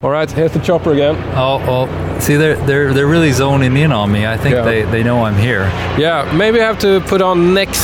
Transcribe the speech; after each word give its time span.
All 0.00 0.10
right, 0.10 0.30
here's 0.30 0.52
the 0.52 0.60
chopper 0.60 0.92
again. 0.92 1.16
Oh, 1.34 1.58
well, 1.66 2.20
see, 2.20 2.36
they're 2.36 2.54
they're 2.66 2.94
they're 2.94 3.08
really 3.08 3.32
zoning 3.32 3.76
in 3.76 3.90
on 3.90 4.12
me. 4.12 4.28
I 4.28 4.36
think 4.36 4.54
Yeah. 4.54 4.62
they, 4.62 4.82
they 4.82 5.02
know 5.02 5.24
I'm 5.24 5.34
here. 5.36 5.62
Yeah, 5.98 6.32
maybe 6.36 6.60
I 6.60 6.66
have 6.66 6.78
to 6.82 7.00
put 7.08 7.20
on 7.20 7.52
next 7.52 7.80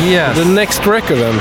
Yes. 0.00 0.34
the 0.38 0.46
next 0.46 0.86
record 0.86 1.18
then. 1.18 1.38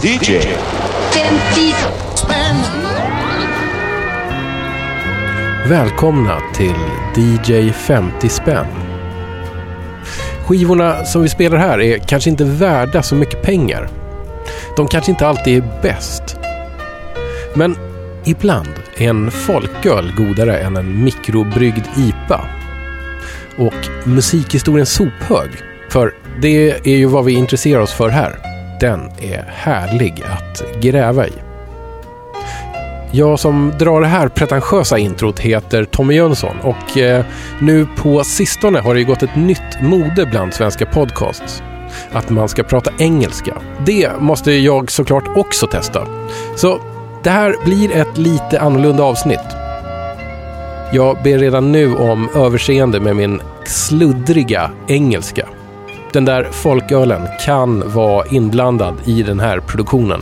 DJ 0.00 0.40
Välkomna 5.68 6.40
till 6.54 6.74
DJ 7.14 7.72
50 7.72 8.28
spänn. 8.28 8.87
Skivorna 10.48 11.04
som 11.04 11.22
vi 11.22 11.28
spelar 11.28 11.58
här 11.58 11.80
är 11.80 11.98
kanske 11.98 12.30
inte 12.30 12.44
värda 12.44 13.02
så 13.02 13.14
mycket 13.14 13.42
pengar. 13.42 13.88
De 14.76 14.88
kanske 14.88 15.10
inte 15.10 15.26
alltid 15.26 15.56
är 15.56 15.82
bäst. 15.82 16.36
Men 17.54 17.76
ibland 18.24 18.68
är 18.96 19.08
en 19.08 19.30
folköl 19.30 20.12
godare 20.16 20.58
än 20.58 20.76
en 20.76 21.04
mikrobryggd 21.04 21.84
IPA. 21.96 22.44
Och 23.58 24.08
musikhistoriens 24.08 24.90
sophög, 24.90 25.50
för 25.90 26.14
det 26.42 26.70
är 26.70 26.96
ju 26.96 27.06
vad 27.06 27.24
vi 27.24 27.32
intresserar 27.32 27.80
oss 27.80 27.92
för 27.92 28.08
här. 28.08 28.38
Den 28.80 29.00
är 29.20 29.44
härlig 29.48 30.24
att 30.26 30.62
gräva 30.80 31.26
i. 31.26 31.47
Jag 33.12 33.38
som 33.38 33.72
drar 33.78 34.00
det 34.00 34.06
här 34.06 34.28
pretentiösa 34.28 34.98
introt 34.98 35.38
heter 35.38 35.84
Tommy 35.84 36.14
Jönsson 36.14 36.56
och 36.62 36.98
eh, 36.98 37.24
nu 37.60 37.86
på 37.96 38.24
sistone 38.24 38.78
har 38.78 38.94
det 38.94 39.00
ju 39.00 39.06
gått 39.06 39.22
ett 39.22 39.36
nytt 39.36 39.82
mode 39.82 40.26
bland 40.26 40.54
svenska 40.54 40.86
podcasts. 40.86 41.62
Att 42.12 42.30
man 42.30 42.48
ska 42.48 42.62
prata 42.62 42.90
engelska. 42.98 43.56
Det 43.86 44.10
måste 44.20 44.52
jag 44.52 44.90
såklart 44.90 45.36
också 45.36 45.66
testa. 45.66 46.06
Så 46.56 46.80
det 47.22 47.30
här 47.30 47.54
blir 47.64 47.96
ett 47.96 48.18
lite 48.18 48.60
annorlunda 48.60 49.02
avsnitt. 49.02 49.46
Jag 50.92 51.22
ber 51.22 51.38
redan 51.38 51.72
nu 51.72 51.94
om 51.94 52.28
överseende 52.34 53.00
med 53.00 53.16
min 53.16 53.40
sluddriga 53.66 54.70
engelska. 54.86 55.48
Den 56.12 56.24
där 56.24 56.48
folkölen 56.52 57.28
kan 57.44 57.92
vara 57.92 58.26
inblandad 58.26 58.94
i 59.04 59.22
den 59.22 59.40
här 59.40 59.60
produktionen. 59.60 60.20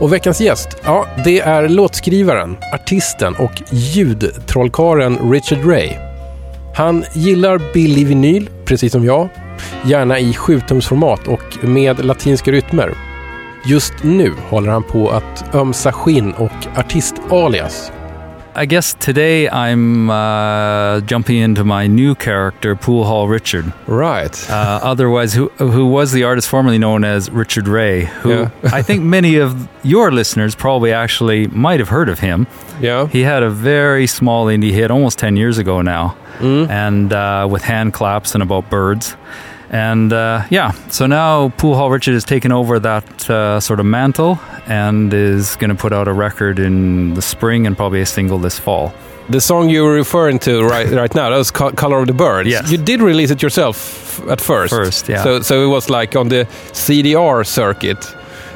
Och 0.00 0.12
veckans 0.12 0.40
gäst, 0.40 0.68
ja, 0.84 1.06
det 1.24 1.40
är 1.40 1.68
låtskrivaren, 1.68 2.56
artisten 2.72 3.34
och 3.34 3.62
ljudtrollkaren 3.70 5.32
Richard 5.32 5.66
Ray. 5.66 5.90
Han 6.74 7.04
gillar 7.14 7.72
billig 7.72 8.06
vinyl, 8.06 8.50
precis 8.64 8.92
som 8.92 9.04
jag. 9.04 9.28
Gärna 9.84 10.18
i 10.18 10.32
7-tumsformat 10.32 11.28
och 11.28 11.68
med 11.68 12.04
latinska 12.04 12.50
rytmer. 12.50 12.94
Just 13.66 13.92
nu 14.02 14.32
håller 14.48 14.70
han 14.70 14.82
på 14.82 15.10
att 15.10 15.54
ömsa 15.54 15.92
skinn 15.92 16.32
och 16.32 16.66
artistalias. 16.76 17.92
I 18.58 18.64
guess 18.64 18.94
today 18.94 19.50
I'm 19.50 20.08
uh, 20.08 21.02
jumping 21.02 21.36
into 21.36 21.62
my 21.62 21.86
new 21.86 22.14
character, 22.14 22.74
Pool 22.74 23.04
Hall 23.04 23.28
Richard. 23.28 23.70
Right. 23.86 24.34
Uh, 24.50 24.80
otherwise, 24.82 25.34
who 25.34 25.48
who 25.58 25.86
was 25.86 26.12
the 26.12 26.24
artist 26.24 26.48
formerly 26.48 26.78
known 26.78 27.04
as 27.04 27.28
Richard 27.30 27.68
Ray? 27.68 28.06
Who 28.22 28.30
Yeah. 28.30 28.50
I 28.72 28.80
think 28.80 29.04
many 29.04 29.36
of 29.36 29.68
your 29.84 30.10
listeners 30.10 30.54
probably 30.54 30.90
actually 30.90 31.48
might 31.48 31.80
have 31.80 31.90
heard 31.90 32.08
of 32.08 32.18
him. 32.20 32.46
Yeah. 32.80 33.08
He 33.08 33.24
had 33.24 33.42
a 33.42 33.50
very 33.50 34.06
small 34.06 34.46
indie 34.46 34.72
hit 34.72 34.90
almost 34.90 35.18
10 35.18 35.36
years 35.36 35.58
ago 35.58 35.82
now, 35.82 36.16
Mm. 36.38 36.68
and 36.70 37.12
uh, 37.12 37.46
with 37.50 37.62
hand 37.62 37.92
claps 37.92 38.34
and 38.34 38.42
about 38.42 38.70
birds. 38.70 39.16
And 39.70 40.12
uh, 40.12 40.44
yeah, 40.50 40.72
so 40.90 41.06
now 41.06 41.48
Pool 41.50 41.74
Hall 41.74 41.90
Richard 41.90 42.14
has 42.14 42.24
taken 42.24 42.52
over 42.52 42.78
that 42.78 43.28
uh, 43.30 43.58
sort 43.60 43.80
of 43.80 43.86
mantle 43.86 44.38
and 44.66 45.12
is 45.12 45.56
going 45.56 45.70
to 45.70 45.74
put 45.76 45.92
out 45.92 46.06
a 46.08 46.12
record 46.12 46.58
in 46.58 47.14
the 47.14 47.22
spring 47.22 47.66
and 47.66 47.76
probably 47.76 48.00
a 48.00 48.06
single 48.06 48.38
this 48.38 48.58
fall. 48.58 48.92
The 49.28 49.40
song 49.40 49.68
you 49.68 49.82
were 49.82 49.92
referring 49.94 50.38
to 50.40 50.62
right 50.62 50.88
right 50.88 51.12
now, 51.14 51.30
that 51.30 51.36
was 51.36 51.50
Co- 51.50 51.72
Color 51.72 51.98
of 52.02 52.06
the 52.06 52.12
Birds. 52.14 52.48
Yes. 52.48 52.70
You 52.70 52.78
did 52.78 53.00
release 53.02 53.32
it 53.32 53.42
yourself 53.42 54.20
at 54.28 54.40
first. 54.40 54.70
First, 54.72 55.08
yeah. 55.08 55.24
So 55.24 55.40
so 55.42 55.64
it 55.64 55.68
was 55.68 55.90
like 55.90 56.14
on 56.14 56.28
the 56.28 56.46
CDR 56.72 57.44
circuit. 57.44 57.98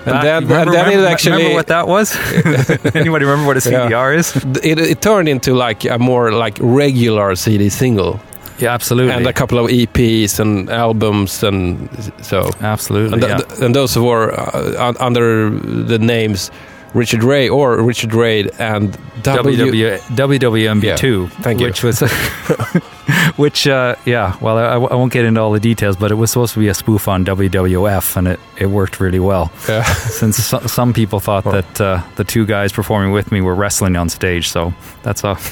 And 0.07 0.15
then, 0.23 0.43
and 0.45 0.49
remember, 0.49 0.73
then 0.73 0.87
it 0.87 0.91
remember- 0.91 1.07
actually 1.09 1.33
remember 1.37 1.55
what 1.57 1.67
that 1.67 1.87
was? 1.89 2.15
Anybody 2.95 3.25
remember 3.25 3.47
what 3.47 3.57
a 3.57 3.61
Yeah. 3.71 3.91
CDR 3.91 4.17
is? 4.17 4.37
it, 4.65 4.79
it 4.79 5.03
turned 5.03 5.29
into 5.29 5.55
like 5.55 5.85
a 5.85 5.99
more 5.99 6.31
like 6.33 6.57
regular 6.61 7.35
CD 7.35 7.69
single 7.69 8.21
Yeah, 8.61 8.75
absolutely. 8.75 9.13
and 9.15 9.27
a 9.27 9.33
couple 9.33 9.59
of 9.59 9.71
EPs 9.71 10.39
and 10.39 10.69
albums 10.71 11.43
and 11.43 11.89
so 12.23 12.51
absolutely. 12.61 13.15
and, 13.15 13.23
th- 13.23 13.31
yeah. 13.31 13.39
th- 13.39 13.61
and 13.63 13.75
those 13.75 13.97
were 13.97 14.33
uh, 14.33 14.93
under 15.01 15.51
the 15.89 15.99
names 15.99 16.51
Richard 16.95 17.23
Ray 17.23 17.49
or 17.49 17.81
Richard 17.83 18.15
Ray 18.15 18.49
and 18.59 18.99
W. 19.23 19.73
WW, 19.73 19.99
WWMB2, 19.99 21.31
thank 21.43 21.61
you. 21.61 21.67
which 21.67 21.85
was, 21.85 22.01
which, 23.37 23.67
uh, 23.67 23.95
yeah, 24.05 24.37
well, 24.41 24.59
I, 24.59 24.75
I 24.75 24.95
won't 24.95 25.13
get 25.13 25.25
into 25.25 25.41
all 25.41 25.53
the 25.53 25.61
details, 25.61 25.97
but 25.97 26.11
it 26.11 26.17
was 26.17 26.31
supposed 26.31 26.55
to 26.55 26.61
be 26.61 26.69
a 26.69 26.75
spoof 26.75 27.07
on 27.07 27.25
WWF, 27.25 28.17
and 28.17 28.29
it, 28.29 28.41
it 28.57 28.67
worked 28.67 28.99
really 28.99 29.21
well. 29.21 29.53
Yeah. 29.69 29.83
Since 29.95 30.45
so, 30.45 30.61
some 30.61 30.93
people 30.93 31.21
thought 31.21 31.45
that 31.45 31.81
uh, 31.81 32.03
the 32.17 32.25
two 32.25 32.45
guys 32.47 32.73
performing 32.73 33.13
with 33.13 33.31
me 33.31 33.41
were 33.41 33.55
wrestling 33.55 33.97
on 33.97 34.09
stage, 34.09 34.49
so 34.49 34.73
that's 35.03 35.25
all. 35.25 35.39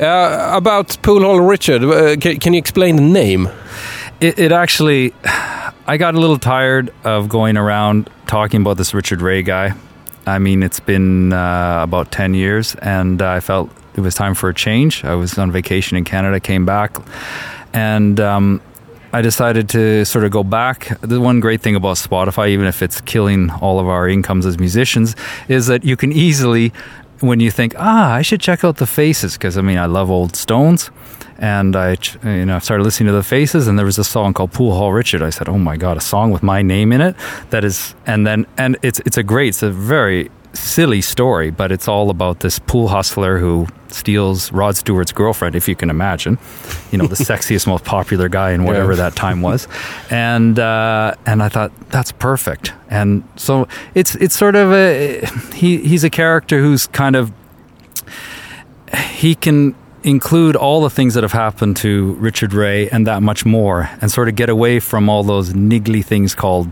Uh, 0.00 0.50
about 0.54 0.96
Pool 1.02 1.20
Hall 1.20 1.40
Richard, 1.40 1.84
uh, 1.84 2.16
can, 2.16 2.38
can 2.38 2.52
you 2.54 2.58
explain 2.58 2.96
the 2.96 3.02
name? 3.02 3.48
It, 4.20 4.38
it 4.38 4.52
actually, 4.52 5.12
I 5.24 5.96
got 5.98 6.14
a 6.14 6.20
little 6.20 6.38
tired 6.38 6.92
of 7.04 7.28
going 7.28 7.56
around 7.56 8.08
talking 8.26 8.60
about 8.62 8.76
this 8.76 8.94
Richard 8.94 9.20
Ray 9.20 9.42
guy. 9.42 9.74
I 10.30 10.38
mean, 10.38 10.62
it's 10.62 10.78
been 10.78 11.32
uh, 11.32 11.80
about 11.82 12.12
10 12.12 12.34
years, 12.34 12.76
and 12.76 13.20
I 13.20 13.40
felt 13.40 13.68
it 13.96 14.00
was 14.00 14.14
time 14.14 14.34
for 14.34 14.48
a 14.48 14.54
change. 14.54 15.04
I 15.04 15.14
was 15.14 15.36
on 15.38 15.50
vacation 15.50 15.96
in 15.96 16.04
Canada, 16.04 16.38
came 16.38 16.64
back, 16.64 16.96
and 17.72 18.20
um, 18.20 18.60
I 19.12 19.22
decided 19.22 19.68
to 19.70 20.04
sort 20.04 20.24
of 20.24 20.30
go 20.30 20.44
back. 20.44 20.96
The 21.00 21.20
one 21.20 21.40
great 21.40 21.62
thing 21.62 21.74
about 21.74 21.96
Spotify, 21.96 22.50
even 22.50 22.66
if 22.66 22.80
it's 22.80 23.00
killing 23.00 23.50
all 23.50 23.80
of 23.80 23.88
our 23.88 24.08
incomes 24.08 24.46
as 24.46 24.56
musicians, 24.58 25.16
is 25.48 25.66
that 25.66 25.84
you 25.84 25.96
can 25.96 26.12
easily, 26.12 26.72
when 27.18 27.40
you 27.40 27.50
think, 27.50 27.74
ah, 27.76 28.12
I 28.12 28.22
should 28.22 28.40
check 28.40 28.62
out 28.62 28.76
the 28.76 28.86
faces, 28.86 29.32
because 29.32 29.58
I 29.58 29.62
mean, 29.62 29.78
I 29.78 29.86
love 29.86 30.10
old 30.10 30.36
Stones. 30.36 30.90
And 31.42 31.74
I, 31.74 31.96
you 32.22 32.44
know, 32.44 32.58
started 32.58 32.84
listening 32.84 33.06
to 33.06 33.12
the 33.16 33.22
faces, 33.22 33.66
and 33.66 33.78
there 33.78 33.86
was 33.86 33.98
a 33.98 34.04
song 34.04 34.34
called 34.34 34.52
"Pool 34.52 34.74
Hall 34.74 34.92
Richard." 34.92 35.22
I 35.22 35.30
said, 35.30 35.48
"Oh 35.48 35.58
my 35.58 35.76
god, 35.78 35.96
a 35.96 36.00
song 36.00 36.30
with 36.32 36.42
my 36.42 36.60
name 36.62 36.92
in 36.92 37.00
it!" 37.00 37.16
That 37.48 37.64
is, 37.64 37.94
and 38.06 38.26
then, 38.26 38.46
and 38.58 38.76
it's 38.82 39.00
it's 39.06 39.16
a 39.16 39.22
great, 39.22 39.48
it's 39.48 39.62
a 39.62 39.70
very 39.70 40.30
silly 40.52 41.00
story, 41.00 41.50
but 41.50 41.70
it's 41.72 41.88
all 41.88 42.10
about 42.10 42.40
this 42.40 42.58
pool 42.58 42.88
hustler 42.88 43.38
who 43.38 43.66
steals 43.88 44.52
Rod 44.52 44.76
Stewart's 44.76 45.12
girlfriend, 45.12 45.54
if 45.54 45.66
you 45.68 45.74
can 45.76 45.88
imagine. 45.90 46.38
You 46.92 46.98
know, 46.98 47.06
the 47.06 47.14
sexiest, 47.30 47.66
most 47.66 47.84
popular 47.84 48.28
guy 48.28 48.50
in 48.50 48.64
whatever 48.64 48.92
Yeah. 48.92 48.96
that 49.10 49.16
time 49.16 49.40
was, 49.40 49.66
and 50.10 50.58
uh, 50.58 51.14
and 51.24 51.42
I 51.42 51.48
thought 51.48 51.72
that's 51.90 52.12
perfect. 52.12 52.74
And 52.90 53.22
so 53.36 53.66
it's 53.94 54.14
it's 54.16 54.36
sort 54.36 54.56
of 54.56 54.72
a 54.72 55.24
he 55.54 55.78
he's 55.78 56.04
a 56.04 56.10
character 56.10 56.60
who's 56.60 56.86
kind 56.88 57.16
of 57.16 57.32
he 59.14 59.34
can 59.34 59.74
include 60.02 60.56
all 60.56 60.80
the 60.82 60.90
things 60.90 61.14
that 61.14 61.22
have 61.22 61.32
happened 61.32 61.76
to 61.78 62.14
Richard 62.14 62.52
Ray 62.54 62.88
and 62.88 63.06
that 63.06 63.22
much 63.22 63.44
more, 63.44 63.90
and 64.00 64.10
sort 64.10 64.28
of 64.28 64.36
get 64.36 64.48
away 64.48 64.80
from 64.80 65.08
all 65.08 65.22
those 65.22 65.52
niggly 65.52 66.04
things 66.04 66.34
called 66.34 66.70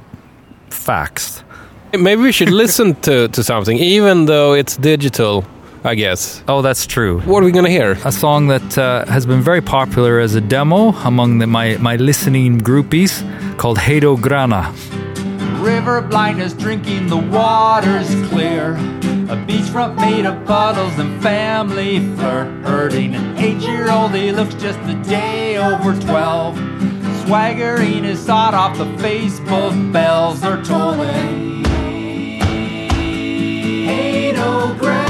facts. 0.70 1.44
Maybe 1.92 2.20
we 2.22 2.32
should 2.32 2.50
listen 2.50 2.94
to, 3.02 3.28
to 3.28 3.44
something, 3.44 3.78
even 3.78 4.26
though 4.26 4.52
it's 4.52 4.76
digital, 4.76 5.44
I 5.84 5.94
guess. 5.94 6.42
Oh, 6.48 6.60
that's 6.60 6.86
true. 6.86 7.20
What 7.20 7.42
are 7.42 7.46
we 7.46 7.52
going 7.52 7.64
to 7.64 7.70
hear? 7.70 7.92
A 8.04 8.12
song 8.12 8.48
that 8.48 8.76
uh, 8.76 9.06
has 9.06 9.24
been 9.26 9.40
very 9.42 9.62
popular 9.62 10.20
as 10.20 10.34
a 10.34 10.40
demo 10.40 10.92
among 11.04 11.38
the, 11.38 11.46
my, 11.46 11.76
my 11.78 11.96
listening 11.96 12.60
groupies 12.60 13.22
called 13.58 13.78
Hado 13.78 14.20
Grana. 14.20 14.74
River 15.62 16.02
blindness, 16.02 16.52
drinking 16.52 17.08
the 17.08 17.16
water's 17.16 18.08
clear. 18.28 18.74
A 19.28 19.36
beachfront 19.36 19.96
made 19.96 20.24
of 20.24 20.46
bottles 20.46 20.98
and 20.98 21.22
family 21.22 22.00
flirting. 22.16 23.14
An 23.14 23.36
eight-year-old, 23.36 24.14
he 24.14 24.32
looks 24.32 24.54
just 24.54 24.78
a 24.80 24.94
day 25.06 25.58
over 25.58 25.92
twelve. 26.00 26.56
Swaggering 27.26 28.04
his 28.04 28.18
sawed 28.24 28.54
off 28.54 28.78
the 28.78 28.86
Facebook 28.96 29.92
bells 29.92 30.42
are 30.42 30.62
tolling. 30.64 31.62
Hado 33.84 34.78
Grana 34.78 35.07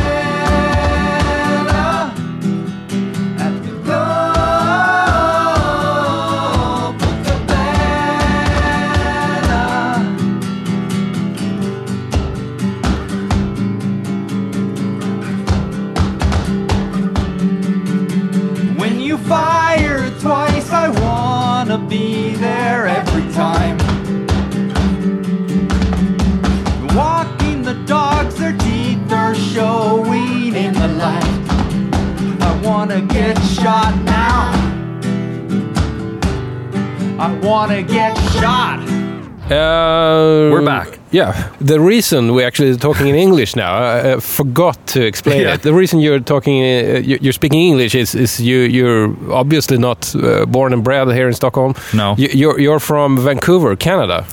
Yeah. 41.10 41.32
The 41.60 41.80
reason 41.80 42.34
we're 42.34 42.46
actually 42.46 42.76
talking 42.76 43.08
in 43.08 43.14
English 43.14 43.56
now, 43.56 43.72
I 43.74 44.12
uh, 44.12 44.20
forgot 44.20 44.76
to 44.88 45.00
explain 45.06 45.40
Yeah. 45.40 45.54
it. 45.54 45.62
The 45.62 45.72
reason 45.72 46.00
you're 46.00 46.20
talking, 46.20 46.62
uh, 46.62 46.98
you- 47.02 47.18
you're 47.20 47.32
speaking 47.32 47.60
English 47.60 47.94
is, 47.94 48.14
is 48.14 48.38
you, 48.40 48.58
you're 48.58 49.14
obviously 49.32 49.78
not 49.78 50.14
uh, 50.14 50.44
born 50.46 50.72
and 50.72 50.82
bred 50.84 51.08
here 51.08 51.26
in 51.28 51.34
Stockholm. 51.34 51.74
No. 51.92 52.14
You, 52.18 52.28
you're, 52.32 52.60
you're 52.60 52.80
from 52.80 53.16
Vancouver, 53.18 53.76
Canada. 53.76 54.24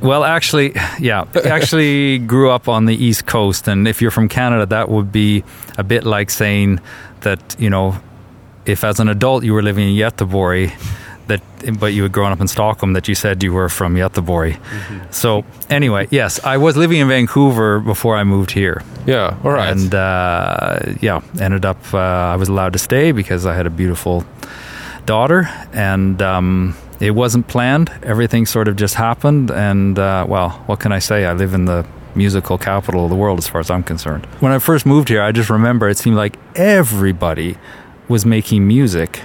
Well, 0.00 0.22
actually, 0.24 0.72
yeah, 1.00 1.24
actually 1.44 2.18
grew 2.26 2.50
up 2.50 2.68
on 2.68 2.86
the 2.86 2.94
East 2.94 3.26
Coast, 3.26 3.68
and 3.68 3.88
if 3.88 4.00
you're 4.00 4.12
from 4.12 4.28
Canada, 4.28 4.64
that 4.66 4.88
would 4.88 5.10
be 5.12 5.42
a 5.76 5.82
bit 5.82 6.04
like 6.04 6.30
saying 6.30 6.78
that 7.20 7.56
you 7.58 7.68
know, 7.68 7.94
if 8.64 8.84
as 8.84 9.00
an 9.00 9.08
adult 9.08 9.42
you 9.44 9.52
were 9.52 9.62
living 9.62 9.88
in 9.90 9.96
Göteborg, 9.96 10.70
that 11.28 11.40
but 11.78 11.92
you 11.92 12.02
had 12.02 12.12
grown 12.12 12.32
up 12.32 12.40
in 12.40 12.48
Stockholm, 12.48 12.92
that 12.94 13.06
you 13.08 13.14
said 13.14 13.42
you 13.42 13.52
were 13.52 13.68
from 13.68 13.94
Göteborg. 13.96 14.56
So 15.12 15.44
anyway, 15.70 16.06
yes, 16.10 16.42
I 16.44 16.56
was 16.56 16.76
living 16.76 16.98
in 17.00 17.08
Vancouver 17.08 17.80
before 17.80 18.16
I 18.16 18.24
moved 18.24 18.50
here, 18.50 18.82
Yeah, 19.06 19.36
all 19.44 19.52
right. 19.52 19.70
and 19.70 19.94
uh, 19.94 20.78
yeah, 21.00 21.20
ended 21.40 21.64
up 21.64 21.78
uh, 21.94 21.98
I 22.34 22.36
was 22.36 22.48
allowed 22.48 22.72
to 22.72 22.78
stay 22.78 23.12
because 23.12 23.46
I 23.46 23.54
had 23.54 23.66
a 23.66 23.70
beautiful 23.70 24.24
daughter, 25.06 25.48
and 25.72 26.20
um, 26.22 26.74
it 27.00 27.12
wasn't 27.12 27.46
planned. 27.48 27.90
Everything 28.02 28.46
sort 28.46 28.68
of 28.68 28.76
just 28.76 28.94
happened, 28.94 29.50
and 29.50 29.98
uh, 29.98 30.24
well, 30.28 30.50
what 30.66 30.80
can 30.80 30.92
I 30.92 30.98
say? 31.00 31.24
I 31.26 31.32
live 31.32 31.54
in 31.54 31.64
the 31.66 31.84
musical 32.14 32.58
capital 32.58 33.04
of 33.04 33.10
the 33.10 33.16
world, 33.16 33.38
as 33.38 33.46
far 33.48 33.60
as 33.60 33.70
I'm 33.70 33.82
concerned. 33.82 34.26
When 34.40 34.52
I 34.52 34.58
first 34.58 34.86
moved 34.86 35.08
here, 35.08 35.22
I 35.22 35.32
just 35.32 35.50
remember 35.50 35.88
it 35.88 35.98
seemed 35.98 36.16
like 36.16 36.36
everybody 36.56 37.56
was 38.08 38.24
making 38.24 38.66
music, 38.66 39.20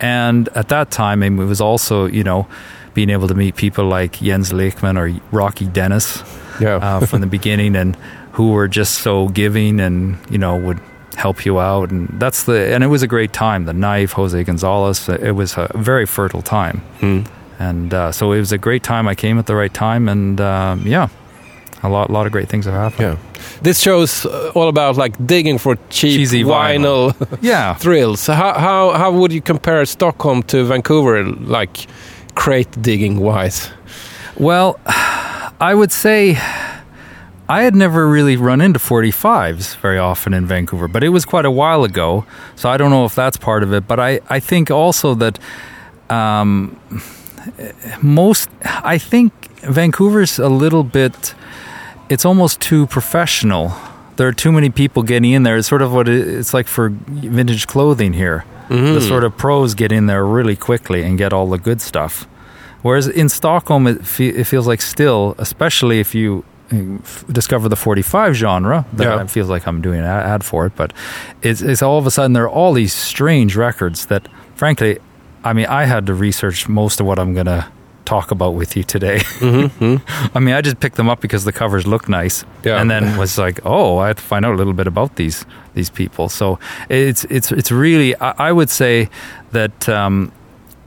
and 0.00 0.48
at 0.50 0.68
that 0.68 0.90
time, 0.90 1.22
I 1.22 1.28
mean, 1.28 1.40
it 1.40 1.46
was 1.46 1.60
also 1.60 2.06
you 2.06 2.24
know 2.24 2.46
being 2.94 3.10
able 3.10 3.28
to 3.28 3.34
meet 3.34 3.56
people 3.56 3.84
like 3.86 4.20
Jens 4.20 4.52
Lekman 4.52 4.96
or 4.96 5.20
Rocky 5.32 5.66
Dennis 5.66 6.22
yeah. 6.60 6.76
uh, 6.76 7.06
from 7.06 7.20
the 7.20 7.26
beginning 7.38 7.76
and 7.76 7.96
who 8.32 8.52
were 8.52 8.68
just 8.68 8.98
so 8.98 9.28
giving 9.28 9.80
and 9.80 10.18
you 10.30 10.38
know 10.38 10.56
would 10.56 10.80
help 11.16 11.44
you 11.44 11.58
out. 11.60 11.90
And 11.90 12.08
that's 12.20 12.44
the 12.44 12.74
and 12.74 12.82
it 12.82 12.88
was 12.88 13.02
a 13.02 13.06
great 13.06 13.32
time. 13.32 13.64
The 13.64 13.72
knife 13.72 14.12
jose 14.12 14.42
gonzalez 14.44 15.08
it 15.08 15.32
was 15.32 15.56
a 15.56 15.70
very 15.74 16.06
fertile 16.06 16.42
time. 16.42 16.78
Hmm. 17.00 17.22
and 17.58 17.94
uh, 17.94 18.12
so 18.12 18.32
it 18.32 18.38
was 18.38 18.52
a 18.52 18.58
great 18.58 18.82
time. 18.82 19.08
I 19.08 19.14
came 19.14 19.38
at 19.38 19.46
the 19.46 19.54
right 19.54 19.74
time 19.74 20.08
and 20.08 20.40
um, 20.40 20.86
yeah 20.86 21.08
a 21.84 21.88
lot, 21.88 22.10
lot 22.10 22.26
of 22.26 22.32
great 22.32 22.48
things 22.48 22.64
have 22.66 22.74
happened 22.74 23.00
yeah. 23.00 23.16
This 23.62 23.80
show's 23.80 24.26
uh, 24.26 24.52
all 24.54 24.68
about 24.68 24.96
like 24.96 25.14
digging 25.26 25.58
for 25.58 25.76
cheap 25.90 26.16
Cheesy 26.16 26.42
vinyl, 26.42 27.14
yeah 27.42 27.74
thrills. 27.74 28.26
How, 28.26 28.54
how, 28.54 28.92
how 28.92 29.12
would 29.12 29.32
you 29.32 29.40
compare 29.40 29.84
Stockholm 29.86 30.42
to 30.44 30.64
Vancouver, 30.64 31.24
like 31.24 31.86
crate 32.34 32.70
digging 32.82 33.20
wise? 33.20 33.70
Well, 34.36 34.80
I 34.86 35.74
would 35.74 35.92
say 35.92 36.36
I 37.48 37.62
had 37.62 37.74
never 37.74 38.08
really 38.08 38.36
run 38.36 38.60
into 38.60 38.78
45s 38.78 39.76
very 39.76 39.98
often 39.98 40.32
in 40.32 40.46
Vancouver, 40.46 40.88
but 40.88 41.04
it 41.04 41.10
was 41.10 41.24
quite 41.24 41.44
a 41.44 41.50
while 41.50 41.84
ago. 41.84 42.24
So 42.56 42.70
I 42.70 42.76
don't 42.78 42.90
know 42.90 43.04
if 43.04 43.14
that's 43.14 43.36
part 43.36 43.62
of 43.62 43.72
it. 43.72 43.86
But 43.86 44.00
I, 44.00 44.20
I 44.28 44.40
think 44.40 44.70
also 44.70 45.14
that 45.16 45.38
um, 46.08 46.80
most, 48.02 48.48
I 48.64 48.96
think 48.96 49.32
Vancouver's 49.60 50.38
a 50.38 50.48
little 50.48 50.84
bit, 50.84 51.34
it's 52.08 52.24
almost 52.24 52.60
too 52.60 52.86
professional. 52.86 53.72
There 54.16 54.28
are 54.28 54.32
too 54.32 54.52
many 54.52 54.70
people 54.70 55.02
getting 55.02 55.32
in 55.32 55.42
there. 55.42 55.56
It's 55.56 55.68
sort 55.68 55.82
of 55.82 55.92
what 55.92 56.08
it, 56.08 56.28
it's 56.28 56.54
like 56.54 56.66
for 56.66 56.90
vintage 56.90 57.66
clothing 57.66 58.12
here. 58.12 58.44
The 58.68 58.74
mm. 58.74 59.08
sort 59.08 59.24
of 59.24 59.36
pros 59.36 59.74
get 59.74 59.92
in 59.92 60.06
there 60.06 60.24
really 60.24 60.56
quickly 60.56 61.02
and 61.02 61.18
get 61.18 61.32
all 61.32 61.46
the 61.46 61.58
good 61.58 61.80
stuff. 61.80 62.26
Whereas 62.82 63.08
in 63.08 63.28
Stockholm, 63.28 63.86
it, 63.86 64.06
fe- 64.06 64.28
it 64.28 64.44
feels 64.44 64.66
like 64.66 64.80
still, 64.80 65.34
especially 65.38 66.00
if 66.00 66.14
you 66.14 66.44
f- 66.70 67.24
discover 67.30 67.68
the 67.68 67.76
45 67.76 68.34
genre, 68.34 68.86
that 68.94 69.04
Yeah. 69.04 69.20
it 69.22 69.30
feels 69.30 69.48
like 69.48 69.66
I'm 69.66 69.80
doing 69.80 70.00
an 70.00 70.06
ad 70.06 70.44
for 70.44 70.66
it, 70.66 70.74
but 70.76 70.92
it's, 71.42 71.60
it's 71.60 71.82
all 71.82 71.98
of 71.98 72.06
a 72.06 72.10
sudden 72.10 72.32
there 72.32 72.44
are 72.44 72.48
all 72.50 72.72
these 72.72 72.92
strange 72.92 73.56
records 73.56 74.06
that, 74.06 74.28
frankly, 74.54 74.98
I 75.42 75.52
mean, 75.52 75.66
I 75.66 75.84
had 75.84 76.06
to 76.06 76.14
research 76.14 76.68
most 76.68 77.00
of 77.00 77.06
what 77.06 77.18
I'm 77.18 77.34
going 77.34 77.46
to 77.46 77.66
talk 78.04 78.30
about 78.30 78.54
with 78.54 78.76
you 78.76 78.82
today. 78.82 79.20
I 80.34 80.40
mean, 80.40 80.54
I 80.54 80.60
just 80.60 80.80
picked 80.80 80.96
them 80.96 81.08
up 81.08 81.20
because 81.20 81.44
the 81.44 81.52
covers 81.52 81.86
look 81.86 82.08
nice, 82.08 82.44
Yeah. 82.64 82.80
and 82.80 82.90
then 82.90 83.16
was 83.18 83.38
like, 83.38 83.60
oh, 83.64 83.98
I 83.98 84.08
have 84.08 84.16
to 84.16 84.22
find 84.22 84.44
out 84.44 84.54
a 84.54 84.56
little 84.56 84.72
bit 84.74 84.86
about 84.86 85.16
these 85.16 85.44
these 85.74 85.90
people. 85.90 86.28
So 86.28 86.58
it's 86.88 87.24
it's 87.30 87.50
it's 87.52 87.70
really, 87.72 88.14
I, 88.20 88.48
I 88.48 88.52
would 88.52 88.70
say 88.70 89.08
that. 89.52 89.88
Um, 89.88 90.32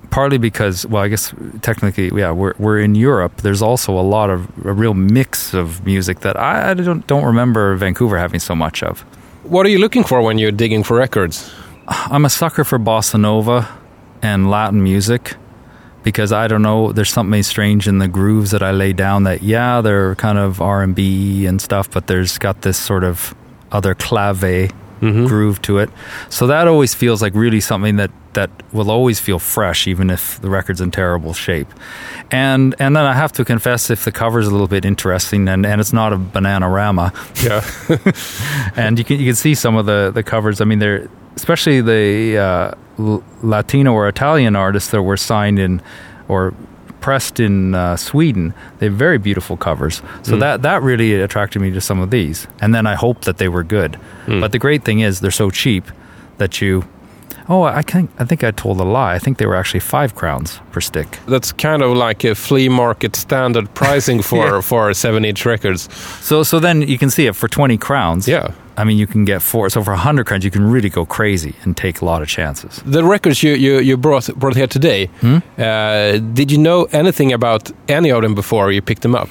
partly 0.09 0.37
because 0.37 0.85
well 0.85 1.03
i 1.03 1.09
guess 1.09 1.33
technically 1.61 2.09
yeah 2.17 2.31
we're, 2.31 2.53
we're 2.57 2.79
in 2.79 2.95
europe 2.95 3.41
there's 3.41 3.61
also 3.61 3.91
a 3.91 4.01
lot 4.15 4.29
of 4.29 4.47
a 4.65 4.71
real 4.71 4.93
mix 4.93 5.53
of 5.53 5.85
music 5.85 6.21
that 6.21 6.37
i, 6.37 6.69
I 6.71 6.73
don't 6.75 7.05
don't 7.07 7.25
remember 7.25 7.75
vancouver 7.75 8.17
having 8.17 8.39
so 8.39 8.55
much 8.55 8.81
of 8.83 9.01
What 9.43 9.65
are 9.65 9.69
you 9.69 9.79
looking 9.79 10.05
for 10.05 10.21
when 10.21 10.37
you're 10.39 10.53
digging 10.55 10.83
for 10.85 10.95
records? 10.95 11.51
i'm 11.89 12.23
a 12.23 12.29
sucker 12.29 12.63
for 12.63 12.79
bossa 12.79 13.19
nova 13.19 13.67
and 14.21 14.49
latin 14.49 14.81
music 14.81 15.35
because 16.07 16.31
i 16.31 16.47
don't 16.47 16.61
know 16.61 16.91
there's 16.93 17.09
something 17.19 17.43
strange 17.43 17.83
in 17.91 17.97
the 17.97 18.07
grooves 18.07 18.49
that 18.51 18.63
i 18.63 18.71
lay 18.71 18.93
down 18.93 19.23
that 19.23 19.39
yeah 19.43 19.81
they're 19.81 20.15
kind 20.15 20.37
of 20.37 20.61
r&b 20.61 21.45
and 21.49 21.61
stuff 21.61 21.85
but 21.91 22.07
there's 22.07 22.37
got 22.37 22.61
this 22.61 22.77
sort 22.77 23.03
of 23.03 23.35
other 23.71 23.93
clave 23.93 24.71
groove 25.27 25.61
to 25.61 25.77
it 25.77 25.89
so 26.29 26.47
that 26.47 26.67
always 26.67 26.95
feels 26.95 27.21
like 27.21 27.35
really 27.35 27.59
something 27.59 27.97
that 27.97 28.09
that 28.33 28.49
will 28.73 28.89
always 28.89 29.19
feel 29.19 29.37
fresh 29.39 29.85
even 29.87 30.09
if 30.09 30.39
the 30.41 30.49
record's 30.49 30.81
in 30.81 30.89
terrible 30.91 31.33
shape 31.33 31.67
and 32.31 32.73
and 32.79 32.95
then 32.95 33.05
i 33.05 33.13
have 33.13 33.31
to 33.31 33.43
confess 33.45 33.89
if 33.91 34.05
the 34.05 34.11
cover's 34.11 34.47
a 34.47 34.51
little 34.51 34.67
bit 34.67 34.85
interesting 34.85 35.47
and 35.49 35.65
and 35.65 35.79
it's 35.81 35.93
not 35.93 36.13
a 36.13 36.17
banana 36.17 36.67
Yeah. 37.43 37.61
and 38.75 38.97
you 38.97 39.05
can 39.05 39.19
you 39.19 39.25
can 39.27 39.35
see 39.35 39.53
some 39.55 39.75
of 39.79 39.85
the 39.85 40.11
the 40.13 40.23
covers. 40.23 40.61
I 40.61 40.65
mean, 40.65 40.79
they're 40.79 41.07
especially 41.35 41.81
the 41.81 42.37
uh, 42.37 42.71
Latino 42.97 43.93
or 43.93 44.07
Italian 44.07 44.55
artists 44.55 44.91
that 44.91 45.01
were 45.03 45.17
signed 45.17 45.59
in 45.59 45.81
or 46.27 46.53
pressed 46.99 47.39
in 47.39 47.73
uh, 47.75 47.95
Sweden. 47.95 48.53
They 48.79 48.87
have 48.87 48.95
very 48.95 49.17
beautiful 49.17 49.55
covers. 49.57 50.01
So 50.23 50.35
that 50.37 50.61
that 50.63 50.81
really 50.81 51.13
attracted 51.13 51.61
me 51.61 51.71
to 51.71 51.81
some 51.81 51.99
of 51.99 52.09
these. 52.09 52.47
And 52.59 52.73
then 52.73 52.87
I 52.87 52.95
hoped 52.95 53.25
that 53.25 53.37
they 53.37 53.47
were 53.49 53.63
good. 53.63 53.97
But 54.41 54.51
the 54.51 54.59
great 54.59 54.83
thing 54.83 54.99
is 55.01 55.19
they're 55.19 55.31
so 55.31 55.49
cheap 55.51 55.85
that 56.37 56.59
you. 56.61 56.83
Oh, 57.49 57.63
I 57.63 57.81
can 57.83 58.07
I 58.19 58.25
think 58.25 58.43
I 58.43 58.51
told 58.51 58.79
a 58.81 58.83
lie. 58.83 59.15
I 59.15 59.19
think 59.19 59.37
they 59.37 59.45
were 59.45 59.55
actually 59.59 59.79
five 59.81 60.13
crowns 60.15 60.59
per 60.71 60.81
stick. 60.81 61.19
That's 61.27 61.53
kind 61.53 61.81
of 61.81 61.95
like 62.09 62.23
a 62.27 62.35
flea 62.35 62.69
market 62.69 63.15
standard 63.15 63.73
pricing 63.73 64.21
for 64.23 64.45
Yeah. 64.45 64.61
for 64.61 64.93
seven 64.93 65.23
inch 65.25 65.45
records. 65.45 65.87
So 66.21 66.43
so 66.43 66.59
then 66.59 66.81
you 66.81 66.97
can 66.97 67.09
see 67.09 67.27
it 67.27 67.35
for 67.35 67.47
twenty 67.47 67.77
crowns. 67.77 68.27
Yeah. 68.27 68.47
I 68.79 68.83
mean, 68.83 68.97
you 68.99 69.07
can 69.07 69.25
get 69.25 69.41
four. 69.41 69.69
So 69.69 69.83
for 69.83 69.95
hundred 69.95 70.25
crowns, 70.27 70.43
you 70.45 70.51
can 70.51 70.71
really 70.73 70.89
go 70.89 71.05
crazy 71.05 71.53
and 71.63 71.75
take 71.75 72.01
a 72.01 72.05
lot 72.05 72.21
of 72.21 72.27
chances. 72.27 72.81
The 72.85 73.03
records 73.03 73.41
you, 73.41 73.53
you, 73.55 73.79
you 73.79 73.97
brought 73.97 74.29
brought 74.39 74.55
here 74.55 74.67
today, 74.67 75.07
Hmm? 75.21 75.37
uh, 75.57 76.19
did 76.33 76.51
you 76.51 76.59
know 76.59 76.87
anything 76.91 77.33
about 77.33 77.71
any 77.87 78.11
of 78.11 78.21
them 78.21 78.35
before 78.35 78.71
you 78.71 78.81
picked 78.83 79.01
them 79.01 79.15
up? 79.15 79.29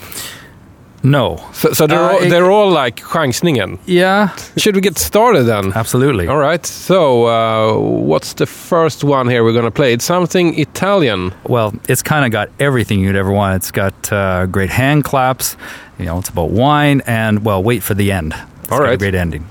No. 1.03 1.37
So, 1.53 1.73
so 1.73 1.87
they're, 1.87 1.99
Uh, 2.01 2.13
all, 2.13 2.21
they're 2.29 2.51
all 2.51 2.71
like 2.71 3.01
chansningen. 3.01 3.79
Yeah, 3.87 4.31
Should 4.57 4.75
we 4.75 4.81
get 4.81 4.99
started 4.99 5.45
then? 5.45 5.73
absolutely. 5.75 6.27
All 6.29 6.39
right. 6.39 6.67
So, 6.67 7.27
uh, 7.27 7.79
what's 7.79 8.35
the 8.35 8.47
first 8.47 9.05
one 9.05 9.29
here 9.29 9.45
we're 9.45 9.53
going 9.53 9.65
to 9.65 9.71
play? 9.71 9.93
It's 9.93 10.05
something 10.05 10.59
Italian. 10.59 11.33
Well, 11.49 11.73
it's 11.89 12.03
kind 12.03 12.25
of 12.25 12.31
got 12.33 12.49
everything 12.59 13.01
you'd 13.01 13.17
ever 13.17 13.31
want. 13.31 13.57
It's 13.57 13.71
got 13.71 14.13
uh, 14.13 14.47
great 14.47 14.71
hand 14.71 15.05
claps. 15.05 15.57
You 15.99 16.07
know, 16.07 16.19
it's 16.19 16.29
about 16.29 16.51
wine 16.51 17.03
and 17.07 17.45
well, 17.45 17.63
wait 17.63 17.83
for 17.83 17.95
the 17.95 18.11
end. 18.13 18.35
It's 18.63 18.73
All 18.73 18.79
got 18.81 18.93
a 18.93 18.97
great 18.97 19.15
ending. 19.15 19.45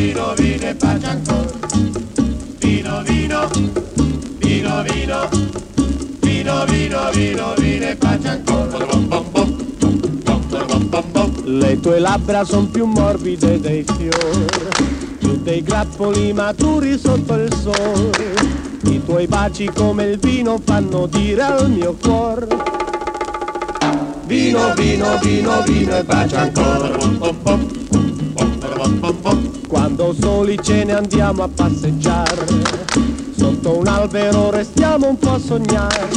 Vino, 0.00 0.32
vino, 0.34 0.66
e 0.66 0.74
pace 0.74 1.06
ancora. 1.06 1.50
Vino, 2.58 3.02
vino, 3.02 3.48
vino, 4.38 4.82
vino, 4.82 5.28
vino, 6.20 6.64
vino, 6.64 7.10
vino, 7.12 7.54
vino 7.58 7.86
e 7.86 7.96
pace 7.96 8.28
ancora. 8.28 8.78
Le 11.44 11.80
tue 11.80 11.98
labbra 11.98 12.44
son 12.44 12.70
più 12.70 12.86
morbide 12.86 13.60
dei 13.60 13.84
fiori, 13.84 14.46
più 15.18 15.36
dei 15.42 15.62
grappoli 15.62 16.32
maturi 16.32 16.98
sotto 16.98 17.34
il 17.34 17.52
sole. 17.54 18.68
I 18.84 19.04
tuoi 19.04 19.26
baci 19.26 19.70
come 19.74 20.04
il 20.04 20.18
vino 20.18 20.58
fanno 20.64 21.06
dire 21.06 21.42
al 21.42 21.70
mio 21.70 21.94
cuore. 22.00 22.46
Vino, 24.24 24.72
vino, 24.74 25.18
vino, 25.18 25.62
vino 25.62 25.96
e 25.96 26.04
bacia 26.04 26.40
ancora. 26.40 26.88
Quando 29.70 30.12
soli 30.20 30.58
ce 30.60 30.82
ne 30.82 30.94
andiamo 30.94 31.44
a 31.44 31.48
passeggiare, 31.48 32.44
sotto 33.36 33.78
un 33.78 33.86
albero 33.86 34.50
restiamo 34.50 35.10
un 35.10 35.16
po' 35.16 35.34
a 35.34 35.38
sognare. 35.38 36.08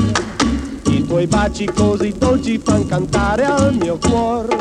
I 0.87 1.05
tuoi 1.05 1.27
baci 1.27 1.65
così 1.65 2.15
dolci 2.17 2.57
fan 2.57 2.87
cantare 2.87 3.45
al 3.45 3.75
mio 3.75 3.99
cuore. 3.99 4.57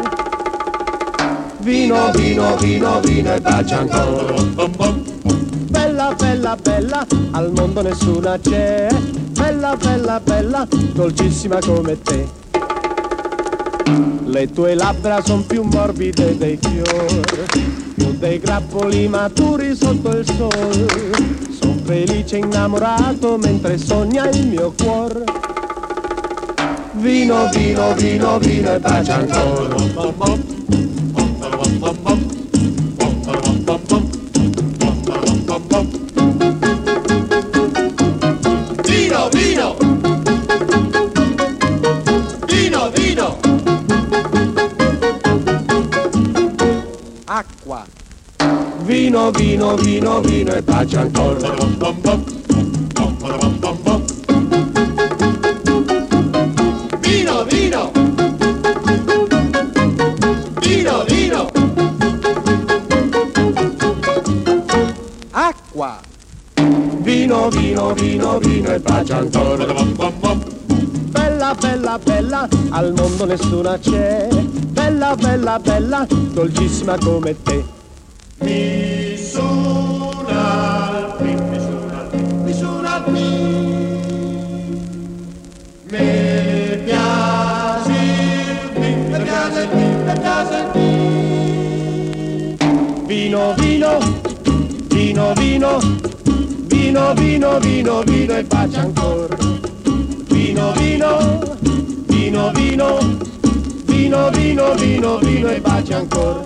Vino, 1.60 2.10
vino, 2.10 2.54
vino, 2.56 3.00
vino 3.00 3.32
e 3.32 3.40
bacia 3.40 3.78
ancora. 3.78 4.34
Bella, 5.70 6.14
bella, 6.14 6.56
bella, 6.56 7.06
al 7.30 7.50
mondo 7.50 7.80
nessuna 7.80 8.38
c'è. 8.38 8.88
Bella, 9.30 9.74
bella, 9.74 10.20
bella, 10.20 10.68
dolcissima 10.92 11.58
come 11.60 11.98
te. 12.02 12.41
Le 14.32 14.50
tue 14.50 14.74
labbra 14.74 15.22
son 15.22 15.44
più 15.44 15.62
morbide 15.62 16.38
dei 16.38 16.58
fiori, 16.58 17.20
più 17.94 18.16
dei 18.16 18.38
grappoli 18.38 19.06
maturi 19.06 19.76
sotto 19.76 20.08
il 20.08 20.24
sole. 20.24 20.86
Son 21.50 21.78
felice 21.84 22.38
innamorato 22.38 23.36
mentre 23.36 23.76
sogna 23.76 24.30
il 24.30 24.46
mio 24.46 24.72
cuore. 24.72 25.24
Vino, 26.92 27.50
vino, 27.50 27.92
vino, 27.92 28.38
vino 28.38 28.72
e 28.72 28.78
bacia 28.78 29.16
ancora. 29.16 29.74
Acqua! 47.34 47.86
Vino, 48.84 49.30
vino, 49.30 49.74
vino, 49.74 50.20
vino 50.20 50.52
e 50.52 50.60
bacia 50.60 51.00
ancora. 51.00 51.50
Vino, 57.00 57.44
vino! 57.46 57.90
Vino, 60.60 61.04
vino! 61.06 61.50
Acqua! 65.30 66.00
Vino, 66.98 67.48
vino, 67.48 67.94
vino, 67.94 68.38
vino 68.40 68.74
e 68.74 68.78
bacia 68.78 69.16
ancora. 69.16 70.21
Bella, 71.60 71.98
bella, 71.98 72.48
al 72.70 72.92
mondo 72.94 73.24
nessuna 73.26 73.78
c'è. 73.78 74.26
Bella, 74.70 75.14
bella, 75.14 75.58
bella, 75.58 76.06
dolcissima 76.08 76.96
come 76.98 77.36
te. 77.42 77.64
Mi 78.38 79.16
suona 79.16 81.14
mi 81.20 81.36
suona 81.58 82.08
mi 82.42 82.52
suona 82.54 83.04
il 83.06 83.12
Mi 85.90 86.78
piace 86.84 87.90
mi, 88.76 88.94
mi 88.94 89.22
piace 89.22 89.68
mi, 89.72 89.84
mi 89.84 90.12
piace 90.20 90.56
il 90.58 90.66
mi. 90.74 92.56
Vino, 93.06 93.54
vino, 93.56 93.98
vino, 94.88 95.32
vino, 95.34 95.78
vino, 96.66 97.14
vino, 97.14 97.58
vino, 97.58 98.02
vino 98.02 98.34
e 98.34 98.42
bacia 98.44 98.80
ancora. 98.80 99.41
Vino, 100.62 100.72
vino, 102.06 102.52
vino, 102.52 102.52
vino, 102.52 103.00
vino, 103.84 104.30
vino, 104.30 104.74
vino, 104.74 105.18
vino 105.18 105.48
e 105.48 105.60
bacia 105.60 105.96
ancora. 105.96 106.44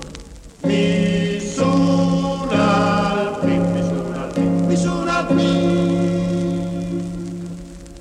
Mi 0.63 1.39
suona 1.39 3.37
il 3.43 3.47
mi, 3.47 3.59
mi 3.59 3.83
suona 3.83 4.27
il 4.35 4.41
mi, 4.41 4.67
mi 4.67 4.77
suona 4.77 5.27
il 5.29 5.35
mi. 5.35 5.53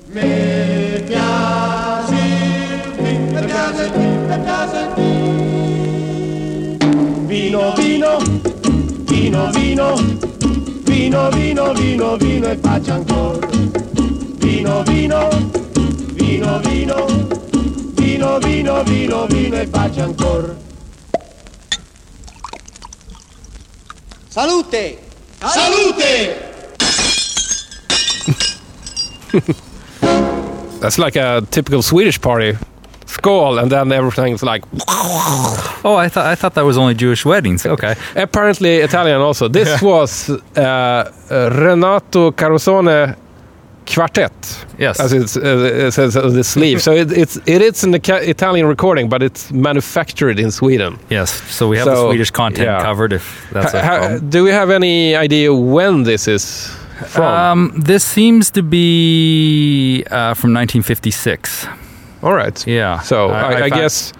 Mi 0.08 1.02
piace 1.04 2.14
il 2.14 3.02
mi, 3.02 3.12
mi 3.18 3.44
piace 3.44 3.84
il 3.84 3.92
mi, 3.98 4.06
mi 4.16 4.38
piace 4.40 4.78
il 4.78 4.88
mi. 4.96 5.10
Vino, 7.26 7.74
vino, 7.76 8.18
vino, 9.04 9.50
vino, 9.50 9.94
vino, 10.84 11.28
vino, 11.30 11.72
vino, 11.74 12.16
vino 12.16 12.46
e 12.48 12.56
bacia 12.56 12.94
ancora. 12.94 13.46
Vino, 14.38 14.82
vino, 14.84 15.28
vino, 16.36 16.58
vino, 16.58 17.06
vino, 17.94 18.38
vino, 18.38 18.84
vino, 18.84 19.26
vino 19.26 19.56
e 19.56 19.66
bacia 19.66 20.04
ancora. 20.04 20.54
Salute! 24.28 24.98
Salute! 25.40 26.36
That's 30.80 30.98
like 30.98 31.16
a 31.16 31.40
typical 31.50 31.82
Swedish 31.82 32.20
party. 32.20 32.58
Skål, 33.06 33.58
and 33.58 33.70
then 33.70 33.92
everything's 33.92 34.42
like. 34.42 34.62
Oh, 34.88 35.96
I 35.96 36.08
thought 36.10 36.26
I 36.26 36.34
thought 36.34 36.54
that 36.54 36.64
was 36.64 36.76
only 36.76 36.94
Jewish 36.94 37.24
weddings. 37.24 37.64
Okay. 37.64 37.94
Apparently 38.14 38.76
Italian 38.76 39.20
also. 39.22 39.48
This 39.48 39.80
was 39.80 40.28
uh, 40.28 41.10
Renato 41.30 42.30
Carosone 42.32 43.16
Quartet. 43.86 44.32
Yes. 44.78 45.00
As 45.00 45.12
it's, 45.12 45.36
uh, 45.36 45.86
it 45.86 45.92
says 45.92 46.16
on 46.16 46.32
the 46.34 46.42
sleeve. 46.44 46.80
so 46.82 46.92
it, 46.92 47.10
it's 47.12 47.36
it 47.46 47.62
is 47.62 47.84
an 47.84 47.94
Italian 47.94 48.66
recording, 48.66 49.08
but 49.08 49.22
it's 49.22 49.50
manufactured 49.52 50.38
in 50.38 50.50
Sweden. 50.50 50.98
Yes. 51.10 51.30
So 51.54 51.68
we 51.68 51.76
have 51.78 51.86
the 51.86 51.94
So, 51.96 52.08
Swedish 52.08 52.30
content 52.32 52.66
yeah. 52.66 52.82
covered. 52.82 53.12
If 53.12 53.46
that's 53.52 53.72
Ha- 53.72 54.18
do 54.28 54.42
we 54.44 54.50
have 54.50 54.70
any 54.74 55.14
idea 55.14 55.54
when 55.54 56.02
this 56.04 56.26
is 56.28 56.68
from? 57.08 57.24
Um, 57.24 57.72
this 57.86 58.04
seems 58.04 58.50
to 58.50 58.62
be 58.62 60.04
uh, 60.10 60.34
from 60.34 60.52
1956. 60.54 61.66
All 62.22 62.34
right. 62.34 62.66
Yeah. 62.66 63.00
So 63.00 63.30
I- 63.30 63.52
I, 63.52 63.62
I 63.64 63.68
guess 63.70 64.12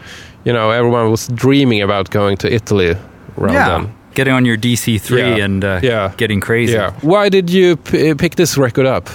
you 0.45 0.53
know 0.53 0.71
everyone 0.71 1.11
was 1.11 1.29
dreaming 1.35 1.83
about 1.83 2.11
going 2.11 2.37
to 2.39 2.53
Italy 2.53 2.97
around 3.39 3.55
yeah. 3.55 3.69
then. 3.79 3.93
Getting 4.15 4.33
on 4.35 4.45
your 4.47 4.57
DC3 4.57 5.19
Yeah. 5.19 5.45
and 5.45 5.65
uh, 5.65 5.81
Yeah. 5.83 6.13
getting 6.17 6.41
crazy. 6.41 6.73
Yeah. 6.75 6.93
Why 7.03 7.29
did 7.29 7.51
you 7.51 7.77
p- 7.77 8.15
pick 8.15 8.35
this 8.37 8.57
record 8.57 8.87
up? 8.87 9.09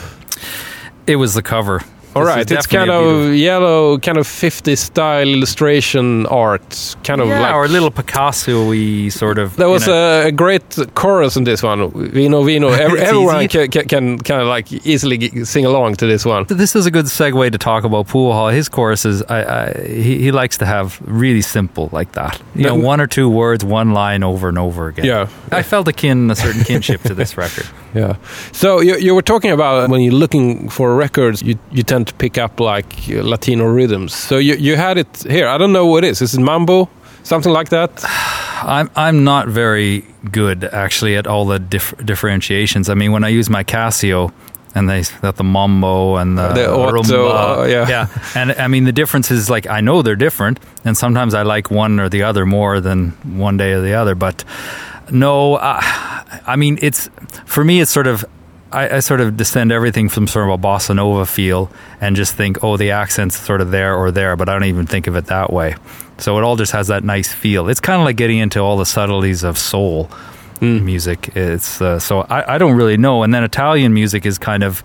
It 1.07 1.15
was 1.17 1.33
the 1.33 1.41
cover. 1.41 1.81
All 2.13 2.25
This 2.25 2.35
right, 2.35 2.51
it's 2.51 2.67
kind 2.67 2.89
of 2.91 3.33
yellow, 3.33 3.97
kind 3.97 4.17
of 4.17 4.27
50 4.27 4.75
style 4.75 5.27
illustration 5.29 6.25
art, 6.27 6.95
kind 7.05 7.21
of 7.21 7.27
yeah, 7.29 7.39
like 7.41 7.53
or 7.55 7.65
a 7.65 7.67
little 7.69 7.89
Picasso-y 7.91 9.09
sort 9.09 9.37
of. 9.37 9.55
There 9.55 9.69
was 9.69 9.87
know- 9.87 10.27
a, 10.27 10.31
great 10.31 10.63
chorus 10.93 11.37
in 11.37 11.45
this 11.45 11.63
one. 11.63 11.89
Vino, 12.11 12.43
vino. 12.43 12.67
Every, 12.81 12.99
It's 12.99 13.09
everyone 13.09 13.47
can, 13.47 13.71
can, 13.71 13.87
can 13.87 14.17
kind 14.19 14.41
of 14.41 14.47
like 14.47 14.71
easily 14.85 15.45
sing 15.45 15.65
along 15.65 15.95
to 15.95 16.05
this 16.05 16.25
one. 16.25 16.45
This 16.49 16.75
is 16.75 16.85
a 16.85 16.91
good 16.91 17.05
segue 17.05 17.51
to 17.51 17.57
talk 17.57 17.85
about 17.85 18.07
Pool 18.07 18.33
Hall. 18.33 18.49
His 18.49 18.67
choruses, 18.67 19.23
I, 19.23 19.43
I, 19.43 19.73
he, 19.87 20.17
he 20.19 20.31
likes 20.31 20.57
to 20.57 20.65
have 20.65 20.99
really 21.05 21.41
simple 21.41 21.87
like 21.93 22.11
that. 22.13 22.41
You 22.55 22.65
know, 22.65 22.75
one 22.75 22.99
or 22.99 23.07
two 23.07 23.29
words, 23.29 23.63
one 23.63 23.91
line 23.93 24.23
over 24.23 24.49
and 24.49 24.57
over 24.57 24.87
again. 24.89 25.05
Yeah. 25.05 25.29
I 25.51 25.63
felt 25.63 25.87
a 25.87 25.93
kin, 25.93 26.29
a 26.29 26.35
certain 26.35 26.63
kinship 26.65 27.01
to 27.03 27.13
this 27.13 27.37
record. 27.37 27.67
Yeah. 27.93 28.15
So 28.53 28.79
you, 28.79 28.95
you 28.95 29.13
were 29.13 29.21
talking 29.21 29.51
about 29.51 29.89
when 29.89 29.99
you're 29.99 30.13
looking 30.13 30.69
for 30.69 30.95
records, 30.95 31.41
you, 31.41 31.59
you 31.71 31.83
tend 31.83 32.00
to 32.05 32.13
pick 32.13 32.37
up 32.37 32.59
like 32.59 33.07
Latino 33.07 33.65
rhythms. 33.65 34.13
So 34.13 34.37
you, 34.37 34.55
you 34.55 34.75
had 34.75 34.97
it 34.97 35.23
here. 35.23 35.47
I 35.47 35.57
don't 35.57 35.71
know 35.73 35.85
what 35.85 36.03
it 36.03 36.09
is. 36.11 36.21
Is 36.21 36.35
it 36.35 36.41
mambo? 36.41 36.89
Something 37.23 37.53
like 37.53 37.69
that? 37.69 37.91
I'm 38.63 38.89
I'm 38.95 39.23
not 39.23 39.47
very 39.47 40.05
good 40.31 40.63
actually 40.65 41.15
at 41.17 41.25
all 41.27 41.45
the 41.45 41.59
dif- 41.59 41.95
differentiations. 42.05 42.89
I 42.89 42.93
mean, 42.93 43.11
when 43.11 43.23
I 43.23 43.29
use 43.29 43.49
my 43.49 43.63
Casio 43.63 44.31
and 44.75 44.89
they 44.89 45.01
that 45.21 45.35
the 45.37 45.43
mambo 45.43 46.15
and 46.17 46.37
the, 46.37 46.53
The 46.53 46.67
rumba, 46.67 47.63
uh, 47.63 47.63
yeah. 47.65 47.89
yeah, 47.89 48.07
and 48.35 48.51
I 48.53 48.67
mean 48.67 48.85
the 48.85 48.91
difference 48.91 49.31
is 49.31 49.49
like 49.49 49.67
I 49.67 49.81
know 49.81 50.01
they're 50.01 50.15
different, 50.15 50.59
and 50.85 50.95
sometimes 50.95 51.33
I 51.33 51.41
like 51.41 51.71
one 51.71 51.99
or 51.99 52.07
the 52.09 52.23
other 52.23 52.45
more 52.45 52.79
than 52.81 53.11
one 53.23 53.57
day 53.57 53.73
or 53.73 53.81
the 53.81 53.93
other. 53.93 54.15
But 54.15 54.43
no, 55.11 55.55
uh, 55.55 55.79
I 56.47 56.55
mean 56.55 56.77
it's 56.81 57.09
for 57.45 57.63
me 57.63 57.81
it's 57.81 57.91
sort 57.91 58.07
of. 58.07 58.25
I, 58.71 58.97
I 58.97 58.99
sort 58.99 59.21
of 59.21 59.37
descend 59.37 59.71
everything 59.71 60.09
from 60.09 60.27
sort 60.27 60.49
of 60.49 60.59
a 60.59 60.61
bossa 60.61 60.95
nova 60.95 61.25
feel 61.25 61.71
and 61.99 62.15
just 62.15 62.35
think, 62.35 62.63
oh, 62.63 62.77
the 62.77 62.91
accent's 62.91 63.37
sort 63.37 63.61
of 63.61 63.71
there 63.71 63.95
or 63.95 64.11
there, 64.11 64.35
but 64.35 64.49
I 64.49 64.53
don't 64.53 64.65
even 64.65 64.85
think 64.85 65.07
of 65.07 65.15
it 65.15 65.25
that 65.25 65.51
way. 65.51 65.75
So 66.17 66.37
it 66.37 66.43
all 66.43 66.55
just 66.55 66.71
has 66.71 66.87
that 66.87 67.03
nice 67.03 67.33
feel. 67.33 67.67
It's 67.67 67.79
kind 67.79 67.99
of 67.99 68.05
like 68.05 68.15
getting 68.15 68.37
into 68.37 68.59
all 68.59 68.77
the 68.77 68.85
subtleties 68.85 69.43
of 69.43 69.57
soul 69.57 70.09
music. 70.61 71.35
It's 71.35 71.81
uh, 71.81 71.97
so 71.97 72.21
I, 72.21 72.55
I 72.55 72.57
don't 72.59 72.75
really 72.75 72.97
know. 72.97 73.23
And 73.23 73.33
then 73.33 73.43
Italian 73.43 73.93
music 73.93 74.25
is 74.27 74.37
kind 74.37 74.63
of 74.63 74.83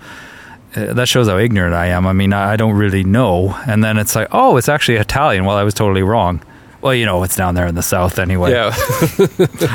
uh, 0.75 0.95
that 0.95 1.09
shows 1.09 1.29
how 1.29 1.39
ignorant 1.39 1.75
I 1.75 1.87
am. 1.89 2.07
I 2.07 2.13
mean, 2.13 2.33
I, 2.33 2.53
I 2.53 2.57
don't 2.57 2.77
really 2.77 3.05
know. 3.05 3.55
And 3.67 3.85
then 3.85 3.99
it's 3.99 4.17
like, 4.17 4.29
oh, 4.33 4.57
it's 4.57 4.69
actually 4.69 4.97
Italian. 4.97 5.45
Well, 5.45 5.57
I 5.57 5.63
was 5.63 5.75
totally 5.75 6.03
wrong. 6.03 6.43
Well, 6.87 6.95
you 6.95 7.05
know, 7.05 7.25
it's 7.25 7.35
down 7.35 7.57
there 7.57 7.67
in 7.67 7.75
the 7.75 7.83
south 7.83 8.21
anyway. 8.21 8.53
Yeah. 8.53 8.73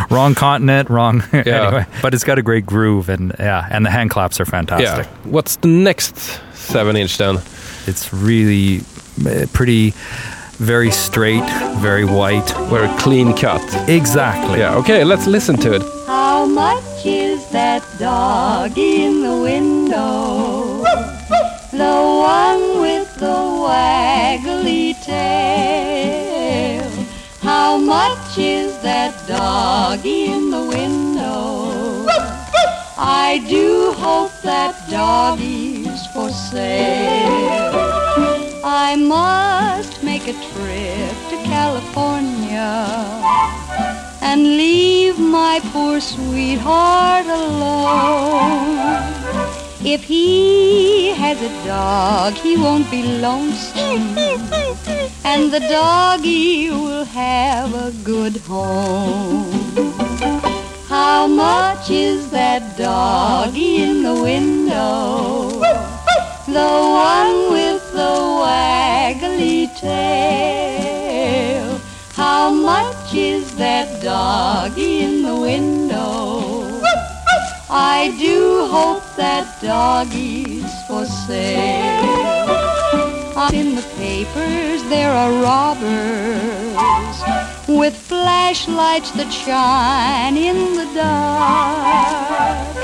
Wrong 0.09 0.33
continent, 0.33 0.89
wrong. 0.89 1.21
Yeah. 1.33 1.67
anyway, 1.67 1.85
but 2.01 2.13
it's 2.13 2.23
got 2.23 2.37
a 2.39 2.41
great 2.41 2.65
groove, 2.65 3.09
and 3.09 3.35
yeah, 3.37 3.67
and 3.69 3.85
the 3.85 3.89
hand 3.89 4.11
claps 4.11 4.39
are 4.39 4.45
fantastic. 4.45 5.05
yeah. 5.11 5.29
What's 5.29 5.57
the 5.57 5.67
next 5.67 6.15
seven 6.53 6.95
inch 6.95 7.17
then? 7.17 7.35
It's 7.85 8.13
really 8.13 8.79
uh, 9.27 9.45
pretty, 9.51 9.93
very 10.57 10.89
straight, 10.91 11.43
very 11.81 12.05
white. 12.05 12.49
Very 12.69 12.87
clean 12.99 13.35
cut. 13.35 13.61
Exactly. 13.89 14.59
Yeah. 14.59 14.75
Okay, 14.77 15.03
let's 15.03 15.27
listen 15.27 15.57
to 15.57 15.73
it. 15.75 15.81
How 16.07 16.45
much 16.45 17.05
is 17.05 17.45
that 17.51 17.83
dog 17.99 18.77
in 18.77 19.21
the 19.21 19.35
window? 19.41 20.83
The 21.73 21.93
one 22.37 22.81
with 22.81 23.15
the 23.15 23.35
waggly 23.67 24.93
tail. 25.03 25.80
Much 27.85 28.37
is 28.37 28.77
that 28.79 29.13
doggy 29.27 30.25
in 30.25 30.49
the 30.49 30.63
window? 30.63 32.05
I 32.97 33.43
do 33.49 33.91
hope 33.93 34.31
that 34.43 34.75
doggy's 34.89 36.05
for 36.07 36.29
sale. 36.29 37.71
I 38.63 38.95
must 38.95 40.03
make 40.03 40.27
a 40.27 40.33
trip 40.33 41.15
to 41.31 41.37
California 41.43 42.85
and 44.21 44.43
leave 44.43 45.17
my 45.17 45.59
poor 45.73 45.99
sweetheart 45.99 47.25
alone. 47.25 49.20
If 49.83 50.03
he 50.03 51.09
has 51.09 51.41
a 51.41 51.49
dog, 51.65 52.33
he 52.33 52.55
won't 52.55 52.91
be 52.91 53.01
lonesome. 53.01 54.15
And 55.25 55.51
the 55.51 55.59
doggy 55.59 56.69
will 56.69 57.03
have 57.05 57.73
a 57.73 57.91
good 58.03 58.37
home. 58.37 59.51
How 60.87 61.25
much 61.25 61.89
is 61.89 62.29
that 62.29 62.77
doggy 62.77 63.81
in 63.81 64.03
the 64.03 64.13
window? 64.21 65.49
The 66.45 66.71
one 67.07 67.51
with 67.51 67.81
the 67.91 68.19
waggly 68.43 69.67
tail. 69.79 70.61
How 72.13 72.51
much 72.51 73.15
is 73.15 73.55
that 73.55 74.03
doggy 74.03 75.01
in 75.01 75.23
the 75.23 75.35
window? 75.35 75.80
I 77.73 78.13
do 78.19 78.67
hope 78.67 79.15
that 79.15 79.61
doggies 79.61 80.69
for 80.89 81.05
sale. 81.05 82.49
In 83.53 83.75
the 83.75 83.87
papers 83.95 84.83
there 84.89 85.11
are 85.11 85.31
robbers 85.41 87.15
with 87.69 87.95
flashlights 87.95 89.11
that 89.11 89.31
shine 89.31 90.35
in 90.35 90.75
the 90.75 90.85
dark. 90.93 92.75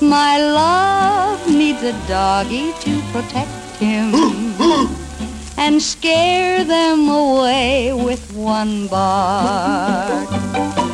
My 0.00 0.38
love 0.38 1.44
needs 1.48 1.82
a 1.82 1.90
doggy 2.06 2.72
to 2.72 3.02
protect 3.10 3.50
him 3.80 4.14
and 5.58 5.82
scare 5.82 6.62
them 6.62 7.08
away 7.08 7.92
with 7.92 8.32
one 8.32 8.86
bark. 8.86 10.85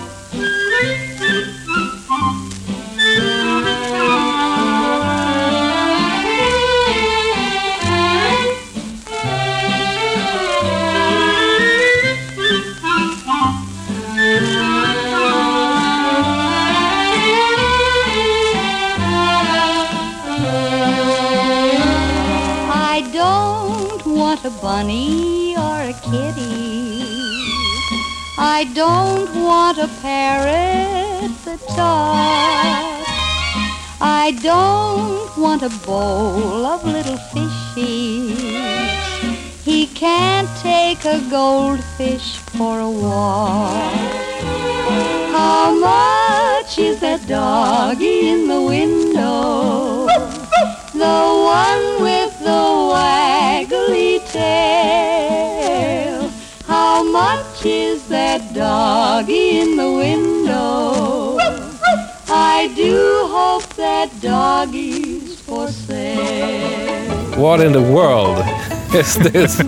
Bunny 24.73 25.55
or 25.55 25.79
a 25.93 25.97
kitty. 26.09 27.05
I 28.39 28.61
don't 28.75 29.31
want 29.49 29.77
a 29.77 29.89
parrot 30.01 31.31
that 31.45 31.61
talks. 31.77 33.11
I 34.01 34.27
don't 34.43 35.29
want 35.37 35.63
a 35.63 35.73
bowl 35.87 36.65
of 36.75 36.87
little 36.87 37.21
fishies. 37.33 38.33
He 39.69 39.89
can't 39.89 40.51
take 40.71 41.05
a 41.05 41.21
goldfish 41.29 42.39
for 42.57 42.81
a 42.81 42.91
walk. 42.91 43.93
How 45.37 45.65
much 45.91 46.79
is 46.79 46.99
that 47.01 47.21
doggy 47.29 48.31
in 48.31 48.49
the 48.49 48.63
window? 48.75 49.82
In 59.63 59.77
the 59.77 59.91
window? 59.93 61.37
I 62.29 62.73
do 62.75 63.27
hope 63.31 63.67
that 63.77 64.11
doggy's 64.21 65.41
for 65.41 65.69
sale. 65.69 67.41
What 67.41 67.61
in 67.61 67.73
the 67.73 67.81
world 67.83 68.39
is 68.95 69.15
this? 69.17 69.63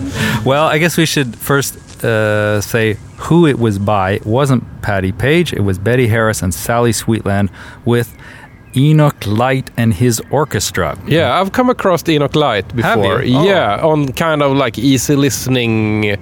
Well, 0.45 0.65
I 0.67 0.77
guess 0.79 0.97
we 0.97 1.05
should 1.05 1.35
first 1.35 1.77
uh, 2.03 2.59
say 2.61 2.97
who 3.17 3.47
it 3.47 3.57
was 3.57 3.79
by. 3.79 4.11
It 4.11 4.25
wasn't 4.25 4.63
Patti 4.81 5.11
Page, 5.11 5.53
it 5.53 5.61
was 5.61 5.77
Betty 5.79 6.07
Harris 6.07 6.41
and 6.43 6.53
Sally 6.53 6.91
Sweetland 6.91 7.49
with 7.85 8.15
Enoch 8.75 9.25
Light 9.25 9.71
and 9.77 9.93
his 9.93 10.21
orchestra. 10.29 10.97
Yeah, 11.07 11.39
I've 11.39 11.53
come 11.53 11.69
across 11.69 12.07
Enoch 12.09 12.35
Light 12.35 12.69
Have 12.73 12.97
before. 12.99 13.23
you? 13.23 13.37
Oh. 13.37 13.45
Yeah, 13.45 13.77
on 13.81 14.11
kind 14.11 14.43
of 14.43 14.57
like 14.57 14.77
easy 14.77 15.15
listening 15.15 16.17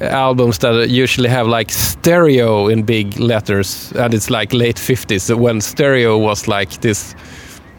albums 0.00 0.58
that 0.58 0.88
usually 0.88 1.28
have 1.28 1.46
like 1.46 1.70
stereo 1.70 2.68
in 2.68 2.82
big 2.82 3.18
letters, 3.18 3.92
and 3.92 4.14
it's 4.14 4.30
like 4.30 4.52
late 4.52 4.76
50s 4.76 5.34
when 5.36 5.60
stereo 5.60 6.18
was 6.18 6.48
like 6.48 6.80
this 6.80 7.14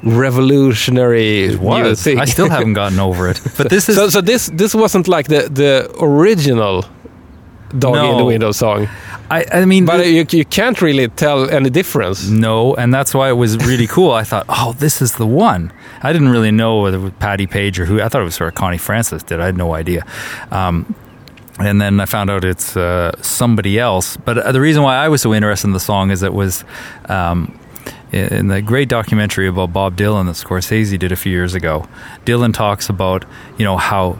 revolutionary 0.04 1.58
new 1.58 1.96
thing. 1.96 2.20
I 2.20 2.26
still 2.26 2.50
haven't 2.50 2.74
gotten 2.74 3.00
over 3.00 3.30
it. 3.30 3.42
But 3.58 3.70
this 3.70 3.90
is 3.90 3.96
so, 3.96 4.10
so 4.10 4.22
this 4.22 4.50
this 4.54 4.76
wasn't 4.76 5.08
like 5.08 5.28
the 5.28 5.50
the 5.50 5.90
original 6.00 6.86
Doggy 7.80 8.10
in 8.10 8.18
the 8.18 8.26
Window 8.26 8.52
song, 8.52 8.88
I, 9.32 9.46
I 9.52 9.66
mean 9.66 9.86
but 9.86 10.06
you, 10.06 10.26
you 10.30 10.46
can't 10.46 10.82
really 10.82 11.08
tell 11.08 11.50
any 11.50 11.70
difference. 11.70 12.30
No, 12.30 12.76
and 12.76 12.94
that's 12.94 13.14
why 13.14 13.30
it 13.30 13.34
was 13.34 13.58
really 13.58 13.88
cool. 13.88 14.12
I 14.12 14.24
thought, 14.24 14.46
oh, 14.50 14.74
this 14.74 15.02
is 15.02 15.14
the 15.14 15.26
one. 15.26 15.74
I 16.02 16.14
didn't 16.14 16.30
really 16.30 16.52
know 16.52 16.82
whether 16.82 16.98
it 16.98 17.02
was 17.02 17.14
Patti 17.20 17.48
Page 17.48 17.80
or 17.80 17.86
who. 17.86 18.02
I 18.02 18.10
thought 18.10 18.22
it 18.22 18.26
was 18.26 18.36
sort 18.36 18.50
of 18.50 18.56
Connie 18.56 18.78
Francis 18.78 19.24
did. 19.24 19.40
I 19.40 19.46
had 19.46 19.58
no 19.58 19.74
idea. 19.74 20.06
Um, 20.52 20.96
and 21.60 21.80
then 21.82 22.00
I 22.00 22.06
found 22.06 22.30
out 22.30 22.44
it's 22.44 22.76
uh, 22.76 23.12
somebody 23.22 23.80
else. 23.80 24.18
But 24.18 24.38
uh, 24.38 24.52
the 24.52 24.62
reason 24.62 24.84
why 24.84 24.98
I 24.98 25.08
was 25.10 25.22
so 25.22 25.34
interested 25.34 25.68
in 25.68 25.74
the 25.74 25.80
song 25.80 26.12
is 26.12 26.22
it 26.24 26.34
was 26.34 26.64
um, 27.10 27.58
in 28.12 28.28
in 28.34 28.48
the 28.48 28.62
great 28.62 28.90
documentary 28.90 29.48
about 29.48 29.72
Bob 29.74 29.96
Dylan 29.96 30.26
that 30.26 30.36
Scorsese 30.36 30.98
did 31.00 31.12
a 31.12 31.16
few 31.16 31.32
years 31.32 31.54
ago. 31.56 31.88
Dylan 32.26 32.54
talks 32.54 32.90
about 32.90 33.26
you 33.58 33.66
know 33.66 33.78
how 33.78 34.20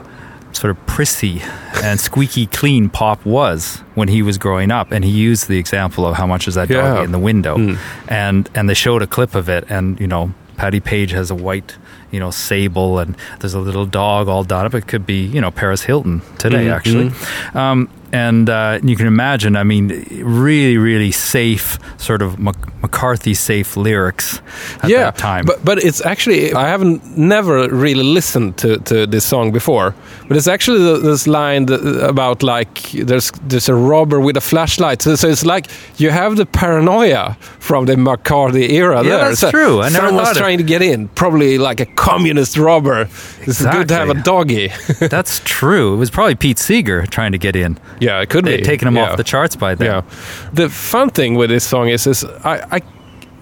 sort 0.52 0.70
of 0.70 0.86
prissy 0.86 1.42
and 1.82 2.00
squeaky 2.00 2.46
clean 2.46 2.88
pop 2.88 3.22
was 3.26 3.82
when 3.94 4.08
he 4.08 4.22
was 4.22 4.38
growing 4.38 4.70
up 4.70 4.90
and 4.90 5.04
he 5.04 5.10
used 5.10 5.48
the 5.48 5.58
example 5.58 6.06
of 6.06 6.16
how 6.16 6.26
much 6.26 6.48
is 6.48 6.54
that 6.54 6.70
Yeah. 6.70 6.80
doggy 6.80 7.04
in 7.04 7.12
the 7.12 7.18
window 7.18 7.58
Mm. 7.58 7.76
and 8.08 8.48
and 8.54 8.66
they 8.66 8.72
showed 8.74 9.02
a 9.02 9.06
clip 9.06 9.34
of 9.34 9.50
it 9.50 9.64
and 9.68 10.00
you 10.00 10.06
know 10.06 10.32
Patti 10.56 10.80
Page 10.80 11.10
has 11.12 11.30
a 11.30 11.34
white 11.34 11.76
you 12.16 12.20
know 12.24 12.32
sable 12.32 12.98
and 13.02 13.14
there's 13.40 13.54
a 13.54 13.60
little 13.68 13.86
dog 13.86 14.26
all 14.28 14.42
done 14.44 14.64
up. 14.66 14.74
It 14.74 14.86
could 14.90 15.04
be 15.04 15.20
you 15.34 15.40
know 15.42 15.50
Paris 15.50 15.82
Hilton 15.84 16.22
today 16.38 16.64
Mhm, 16.66 16.76
actually. 16.76 17.08
Um, 17.60 17.88
and 18.12 18.48
uh, 18.48 18.78
you 18.82 18.96
can 18.96 19.06
imagine 19.06 19.56
I 19.56 19.64
mean 19.64 19.88
really 20.22 20.78
really 20.78 21.12
safe 21.12 21.78
sort 21.98 22.22
of 22.22 22.38
Mac- 22.38 22.82
McCarthy 22.82 23.34
safe 23.34 23.76
lyrics 23.76 24.40
at 24.82 24.90
yeah, 24.90 25.04
that 25.04 25.18
time 25.18 25.44
But 25.44 25.64
but 25.64 25.78
it's 25.78 26.04
actually 26.04 26.52
I 26.54 26.68
haven't 26.68 27.16
never 27.16 27.68
really 27.68 28.04
listened 28.04 28.56
to, 28.58 28.78
to 28.78 29.06
this 29.06 29.24
song 29.24 29.52
before. 29.52 29.94
But 30.28 30.36
it's 30.36 30.48
actually 30.48 31.00
this 31.00 31.26
line 31.26 31.68
about 32.02 32.42
like 32.42 32.82
there's 32.92 33.30
there's 33.48 33.68
a 33.68 33.74
robber 33.74 34.20
with 34.20 34.36
a 34.36 34.40
flashlight. 34.40 35.02
So, 35.02 35.16
so 35.16 35.28
it's 35.28 35.44
like 35.44 35.66
you 35.98 36.10
have 36.10 36.36
the 36.36 36.46
paranoia 36.46 37.36
from 37.58 37.86
the 37.86 37.96
McCarthy 37.96 38.76
era. 38.76 39.02
Yeah, 39.02 39.10
there. 39.10 39.28
that's 39.28 39.40
So 39.40 39.50
true. 39.50 39.82
I 39.82 39.88
never 39.88 40.06
Someone's 40.08 40.36
trying 40.36 40.58
to 40.58 40.64
get 40.64 40.82
in, 40.82 41.08
probably 41.08 41.58
like 41.58 41.80
a 41.80 41.86
communist 41.86 42.56
robber. 42.56 43.08
It's 43.42 43.64
good 43.64 43.88
to 43.88 43.94
have 43.94 44.10
a 44.10 44.14
doggy. 44.22 44.68
that's 45.00 45.40
true 45.44 45.94
it 45.94 45.96
was 45.96 46.10
probably 46.10 46.34
Pete 46.34 46.58
Seeger 46.58 47.06
trying 47.06 47.32
to 47.32 47.38
get 47.38 47.56
in 47.56 47.78
yeah, 48.00 48.20
it 48.22 48.28
could 48.30 48.44
they'd 48.44 48.58
be 48.58 48.62
taken 48.62 48.88
him 48.88 48.96
yeah. 48.96 49.10
off 49.10 49.16
the 49.16 49.24
charts 49.24 49.56
by 49.56 49.74
then 49.74 49.86
Yeah. 49.86 50.02
The 50.52 50.68
fun 50.68 51.10
thing 51.10 51.34
with 51.36 51.50
this 51.50 51.64
song 51.64 51.88
is, 51.88 52.06
is 52.06 52.24
I, 52.44 52.56
I, 52.76 52.80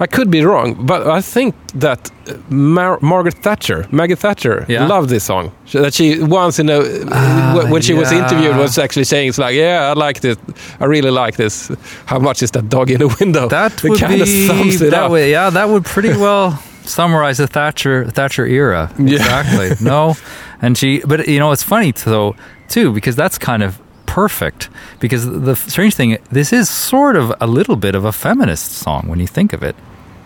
I 0.00 0.06
could 0.06 0.28
be 0.30 0.42
wrong, 0.44 0.74
but 0.86 1.06
I 1.06 1.20
think 1.20 1.54
that 1.74 2.10
uh, 2.28 2.34
Mar- 2.50 2.98
Margaret 3.00 3.34
Thatcher, 3.42 3.86
Maggie 3.92 4.16
Thatcher, 4.16 4.64
Yeah. 4.68 4.86
loved 4.88 5.08
this 5.08 5.24
song. 5.24 5.52
She- 5.66 5.78
That 5.78 5.94
she 5.94 6.18
once 6.22 6.58
in 6.58 6.68
a 6.68 6.80
Ah, 7.12 7.66
when 7.70 7.80
she 7.82 7.94
was 7.94 8.10
interviewed 8.12 8.56
was 8.56 8.76
actually 8.78 9.04
saying 9.04 9.28
it's 9.28 9.38
like, 9.38 9.54
yeah, 9.54 9.90
I 9.90 9.92
like 10.06 10.20
this, 10.20 10.36
I 10.80 10.86
really 10.86 11.10
like 11.10 11.36
this. 11.36 11.70
How 12.06 12.18
much 12.18 12.42
is 12.42 12.50
that 12.50 12.68
dog 12.68 12.90
in 12.90 12.98
the 12.98 13.16
window? 13.20 13.48
That 13.48 13.72
It 13.84 13.90
would 13.90 14.00
be 14.08 14.46
sums 14.48 14.82
it 14.82 14.90
that 14.90 15.04
up. 15.04 15.10
way. 15.12 15.30
Yeah, 15.30 15.50
that 15.50 15.68
would 15.68 15.84
pretty 15.84 16.10
well 16.18 16.58
summarize 16.84 17.38
the 17.38 17.46
Thatcher 17.46 18.04
Thatcher 18.10 18.46
era. 18.46 18.90
Yeah. 18.98 19.16
Exactly. 19.16 19.70
no, 19.80 20.14
and 20.60 20.76
she. 20.76 21.00
But 21.06 21.28
you 21.28 21.38
know, 21.38 21.52
it's 21.52 21.62
funny 21.62 21.92
though 21.92 22.34
too 22.68 22.92
because 22.92 23.14
that's 23.16 23.38
kind 23.38 23.62
of 23.62 23.78
perfect. 24.14 24.68
Because 25.00 25.22
the 25.48 25.54
strange 25.56 25.94
thing, 25.94 26.18
this 26.30 26.52
is 26.52 26.68
sort 26.68 27.16
of 27.16 27.32
a 27.40 27.46
little 27.46 27.76
bit 27.76 27.94
of 27.94 28.04
a 28.04 28.12
feminist 28.12 28.72
song 28.84 29.02
when 29.10 29.18
you 29.20 29.26
think 29.26 29.52
of 29.52 29.62
it. 29.62 29.74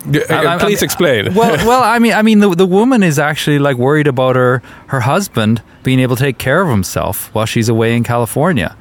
Uh, 0.05 0.19
I- 0.29 0.55
I- 0.55 0.57
Please 0.59 0.81
I- 0.83 0.85
explain. 0.85 1.33
well, 1.39 1.55
well, 1.67 1.83
I 1.95 1.99
mean, 1.99 2.13
I 2.13 2.21
mean, 2.21 2.39
the 2.39 2.49
the 2.55 2.69
woman 2.79 3.03
is 3.03 3.17
actually 3.19 3.59
like 3.67 3.77
worried 3.77 4.07
about 4.07 4.35
her 4.35 4.61
her 4.87 5.01
husband 5.01 5.61
being 5.83 5.99
able 6.03 6.15
to 6.15 6.23
take 6.23 6.37
care 6.37 6.61
of 6.61 6.69
himself 6.69 7.29
while 7.33 7.47
she's 7.47 7.69
away 7.69 7.95
in 7.97 8.03
California. 8.03 8.71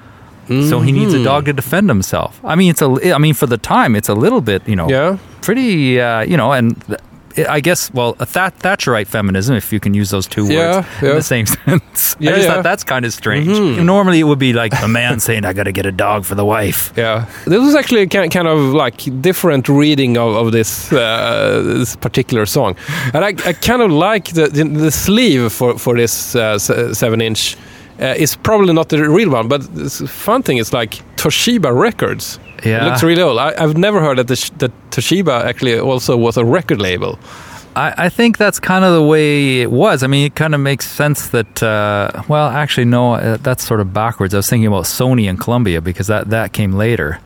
So 0.71 0.81
he 0.81 0.93
needs 0.93 1.13
a 1.13 1.23
dog 1.23 1.45
to 1.45 1.53
defend 1.53 1.89
himself. 1.91 2.41
I 2.43 2.55
mean, 2.57 2.71
it's 2.71 2.81
a. 2.83 2.89
I 3.17 3.19
mean, 3.19 3.35
for 3.35 3.47
the 3.47 3.59
time, 3.59 3.95
it's 3.99 4.09
a 4.09 4.15
little 4.25 4.41
bit, 4.41 4.61
you 4.67 4.77
know, 4.77 4.89
yeah. 4.89 5.19
pretty, 5.43 6.01
uh, 6.01 6.25
you 6.31 6.37
know, 6.39 6.53
and 6.59 6.73
I 7.47 7.61
guess, 7.61 7.93
well, 7.93 8.17
a 8.21 8.27
That 8.27 8.59
Thatcherite 8.59 9.07
feminism, 9.07 9.57
if 9.57 9.73
you 9.73 9.81
can 9.81 9.95
use 9.95 10.11
those 10.11 10.27
two 10.27 10.43
words 10.45 10.53
Yeah, 10.53 10.85
in 11.11 11.17
the 11.17 11.23
same 11.23 11.47
sense. 11.47 12.17
Yeah, 12.19 12.31
I 12.31 12.35
just 12.35 12.49
yeah. 12.49 12.55
thought 12.55 12.63
that's 12.63 12.85
kind 12.85 13.05
of 13.05 13.13
strange. 13.13 13.49
Normally, 13.49 14.21
it 14.21 14.25
would 14.25 14.39
be 14.39 14.53
like 14.53 14.73
a 14.83 14.89
man 14.89 15.21
saying, 15.27 15.45
"I 15.45 15.53
got 15.53 15.65
to 15.65 15.73
get 15.73 15.87
a 15.87 15.93
dog 15.93 16.25
for 16.25 16.35
the 16.35 16.45
wife." 16.45 16.93
Yeah, 16.97 17.27
this 17.47 17.61
was 17.61 17.75
actually 17.75 18.03
a 18.03 18.07
kind 18.07 18.31
kind 18.33 18.49
of 18.49 18.59
like 18.75 19.21
different 19.23 19.69
reading 19.69 20.17
of, 20.17 20.35
of 20.37 20.53
this 20.53 20.93
uh, 20.93 21.63
this 21.65 21.97
particular 21.97 22.47
song, 22.47 22.77
and 23.15 23.25
I, 23.25 23.29
I 23.47 23.53
kind 23.53 23.83
of 23.83 23.91
like 23.91 24.33
the, 24.35 24.49
the 24.49 24.65
the 24.65 24.91
sleeve 24.91 25.53
for 25.53 25.79
for 25.79 25.97
this 25.97 26.35
uh, 26.35 26.59
seven 26.59 27.21
inch. 27.21 27.57
Uh, 28.01 28.15
it's 28.17 28.37
probably 28.37 28.73
not 28.73 28.91
the 28.91 29.09
real 29.09 29.31
one, 29.31 29.49
but 29.49 29.63
the 29.75 29.89
fun 30.07 30.41
thing 30.43 30.59
is 30.59 30.73
like 30.73 31.03
Toshiba 31.17 31.73
Records. 31.77 32.39
Yeah. 32.65 32.85
it 32.85 32.89
looks 32.89 33.03
really 33.03 33.23
old. 33.23 33.39
I, 33.39 33.55
I've 33.57 33.77
never 33.77 34.01
heard 34.01 34.19
that 34.19 34.29
the, 34.29 34.51
that 34.59 34.73
Toshiba 34.91 35.45
actually 35.45 35.79
also 35.79 36.17
was 36.17 36.37
a 36.37 36.45
record 36.45 36.81
label. 36.81 37.19
I, 37.77 38.07
I 38.07 38.09
think 38.09 38.39
that's 38.39 38.59
kind 38.59 38.85
of 38.85 38.93
the 38.95 39.03
way 39.03 39.61
it 39.61 39.71
was. 39.71 40.03
I 40.03 40.07
mean, 40.09 40.27
it 40.27 40.35
kind 40.35 40.55
of 40.55 40.61
makes 40.61 40.87
sense 40.89 41.29
that. 41.29 41.63
Uh, 41.63 42.23
well, 42.29 42.49
actually, 42.49 42.87
no, 42.87 43.15
uh, 43.15 43.37
that's 43.37 43.65
sort 43.65 43.81
of 43.81 43.93
backwards. 43.93 44.35
I 44.35 44.39
was 44.39 44.49
thinking 44.49 44.67
about 44.67 44.85
Sony 44.85 45.29
and 45.29 45.39
Columbia 45.39 45.81
because 45.81 46.07
that 46.09 46.31
that 46.31 46.53
came 46.53 46.73
later. 46.73 47.21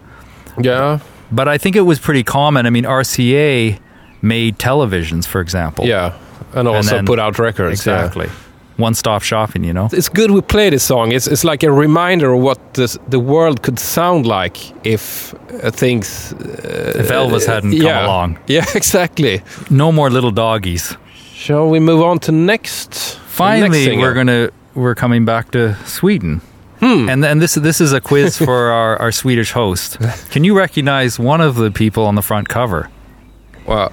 Yeah, 0.60 0.98
But 1.30 1.48
I 1.48 1.56
think 1.56 1.76
it 1.76 1.82
was 1.82 1.98
pretty 1.98 2.22
common. 2.24 2.66
I 2.66 2.70
mean, 2.70 2.84
RCA 2.84 3.78
made 4.20 4.58
televisions, 4.58 5.26
for 5.26 5.40
example. 5.40 5.86
yeah, 5.86 6.12
and 6.52 6.68
also 6.68 6.96
then- 6.96 7.06
put 7.06 7.18
out 7.18 7.38
records. 7.38 7.86
yeah. 7.86 8.10
One 8.78 8.94
stop 8.94 9.22
shopping, 9.22 9.64
you 9.64 9.72
know. 9.72 9.88
It's 9.92 10.08
good 10.08 10.30
we 10.30 10.40
play 10.40 10.70
this 10.70 10.82
song. 10.82 11.12
It's 11.12 11.26
it's 11.26 11.44
like 11.44 11.62
a 11.66 11.70
reminder 11.70 12.32
of 12.32 12.42
what 12.42 12.58
this, 12.74 12.98
the 13.10 13.18
world 13.20 13.60
could 13.62 13.78
sound 13.78 14.26
like 14.26 14.56
if 14.86 15.34
uh, 15.62 15.70
things. 15.70 16.32
Uh, 16.32 17.00
If 17.00 17.10
Elvis 17.10 17.46
hadn't 17.46 17.72
come 17.72 17.86
yeah. 17.86 18.06
along, 18.06 18.38
Yeah, 18.48 18.64
exactly. 18.74 19.40
no 19.70 19.92
more 19.92 20.10
little 20.10 20.30
doggies. 20.32 20.96
Shall 21.34 21.68
we 21.70 21.80
move 21.80 22.02
on 22.02 22.18
to 22.20 22.32
next? 22.32 22.94
Finally, 23.26 23.86
next 23.86 23.96
we're 24.02 24.14
gonna 24.14 24.48
we're 24.74 24.94
coming 24.94 25.24
back 25.24 25.50
to 25.50 25.74
Sweden. 25.86 26.40
And 26.80 27.24
and 27.24 27.40
this 27.40 27.54
this 27.54 27.80
is 27.80 27.92
a 27.92 28.00
quiz 28.00 28.36
for 28.38 28.70
our, 28.80 28.96
our 29.02 29.12
Swedish 29.12 29.52
host. 29.52 29.98
Can 30.32 30.44
you 30.44 30.58
recognize 30.58 31.22
one 31.22 31.40
of 31.48 31.54
the 31.54 31.70
people 31.70 32.02
on 32.06 32.14
the 32.16 32.22
front 32.22 32.48
cover? 32.48 32.88
Well, 33.66 33.92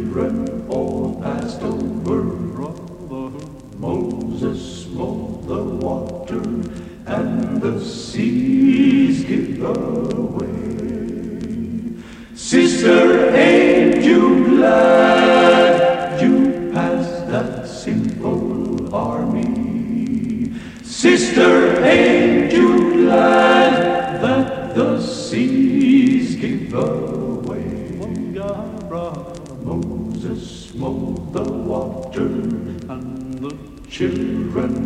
children 0.11 0.65
all 0.69 1.21
passed 1.21 1.61
over. 1.61 2.23
Moses 3.77 4.83
smote 4.83 5.47
the 5.47 5.63
water, 5.63 6.41
and 7.05 7.61
the 7.61 7.83
seas 7.83 9.23
give 9.23 9.63
away. 9.63 10.51
Sister, 12.35 13.33
ain't 13.33 14.03
you 14.03 14.45
glad? 14.49 15.10
children. 34.01 34.80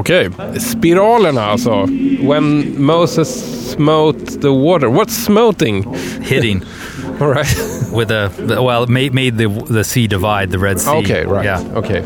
Okej, 0.00 0.30
spiralerna 0.58 1.44
alltså. 1.44 1.86
When 2.22 2.74
Moses 2.82 3.28
smote 3.72 4.40
the 4.40 4.50
water. 4.50 4.88
What's 4.88 5.24
smoting? 5.24 5.84
Hitting 6.22 6.62
All 7.20 7.28
right. 7.28 7.56
with 7.92 8.10
a 8.10 8.30
well, 8.62 8.86
made 8.86 9.12
made 9.14 9.36
the 9.36 9.48
the 9.74 9.84
sea 9.84 10.06
divide, 10.06 10.50
the 10.50 10.58
Red 10.58 10.80
Sea. 10.80 10.90
Okay, 10.90 11.24
right. 11.26 11.44
Yeah. 11.44 11.78
Okay. 11.78 12.02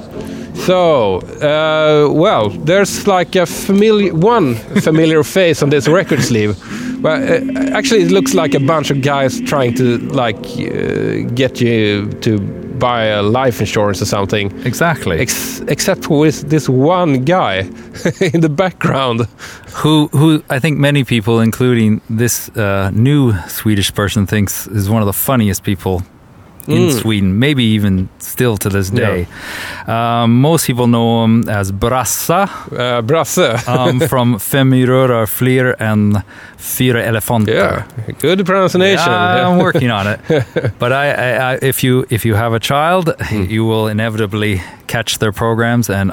So, 0.55 1.19
uh, 1.43 2.13
well, 2.13 2.49
there's 2.65 3.07
like 3.07 3.37
a 3.37 3.47
familiar 3.47 4.15
one 4.15 4.55
familiar 4.81 5.23
face 5.39 5.63
on 5.63 5.71
this 5.71 5.89
record 5.89 6.23
sleeve. 6.23 6.57
Well, 7.03 7.23
uh, 7.23 7.77
actually, 7.77 8.03
it 8.03 8.11
looks 8.11 8.35
like 8.35 8.55
a 8.57 8.61
bunch 8.61 8.91
of 8.91 9.03
guys 9.03 9.41
trying 9.41 9.75
to 9.75 9.99
like 10.15 10.37
uh, 10.37 11.35
get 11.35 11.61
you 11.61 12.09
to 12.21 12.64
buy 12.79 13.05
a 13.05 13.23
life 13.23 13.61
insurance 13.61 14.03
or 14.03 14.07
something. 14.07 14.51
Exactly. 14.67 15.19
Ex- 15.19 15.61
except 15.69 16.05
for 16.05 16.25
this, 16.25 16.43
this 16.43 16.69
one 16.69 17.25
guy 17.25 17.59
in 18.35 18.41
the 18.41 18.49
background. 18.49 19.21
who 19.83 20.09
who 20.13 20.43
I 20.51 20.59
think 20.61 20.79
many 20.79 21.05
people, 21.05 21.41
including 21.41 22.01
this 22.11 22.49
uh, 22.57 22.91
new 22.93 23.33
Swedish 23.49 23.93
person, 23.95 24.27
thinks 24.27 24.67
is 24.67 24.89
one 24.89 25.03
of 25.03 25.07
the 25.07 25.13
funniest 25.13 25.63
people 25.63 26.03
in 26.67 26.91
Sweden, 26.93 27.39
maybe 27.39 27.63
even 27.75 28.09
still 28.19 28.57
to 28.57 28.69
this 28.69 28.91
day. 28.91 29.27
Um, 29.87 30.41
most 30.41 30.67
people 30.67 30.87
know 30.87 31.25
him 31.25 31.49
as 31.49 31.73
Brassa 31.73 32.49
Uh, 32.73 33.03
Brasse. 33.03 33.69
um, 33.69 34.01
from 34.09 34.39
Fem 34.39 34.71
myror 34.71 35.27
fler 35.27 35.77
än 35.79 36.23
fyra 36.57 37.03
elefanter. 37.03 37.55
yeah, 37.55 37.83
good 38.21 38.47
pronunciation. 38.47 39.13
Yeah, 39.13 39.49
I'm 39.49 39.59
working 39.65 39.91
on 39.91 40.07
it. 40.07 40.21
But 40.79 40.93
I, 40.93 41.11
I, 41.11 41.53
I, 41.53 41.59
if 41.63 41.85
you 41.85 42.05
if 42.11 42.25
you 42.27 42.35
have 42.37 42.53
a 42.57 42.61
child, 42.61 43.15
you 43.31 43.65
will 43.67 43.89
inevitably 43.89 44.63
catch 44.87 45.19
their 45.19 45.33
programs, 45.33 45.91
and 45.91 46.13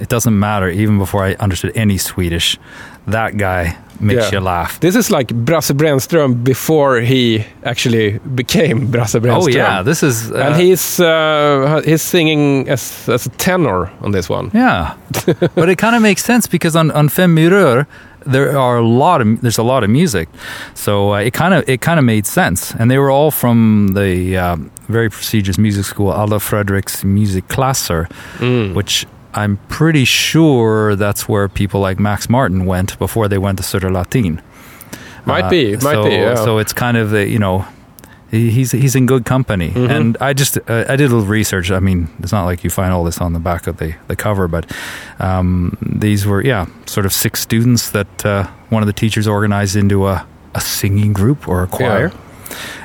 it 0.00 0.08
doesn't 0.08 0.38
matter. 0.38 0.68
Even 0.68 0.98
before 0.98 1.24
I 1.30 1.34
understood 1.40 1.72
any 1.76 1.98
Swedish, 1.98 2.58
that 3.06 3.36
guy 3.36 3.76
makes 4.00 4.24
Yeah. 4.24 4.32
you 4.38 4.40
laugh. 4.44 4.78
This 4.80 4.94
is 4.96 5.10
like 5.10 5.34
Brasse 5.34 5.72
Brännström 5.74 6.42
before 6.44 7.00
he 7.00 7.44
actually 7.64 8.18
became 8.34 8.86
Brasse 8.90 9.18
Brännström. 9.20 9.42
Oh 9.42 9.48
yeah, 9.48 9.82
this 9.84 10.02
is 10.02 10.30
uh, 10.30 10.36
and 10.36 10.56
he's 10.56 11.00
uh, 11.00 11.82
he's 11.84 12.02
singing 12.02 12.68
as, 12.68 13.08
as 13.08 13.26
a 13.26 13.30
tenor 13.30 13.90
on 14.00 14.12
this 14.12 14.28
one. 14.30 14.50
yeah. 14.54 14.94
but 15.54 15.68
it 15.68 15.78
kind 15.78 15.96
of 15.96 16.02
makes 16.02 16.22
sense 16.24 16.46
because 16.50 16.76
on 16.78 16.90
on 16.92 17.08
Fem 17.08 17.34
myror 17.34 17.86
there 18.26 18.58
are 18.58 18.76
a 18.78 18.86
lot 18.86 19.20
of 19.20 19.40
there's 19.40 19.58
a 19.58 19.62
lot 19.62 19.82
of 19.84 19.90
music, 19.90 20.28
so 20.74 21.14
uh, 21.14 21.20
it 21.26 21.32
kind 21.32 21.54
of 21.54 21.62
it 21.68 21.80
kind 21.80 21.98
of 21.98 22.04
made 22.04 22.26
sense, 22.26 22.74
and 22.78 22.90
they 22.90 22.98
were 22.98 23.10
all 23.10 23.30
from 23.30 23.88
the 23.94 24.36
um, 24.36 24.70
very 24.88 25.08
prestigious 25.08 25.56
music 25.58 25.84
school 25.84 26.10
Adolf 26.12 26.42
Fredriks 26.50 27.04
Musikklasser, 27.04 28.06
Mm. 28.38 28.74
which 28.74 29.06
I'm 29.34 29.58
pretty 29.68 30.04
sure 30.04 30.96
that's 30.96 31.28
where 31.28 31.48
people 31.48 31.80
like 31.80 31.98
Max 31.98 32.28
Martin 32.28 32.64
went 32.66 32.98
before 32.98 33.28
they 33.28 33.38
went 33.38 33.58
to 33.58 33.64
Södra 33.64 33.92
Latin. 33.92 34.40
Might 35.24 35.44
Uh, 35.44 35.50
be, 35.50 35.72
might 35.76 35.80
so, 35.94 36.04
be. 36.04 36.10
Yeah. 36.10 36.34
So 36.36 36.58
it's 36.58 36.72
kind 36.72 36.96
of 36.96 37.10
the 37.10 37.28
you 37.28 37.38
know, 37.38 37.66
he's 38.30 38.72
he's 38.72 38.94
in 38.94 39.06
good 39.06 39.24
company. 39.24 39.70
Mm-hmm. 39.70 39.90
And 39.90 40.16
I 40.20 40.32
just 40.32 40.56
uh, 40.68 40.84
I 40.88 40.96
did 40.96 41.10
a 41.10 41.14
little 41.14 41.26
research. 41.26 41.70
I 41.70 41.80
mean, 41.80 42.08
it's 42.20 42.32
not 42.32 42.44
like 42.46 42.64
you 42.64 42.70
find 42.70 42.92
all 42.92 43.04
this 43.04 43.20
on 43.20 43.32
the 43.34 43.38
back 43.40 43.66
of 43.66 43.76
the 43.76 43.94
the 44.08 44.16
cover, 44.16 44.48
but 44.48 44.64
um, 45.18 45.76
these 45.82 46.26
were 46.26 46.42
yeah, 46.42 46.66
sort 46.86 47.04
of 47.06 47.12
six 47.12 47.40
students 47.40 47.90
that 47.90 48.24
uh, 48.26 48.46
one 48.70 48.82
of 48.82 48.86
the 48.86 48.92
teachers 48.94 49.26
organized 49.28 49.76
into 49.76 50.06
a 50.06 50.26
a 50.54 50.60
singing 50.60 51.12
group 51.12 51.46
or 51.48 51.62
a 51.62 51.66
choir. 51.66 52.10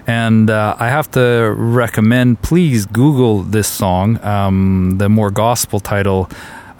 And 0.07 0.49
uh, 0.49 0.75
I 0.79 0.89
have 0.89 1.09
to 1.11 1.53
recommend, 1.57 2.41
please 2.41 2.85
Google 2.85 3.43
this 3.43 3.67
song. 3.67 4.23
Um, 4.23 4.95
the 4.97 5.09
more 5.09 5.31
gospel 5.31 5.79
title, 5.79 6.29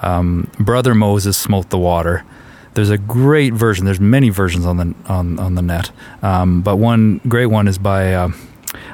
um, 0.02 0.50
"Brother 0.60 0.94
Moses 0.94 1.38
Smote 1.38 1.70
the 1.70 1.78
Water." 1.78 2.24
There's 2.74 2.90
a 2.90 2.98
great 2.98 3.54
version. 3.54 3.86
There's 3.86 4.00
many 4.00 4.30
versions 4.30 4.66
on 4.66 4.78
the 4.78 4.96
on, 5.08 5.40
on 5.40 5.56
the 5.56 5.62
net, 5.62 5.92
um, 6.22 6.62
but 6.62 6.78
one 6.78 7.22
great 7.28 7.46
one 7.46 7.68
is 7.68 7.78
by 7.78 8.14
uh, 8.14 8.32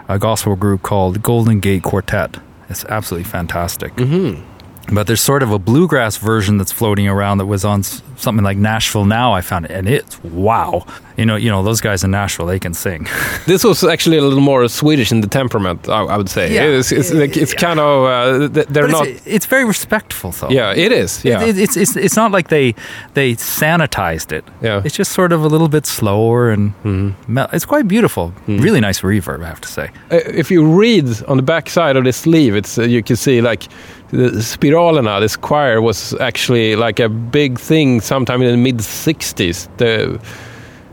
a 0.08 0.20
gospel 0.20 0.56
group 0.56 0.82
called 0.82 1.22
Golden 1.24 1.60
Gate 1.60 1.84
Quartet. 1.84 2.38
It's 2.70 2.86
absolutely 2.86 3.30
fantastic. 3.30 3.96
Mm-hmm. 3.96 4.44
But 4.92 5.08
there's 5.08 5.22
sort 5.22 5.44
of 5.44 5.52
a 5.52 5.60
bluegrass 5.60 6.18
version 6.18 6.58
that's 6.58 6.72
floating 6.72 7.08
around 7.08 7.38
that 7.40 7.46
was 7.46 7.64
on 7.66 7.84
something 7.84 8.44
like 8.44 8.58
Nashville 8.58 9.06
Now. 9.06 9.34
I 9.34 9.42
found 9.42 9.66
it, 9.66 9.72
and 9.72 9.88
it's 9.88 10.22
wow. 10.24 10.86
You 11.18 11.26
know, 11.26 11.36
you 11.36 11.50
know 11.52 11.64
those 11.64 11.82
guys 11.82 12.04
in 12.04 12.12
Nashville, 12.12 12.46
they 12.48 12.60
can 12.60 12.74
sing. 12.74 13.08
This 13.46 13.64
was 13.64 13.84
actually 13.84 14.18
a 14.18 14.22
little 14.22 14.42
more 14.42 14.68
Swedish 14.70 15.12
in 15.12 15.22
the 15.22 15.28
temperament, 15.28 15.90
I, 15.90 16.02
I 16.04 16.18
would 16.18 16.30
say. 16.30 16.54
Yeah. 16.54 16.64
It's, 16.80 16.92
it's, 16.92 17.12
like, 17.12 17.36
it's 17.36 17.54
Yeah. 17.54 17.60
kind 17.60 17.80
of 17.80 18.04
uh, 18.06 18.48
they're 18.70 18.84
But 18.88 18.92
not. 18.92 19.08
it's, 19.08 19.26
it's 19.28 19.46
very 19.48 19.66
respectful, 19.66 20.32
though. 20.32 20.50
yeah, 20.50 20.74
it 20.76 20.92
is. 20.92 21.24
Yeah, 21.26 21.42
It- 21.44 21.58
it's, 21.58 21.76
it's 21.78 21.96
it's 21.96 22.16
not 22.16 22.32
like 22.32 22.48
they 22.50 22.74
they 23.16 23.36
sanitized 23.36 24.32
it. 24.32 24.44
Yeah. 24.62 24.82
It's 24.86 24.96
just 24.96 25.12
sort 25.12 25.32
of 25.34 25.44
a 25.44 25.48
little 25.48 25.68
bit 25.70 25.86
slower 25.86 26.52
and 26.52 26.74
mel- 27.28 27.50
it's 27.54 27.66
quite 27.66 27.88
beautiful. 27.88 28.34
Really 28.48 28.80
nice 28.80 29.02
reverb, 29.02 29.44
I 29.44 29.48
have 29.48 29.62
to 29.62 29.68
say. 29.68 29.90
Uh, 30.12 30.18
if 30.42 30.50
you 30.52 30.64
read 30.66 31.06
on 31.28 31.38
the 31.38 31.44
back 31.44 31.70
side 31.70 31.98
of 31.98 32.04
the 32.04 32.14
sleeve, 32.14 32.56
it's 32.56 32.78
uh, 32.78 32.84
you 32.84 33.04
can 33.04 33.16
see 33.16 33.42
like 33.42 33.64
the 34.12 34.42
Spiralerna, 34.42 35.20
this 35.20 35.36
choir 35.36 35.82
was 35.82 36.14
actually 36.20 36.76
like 36.76 37.00
a 37.00 37.10
big 37.10 37.60
thing 37.60 38.02
sometime 38.02 38.42
in 38.42 38.52
the 38.52 38.58
mid 38.58 38.78
'60s. 38.78 39.68
The, 39.78 40.20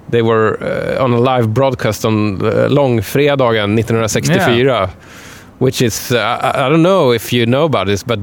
they 0.09 0.22
were 0.22 0.59
uh, 0.62 1.02
on 1.02 1.12
a 1.12 1.18
live 1.18 1.52
broadcast 1.52 2.05
on 2.05 2.37
uh, 2.37 2.68
långfredagen 2.68 3.74
1964. 3.74 4.88
Which 5.59 5.81
is, 5.81 6.12
uh, 6.12 6.52
I, 6.55 6.68
don't 6.68 6.83
know 6.83 7.12
if 7.12 7.33
you 7.33 7.46
know 7.46 7.64
about 7.64 7.87
this, 7.87 8.02
but 8.02 8.18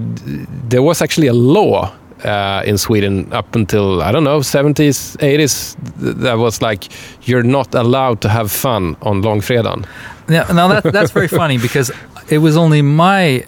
there 0.70 0.84
was 0.84 1.02
actually 1.02 1.26
a 1.26 1.34
law 1.34 1.92
uh, 2.24 2.62
in 2.64 2.78
Sweden 2.78 3.28
up 3.34 3.56
until, 3.56 4.04
I 4.04 4.12
don't 4.12 4.24
know, 4.24 4.42
70s, 4.42 5.18
80s, 5.18 5.76
th- 6.00 6.16
that 6.18 6.38
was 6.38 6.62
like, 6.62 6.92
you're 7.28 7.42
not 7.42 7.74
allowed 7.74 8.22
to 8.22 8.30
have 8.30 8.52
fun 8.52 8.96
on 9.02 9.24
långfredagen. 9.24 9.88
Yeah, 10.30 10.46
now 10.54 10.68
that 10.68 10.84
that's 10.84 11.12
very 11.12 11.28
funny 11.28 11.58
because 11.58 11.92
it 12.30 12.38
was 12.38 12.56
only 12.56 12.84
my 12.84 13.46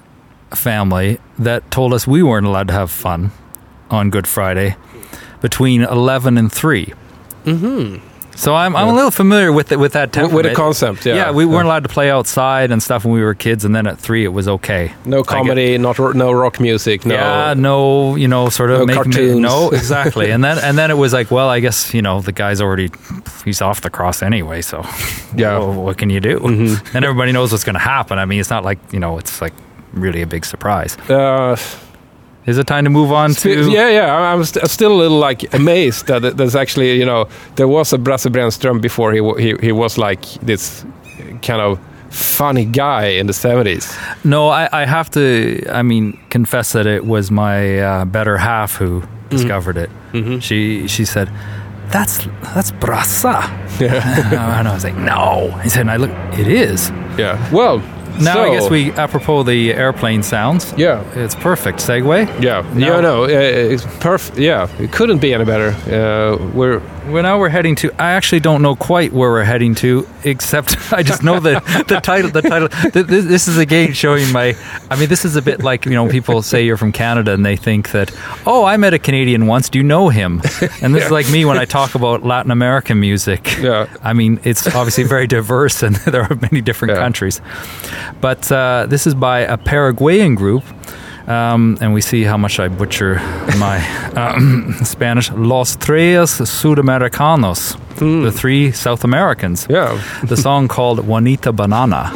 family 0.54 1.20
that 1.40 1.70
told 1.72 1.94
us 1.94 2.08
we 2.08 2.22
weren't 2.24 2.46
allowed 2.46 2.68
to 2.68 2.74
have 2.74 2.92
fun 2.92 3.32
on 3.90 4.10
Good 4.10 4.28
Friday 4.28 4.76
between 5.42 5.82
eleven 5.84 6.38
and 6.38 6.52
3 6.52 6.94
Mm-hmm. 7.46 8.04
So 8.38 8.54
I'm, 8.54 8.76
I'm 8.76 8.90
a 8.90 8.94
little 8.94 9.12
familiar 9.12 9.50
with 9.54 9.72
it, 9.72 9.80
with 9.80 9.94
that 9.94 10.14
With- 10.18 10.34
with 10.34 10.46
the 10.46 10.54
concept, 10.54 11.06
yeah. 11.06 11.16
Yeah, 11.16 11.32
we 11.32 11.46
weren't 11.46 11.68
allowed 11.68 11.84
to 11.84 11.90
play 11.90 12.10
outside 12.12 12.70
and 12.70 12.84
stuff 12.84 13.06
when 13.06 13.14
we 13.14 13.22
were 13.22 13.34
kids, 13.34 13.64
and 13.64 13.74
then 13.74 13.88
at 13.88 13.98
three 13.98 14.26
it 14.26 14.34
was 14.34 14.48
okay. 14.50 14.92
No 15.06 15.24
comedy, 15.24 15.78
not 15.78 15.98
ro- 16.00 16.12
no 16.12 16.34
rock 16.34 16.60
music, 16.60 17.06
no. 17.06 17.16
Yeah, 17.16 17.54
no, 17.56 18.16
you 18.18 18.28
know, 18.28 18.50
sort 18.50 18.72
of 18.72 18.80
No 18.80 18.86
making 18.88 19.04
cartoons. 19.04 19.40
no, 19.40 19.70
exactly. 19.74 20.32
and 20.32 20.44
then 20.44 20.58
and 20.58 20.78
then 20.78 20.92
it 20.92 20.98
was 20.98 21.14
like, 21.14 21.32
well, 21.32 21.48
I 21.48 21.62
guess 21.62 21.94
you 21.94 22.02
know 22.02 22.20
the 22.20 22.34
guy's 22.34 22.60
already 22.60 22.90
he's 23.46 23.62
off 23.62 23.80
the 23.82 23.90
cross 23.90 24.22
anyway, 24.22 24.62
so 24.62 24.82
Yeah. 25.38 25.58
well, 25.60 25.74
what 25.74 25.98
can 25.98 26.10
you 26.10 26.20
do? 26.20 26.40
Mm-hmm. 26.40 26.98
And 26.98 27.06
everybody 27.06 27.32
knows 27.32 27.54
what's 27.54 27.64
going 27.64 27.76
to 27.76 27.80
happen. 27.80 28.20
I 28.20 28.26
mean, 28.26 28.42
it's 28.42 28.50
not 28.50 28.66
like 28.66 28.80
you 28.92 29.00
know, 29.00 29.18
it's 29.18 29.40
like 29.40 29.54
really 29.94 30.22
a 30.22 30.28
big 30.28 30.46
surprise. 30.46 30.98
Uh, 31.10 31.56
Is 32.48 32.58
it 32.58 32.68
time 32.68 32.84
to 32.84 32.90
move 32.92 33.12
on 33.12 33.34
to? 33.36 33.50
yeah, 33.72 33.90
yeah. 33.90 34.16
I- 34.16 34.34
I'm 34.34 34.44
st- 34.44 34.70
still 34.70 34.92
a 34.92 35.00
little 35.02 35.18
like 35.18 35.54
amazed 35.54 36.06
that 36.08 36.38
there's 36.38 36.56
actually, 36.56 37.00
you 37.00 37.06
know, 37.06 37.26
there 37.56 37.68
was 37.68 37.94
a 37.94 37.98
Brasse 37.98 38.28
Brännström 38.30 38.80
before 38.82 39.14
he, 39.14 39.22
he 39.44 39.56
he 39.62 39.72
was 39.72 39.98
like 39.98 40.22
this 40.46 40.86
kind 41.42 41.62
of 41.62 41.80
funny 42.12 42.66
guy 42.66 43.18
in 43.20 43.28
the 43.28 43.34
70s. 43.34 43.86
No, 44.24 44.50
I, 44.50 44.68
I 44.72 44.86
have 44.86 45.10
to. 45.10 45.22
I 45.70 45.82
mean, 45.84 46.18
confess 46.30 46.72
that 46.74 46.86
it 46.86 47.04
was 47.06 47.32
my 47.32 47.80
uh, 47.80 48.06
better 48.06 48.38
half 48.38 48.80
who 48.80 49.02
Mm-hmm. 49.02 49.38
discovered 49.38 49.78
it. 49.78 49.90
She 50.44 50.88
she 50.88 51.06
said. 51.06 51.30
That's 51.92 52.28
that's 52.54 52.72
brassa, 52.72 53.44
and 54.60 54.68
I 54.68 54.74
was 54.74 54.84
like, 54.84 54.96
no. 54.98 55.50
He 55.64 55.70
said, 55.70 55.82
and 55.82 55.92
I 55.92 55.98
look, 55.98 56.12
it 56.40 56.48
is. 56.48 56.92
Yeah. 57.18 57.38
Well, 57.52 57.80
Now 58.22 58.34
so, 58.34 58.42
I 58.44 58.50
guess 58.60 58.70
we, 58.70 58.92
apropos 58.94 59.44
the 59.44 59.74
airplane 59.74 60.24
sounds, 60.24 60.74
Yeah. 60.78 61.04
it's 61.16 61.36
perfect 61.36 61.80
segue. 61.80 62.28
Yeah. 62.42 62.64
Now- 62.74 62.96
Yeah. 62.96 63.02
No. 63.02 63.24
It's 63.26 63.86
perfect. 64.00 64.38
Yeah. 64.38 64.68
It 64.80 64.92
couldn't 64.92 65.20
be 65.20 65.34
any 65.34 65.46
better. 65.46 65.72
Uh, 65.90 66.38
we're 66.54 66.82
Well, 67.08 67.22
now 67.22 67.38
we're 67.40 67.50
heading 67.50 67.76
to. 67.78 67.92
I 68.02 68.12
actually 68.14 68.40
don't 68.40 68.64
know 68.64 68.76
quite 68.76 69.14
where 69.14 69.30
we're 69.30 69.44
heading 69.44 69.76
to, 69.76 70.08
except 70.24 70.76
I 70.94 71.04
just 71.04 71.22
know 71.22 71.40
that 71.40 71.64
the 71.88 72.00
title. 72.02 72.32
The 72.32 72.42
title. 72.42 72.68
th- 72.70 73.06
This, 73.06 73.26
this 73.26 73.48
is 73.48 73.58
again 73.60 73.94
showing 73.94 74.32
my. 74.32 74.56
I 74.90 75.00
mean, 75.00 75.08
this 75.08 75.24
is 75.24 75.36
a 75.36 75.42
bit 75.42 75.62
like 75.62 75.86
you 75.86 75.92
know 75.92 76.10
people 76.10 76.42
say 76.42 76.66
you're 76.66 76.78
from 76.78 76.92
Canada 76.92 77.32
and 77.34 77.46
they 77.46 77.58
think 77.58 77.92
that 77.92 78.12
oh 78.48 78.66
I 78.66 78.78
met 78.78 78.94
a 78.96 79.00
Canadian 79.00 79.46
once. 79.46 79.70
Do 79.70 79.78
you 79.78 79.84
know 79.84 80.10
him? 80.10 80.42
And 80.82 80.96
this 80.96 81.06
is 81.06 81.12
like 81.20 81.30
me 81.32 81.46
when 81.46 81.60
I 81.60 81.66
talk 81.66 81.94
about 81.94 82.24
Latin 82.24 82.50
American 82.52 83.00
music. 83.00 83.56
Yeah. 83.60 83.86
I 84.04 84.14
mean, 84.14 84.40
it's 84.44 84.66
obviously 84.76 85.04
very 85.04 85.28
diverse 85.28 85.84
and 85.84 85.96
there 86.08 86.24
are 86.24 86.36
many 86.36 86.62
different 86.62 86.96
Yeah. 86.96 87.02
countries. 87.02 87.40
But 88.20 88.52
uh, 88.52 88.88
this 88.90 89.06
is 89.06 89.14
by 89.14 89.42
a 89.42 89.58
Paraguayan 89.58 90.34
group. 90.36 90.64
Um, 91.28 91.78
and 91.82 91.94
we 91.94 92.02
see 92.02 92.24
how 92.24 92.38
much 92.38 92.60
I 92.60 92.68
butcher 92.68 93.16
my 93.58 93.80
um, 94.16 94.74
Spanish. 94.84 95.32
Los 95.32 95.76
Tres 95.76 96.40
Sudamericanos, 96.42 97.78
the 97.98 98.32
three 98.32 98.72
South 98.72 99.04
Americans. 99.04 99.66
yeah. 99.70 100.00
The 100.24 100.38
song 100.38 100.68
called 100.68 101.08
Juanita 101.08 101.52
Banana. 101.52 102.12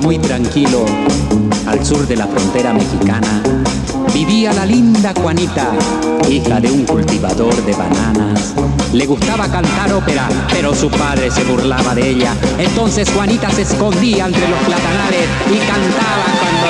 Muy 0.00 0.18
tranquilo, 0.18 0.84
al 1.66 1.84
sur 1.84 2.06
de 2.06 2.16
la 2.16 2.26
frontera 2.26 2.72
mexicana, 2.72 3.42
vivía 4.12 4.52
la 4.52 4.66
linda 4.66 5.12
Juanita, 5.14 5.72
hija 6.28 6.60
de 6.60 6.70
un 6.70 6.84
cultivador 6.84 7.54
de 7.64 7.72
bananas. 7.74 8.54
Le 8.92 9.06
gustaba 9.06 9.48
cantar 9.48 9.92
ópera, 9.92 10.28
pero 10.50 10.74
su 10.74 10.90
padre 10.90 11.30
se 11.30 11.44
burlaba 11.44 11.94
de 11.94 12.10
ella. 12.10 12.34
Entonces 12.58 13.10
Juanita 13.10 13.50
se 13.50 13.62
escondía 13.62 14.26
entre 14.26 14.48
los 14.48 14.58
platanales 14.60 15.28
y 15.52 15.58
cantaba 15.58 16.24
cuando 16.40 16.63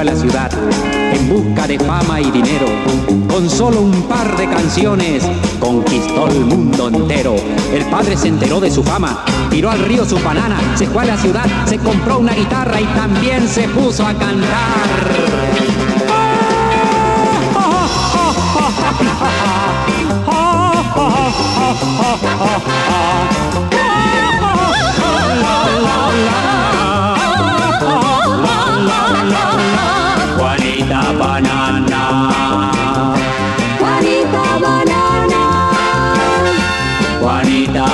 a 0.00 0.04
la 0.04 0.16
ciudad 0.16 0.50
en 1.12 1.28
busca 1.28 1.66
de 1.66 1.78
fama 1.78 2.22
y 2.22 2.30
dinero. 2.30 2.66
Con 3.28 3.50
solo 3.50 3.82
un 3.82 4.08
par 4.08 4.34
de 4.34 4.48
canciones 4.48 5.22
conquistó 5.58 6.28
el 6.28 6.40
mundo 6.40 6.88
entero. 6.88 7.36
El 7.70 7.84
padre 7.84 8.16
se 8.16 8.28
enteró 8.28 8.60
de 8.60 8.70
su 8.70 8.82
fama, 8.82 9.22
tiró 9.50 9.70
al 9.70 9.80
río 9.80 10.06
su 10.06 10.18
banana, 10.20 10.58
se 10.76 10.86
fue 10.86 11.02
a 11.02 11.06
la 11.06 11.18
ciudad, 11.18 11.44
se 11.66 11.76
compró 11.78 12.18
una 12.18 12.32
guitarra 12.32 12.80
y 12.80 12.86
también 12.86 13.46
se 13.46 13.68
puso 13.68 14.06
a 14.06 14.14
cantar. 14.14 15.99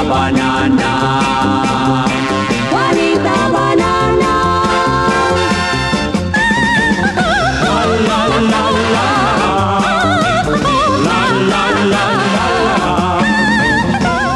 Juanita 0.08 0.92
Banana. 0.98 2.06
Juanita 2.72 3.36
Banana, 3.54 4.34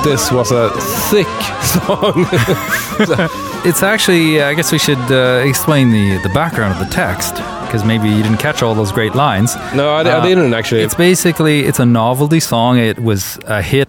This 0.02 0.32
was 0.32 0.50
a 0.50 0.70
thick 1.10 1.26
song. 1.62 2.26
It's 3.62 3.82
actually, 3.82 4.40
I 4.42 4.54
guess 4.54 4.72
we 4.72 4.78
should 4.78 4.98
uh, 5.12 5.42
explain 5.46 5.90
the, 5.90 6.16
the 6.22 6.30
background 6.30 6.72
of 6.72 6.78
the 6.78 6.90
text 6.94 7.34
because 7.66 7.84
maybe 7.84 8.08
you 8.08 8.22
didn't 8.22 8.38
catch 8.38 8.62
all 8.62 8.74
those 8.74 8.90
great 8.90 9.14
lines. 9.14 9.54
no, 9.74 9.90
I, 9.90 10.00
I 10.00 10.12
Uh, 10.12 10.22
didn't 10.24 10.54
actually. 10.54 10.80
It's 10.80 10.94
basically 10.94 11.60
it's 11.66 11.78
a 11.78 11.84
novelty 11.84 12.40
song. 12.40 12.78
It 12.78 12.98
was 12.98 13.38
a 13.46 13.60
hit, 13.60 13.88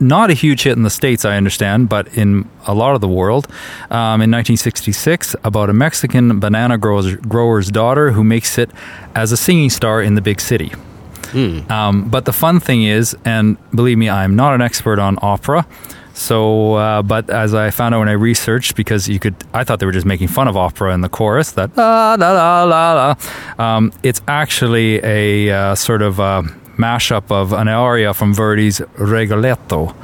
not 0.00 0.30
a 0.30 0.32
huge 0.34 0.62
hit 0.62 0.76
in 0.76 0.82
the 0.82 0.90
states, 0.90 1.24
I 1.24 1.36
understand, 1.36 1.88
but 1.88 2.08
in 2.16 2.48
a 2.66 2.74
lot 2.74 2.94
of 2.94 3.00
the 3.00 3.08
world. 3.08 3.46
Um, 3.90 4.22
in 4.22 4.30
1966, 4.30 5.36
about 5.44 5.70
a 5.70 5.72
Mexican 5.74 6.40
banana 6.40 6.78
grower's, 6.78 7.14
grower's 7.16 7.70
daughter 7.70 8.10
who 8.12 8.24
makes 8.24 8.58
it 8.58 8.70
as 9.14 9.30
a 9.30 9.36
singing 9.36 9.70
star 9.70 10.02
in 10.02 10.14
the 10.14 10.22
big 10.22 10.40
city. 10.40 10.72
Um, 11.70 12.08
but 12.08 12.24
the 12.24 12.32
fun 12.32 12.58
thing 12.60 12.82
is, 12.82 13.16
and 13.24 13.56
believe 13.72 13.98
me, 13.98 14.08
I'm 14.08 14.34
not 14.34 14.54
an 14.54 14.62
expert 14.62 14.98
on 14.98 15.18
opera. 15.22 15.66
So, 16.12 16.74
uh, 16.74 17.02
but 17.02 17.30
as 17.30 17.54
I 17.54 17.70
found 17.70 17.94
out 17.94 18.00
when 18.00 18.08
I 18.08 18.12
researched, 18.12 18.74
because 18.74 19.08
you 19.08 19.18
could, 19.20 19.34
I 19.54 19.64
thought 19.64 19.78
they 19.78 19.86
were 19.86 19.92
just 19.92 20.06
making 20.06 20.28
fun 20.28 20.48
of 20.48 20.56
opera 20.56 20.92
in 20.92 21.02
the 21.02 21.08
chorus, 21.08 21.52
that 21.52 21.76
la 21.76 22.16
la 22.18 22.32
la 22.32 22.64
la 22.64 23.14
la. 23.58 23.76
Um, 23.76 23.92
it's 24.02 24.20
actually 24.26 25.00
a 25.04 25.50
uh, 25.50 25.74
sort 25.76 26.02
of 26.02 26.18
uh 26.18 26.42
mashup 26.80 27.30
of 27.30 27.52
an 27.52 27.68
aria 27.68 28.14
from 28.14 28.34
Verdi's 28.34 28.80
Rigoletto. 28.98 29.94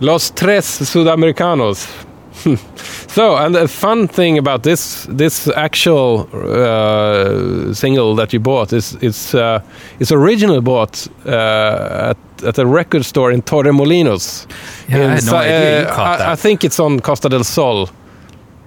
Los 0.00 0.30
Tres 0.30 0.66
Sudamericanos. 0.80 1.86
so, 3.08 3.36
and 3.36 3.54
the 3.54 3.68
fun 3.68 4.08
thing 4.08 4.38
about 4.38 4.62
this 4.62 5.06
this 5.08 5.48
actual 5.48 6.28
uh, 6.32 7.72
single 7.74 8.14
that 8.16 8.32
you 8.32 8.40
bought 8.40 8.72
is 8.72 8.96
it's 9.00 9.34
uh, 9.34 9.60
it's 10.00 10.10
originally 10.12 10.60
bought 10.60 11.08
uh, 11.26 12.10
at 12.10 12.16
at 12.44 12.58
a 12.58 12.66
record 12.66 13.04
store 13.04 13.30
in 13.34 13.42
Torremolinos. 13.42 14.46
Yeah, 14.88 14.96
I 14.96 15.14
had 15.14 15.26
no 15.26 15.36
idea 15.36 15.80
you 15.82 15.88
uh, 15.88 15.94
caught 15.94 16.14
I, 16.14 16.18
that. 16.18 16.28
I 16.28 16.36
think 16.36 16.64
it's 16.64 16.80
on 16.80 17.00
Costa 17.00 17.28
del 17.28 17.44
Sol, 17.44 17.88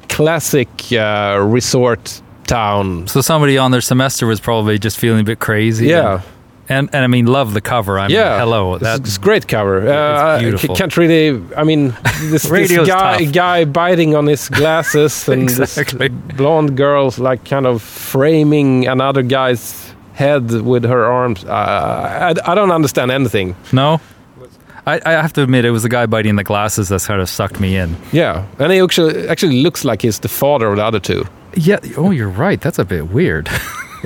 classic 0.09 0.69
uh, 0.91 1.39
resort 1.43 2.21
town. 2.47 3.07
So 3.07 3.21
somebody 3.21 3.57
on 3.57 3.71
their 3.71 3.81
semester 3.81 4.27
was 4.27 4.39
probably 4.39 4.77
just 4.77 4.99
feeling 4.99 5.21
a 5.21 5.23
bit 5.23 5.39
crazy. 5.39 5.87
Yeah. 5.87 6.13
And, 6.13 6.34
and, 6.67 6.89
I 6.93 7.07
mean, 7.07 7.25
love 7.27 7.53
the 7.53 7.61
cover. 7.61 7.99
I 7.99 8.07
mean, 8.07 8.15
Yeah, 8.17 8.39
hello. 8.39 8.73
It's, 8.75 8.83
That, 8.83 8.99
it's 9.01 9.17
a 9.17 9.19
great 9.19 9.47
cover. 9.47 9.87
Uh, 9.87 10.37
I 10.39 10.67
can't 10.75 10.95
really. 10.97 11.41
I 11.55 11.63
mean, 11.63 11.93
this, 12.21 12.43
this 12.49 12.71
guy 12.87 13.23
tough. 13.23 13.33
guy 13.33 13.65
biting 13.65 14.15
on 14.15 14.25
his 14.27 14.49
glasses 14.49 15.27
and 15.29 15.43
Exactly. 15.43 16.07
this 16.07 16.35
blonde 16.37 16.75
girl's 16.77 17.19
like 17.19 17.45
kind 17.45 17.65
of 17.67 17.81
framing 17.81 18.87
another 18.87 19.21
guy's 19.23 19.93
head 20.13 20.49
with 20.61 20.83
her 20.85 21.05
arms. 21.05 21.43
Uh, 21.45 22.33
I, 22.45 22.51
I 22.51 22.55
don't 22.55 22.71
understand 22.71 23.11
anything. 23.11 23.55
no? 23.71 23.99
I, 24.87 25.01
I 25.03 25.11
have 25.13 25.33
to 25.33 25.41
admit, 25.41 25.65
it 25.65 25.71
was 25.71 25.81
the 25.81 25.89
guy 25.89 26.05
biting 26.05 26.35
the 26.35 26.43
glasses 26.43 26.89
that 26.89 26.99
sort 26.99 27.19
of 27.19 27.27
sucked 27.27 27.59
me 27.59 27.75
in. 27.75 27.95
Yeah, 28.11 28.45
and 28.59 28.71
he 28.71 28.79
actually 28.79 29.27
actually 29.27 29.63
looks 29.63 29.83
like 29.83 30.03
he's 30.03 30.19
the 30.19 30.27
father 30.29 30.67
of 30.67 30.75
the 30.77 30.83
other 30.85 30.99
two. 30.99 31.25
Yeah. 31.55 31.79
Oh, 31.97 32.11
you're 32.11 32.29
right. 32.29 32.61
That's 32.61 32.77
a 32.77 32.85
bit 32.85 33.09
weird. 33.09 33.47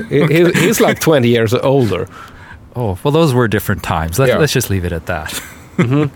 He- 0.08 0.26
he's 0.54 0.80
like 0.80 1.00
20 1.02 1.28
years 1.28 1.54
older. 1.54 2.08
Oh, 2.79 2.97
well, 3.03 3.11
those 3.11 3.33
were 3.33 3.47
different 3.47 3.83
times. 3.83 4.17
Let's, 4.19 4.29
Yeah. 4.29 4.37
let's 4.39 4.53
just 4.53 4.69
leave 4.69 4.85
it 4.85 4.91
at 4.93 5.05
that. 5.07 5.41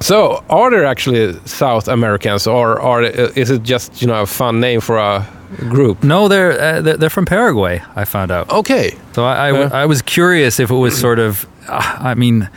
So, 0.00 0.42
are 0.50 0.70
there 0.70 0.84
actually 0.84 1.38
South 1.46 1.88
Americans, 1.88 2.46
or 2.46 2.80
are 2.80 3.02
is 3.36 3.48
it 3.50 3.62
just 3.62 4.02
you 4.02 4.08
know 4.08 4.22
a 4.22 4.26
fun 4.26 4.60
name 4.60 4.80
for 4.80 4.98
a 4.98 5.24
group? 5.70 6.02
No, 6.02 6.26
they're, 6.28 6.60
uh, 6.60 6.80
they're 6.98 7.08
from 7.10 7.24
Paraguay. 7.26 7.80
I 7.96 8.04
found 8.04 8.30
out. 8.32 8.50
Okay. 8.50 8.96
So 9.12 9.24
I, 9.24 9.48
I, 9.48 9.52
Yeah. 9.52 9.70
I 9.72 9.86
was 9.86 10.02
curious 10.02 10.58
if 10.60 10.70
it 10.70 10.74
was 10.74 10.98
sort 11.00 11.18
of, 11.20 11.46
uh, 11.68 11.98
I 12.10 12.14
mean, 12.14 12.50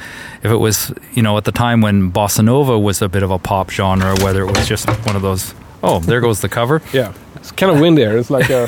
if 0.44 0.52
it 0.52 0.58
was 0.58 0.92
you 1.14 1.22
know 1.22 1.38
at 1.38 1.44
the 1.46 1.52
time 1.52 1.80
when 1.82 2.12
bossa 2.12 2.44
nova 2.44 2.78
was 2.78 3.02
a 3.02 3.08
bit 3.08 3.24
of 3.24 3.30
a 3.32 3.38
pop 3.40 3.70
genre, 3.70 4.16
whether 4.24 4.42
it 4.42 4.52
was 4.52 4.68
just 4.68 4.90
one 5.06 5.16
of 5.16 5.22
those. 5.22 5.54
Oh, 5.84 6.00
there 6.00 6.22
goes 6.22 6.42
the 6.42 6.50
cover. 6.50 6.82
Yeah, 6.92 7.14
it's 7.36 7.52
kind 7.52 7.72
of 7.72 7.80
windy. 7.80 8.02
It's 8.02 8.32
like 8.32 8.50
a. 8.50 8.68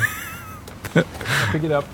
Pick 1.52 1.64
it 1.64 1.72
up. 1.72 1.84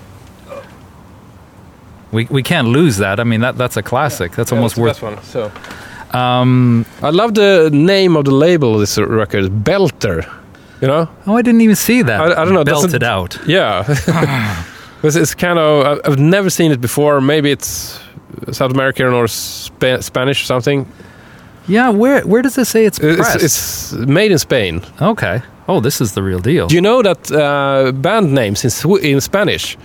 We 2.11 2.25
we 2.29 2.41
can't 2.43 2.67
lose 2.69 2.97
that. 2.97 3.19
I 3.19 3.23
mean 3.23 3.41
that 3.41 3.57
that's 3.57 3.77
a 3.77 3.81
classic. 3.83 4.31
That's 4.31 4.51
Yeah, 4.51 4.57
almost 4.57 4.75
that's 4.75 5.01
worth. 5.01 5.15
the 5.15 5.15
best 5.15 5.35
one. 5.35 5.51
So 6.13 6.17
Um, 6.19 6.85
I 7.01 7.09
love 7.11 7.33
the 7.33 7.69
name 7.71 8.15
of 8.15 8.23
the 8.25 8.31
label 8.33 8.73
of 8.75 8.79
this 8.79 8.97
record, 8.97 9.51
Belter. 9.63 10.23
You 10.81 10.87
know? 10.87 11.07
oh, 11.25 11.35
I 11.37 11.41
didn't 11.41 11.61
even 11.61 11.75
see 11.75 12.03
that. 12.03 12.19
I- 12.21 12.41
I 12.41 12.45
don't 12.45 12.53
know, 12.53 12.63
doesn't- 12.63 12.91
Belted 12.91 13.03
out. 13.03 13.37
Yeah. 13.47 13.83
Because 15.01 15.15
it's 15.21 15.35
kind 15.35 15.59
of 15.59 15.85
I- 15.85 15.99
I've 16.09 16.17
never 16.19 16.49
seen 16.49 16.71
it 16.71 16.81
before. 16.81 17.21
Maybe 17.21 17.51
it's 17.51 17.99
South 18.51 18.71
American 18.71 19.07
or 19.13 19.27
Spa- 19.27 20.01
Spanish 20.01 20.41
or 20.41 20.45
something. 20.45 20.85
Yeah, 21.67 21.89
where 21.89 22.21
where 22.25 22.41
does 22.41 22.57
it 22.57 22.65
say 22.67 22.85
it's 22.85 22.99
It's, 22.99 23.17
pressed? 23.17 23.43
it's 23.43 23.93
made 23.93 24.31
in 24.31 24.37
Spain. 24.39 24.81
okay. 25.01 25.41
Oh, 25.67 25.81
this 25.81 26.01
is 26.01 26.11
the 26.13 26.21
real 26.23 26.39
deal. 26.39 26.67
Do 26.67 26.75
you 26.75 26.81
know 26.81 27.01
that 27.03 27.31
uh, 27.31 27.91
band 27.91 28.31
names 28.33 28.63
in 28.63 28.69
Sw- 28.69 29.01
in 29.03 29.21
Spanish? 29.21 29.77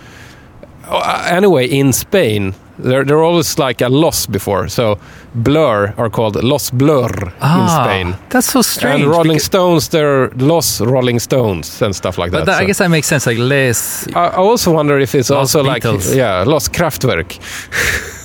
Uh, 0.97 1.27
anyway, 1.31 1.67
in 1.67 1.93
Spain, 1.93 2.55
they're, 2.79 3.05
they're 3.05 3.23
always 3.23 3.59
like 3.59 3.81
a 3.81 3.89
loss 3.89 4.27
before. 4.27 4.69
So 4.69 4.99
Blur 5.35 5.95
are 5.97 6.11
called 6.11 6.43
Los 6.43 6.71
Blur 6.71 7.09
in 7.09 7.69
Spain. 7.69 8.07
Ah, 8.15 8.19
That's 8.31 8.47
so 8.53 8.63
strange. 8.63 9.03
and 9.03 9.11
Rolling 9.11 9.39
Stones, 9.39 9.89
they're 9.89 10.29
Los 10.37 10.81
Rolling 10.81 11.19
Stones 11.21 11.83
and 11.83 11.95
stuff 11.95 12.19
like 12.19 12.31
that. 12.33 12.39
but 12.41 12.47
that, 12.47 12.63
I 12.63 12.65
guess 12.65 12.79
that 12.79 12.89
makes 12.91 13.07
sense. 13.07 13.27
Like 13.27 13.39
les. 13.39 14.07
I 14.15 14.27
I 14.29 14.37
also 14.37 14.73
wonder 14.73 14.99
if 14.99 15.15
it's 15.15 15.31
also 15.31 15.63
Beatles. 15.63 16.09
like 16.09 16.17
yeah, 16.17 16.45
Los 16.47 16.69
Kraftwerk, 16.69 17.39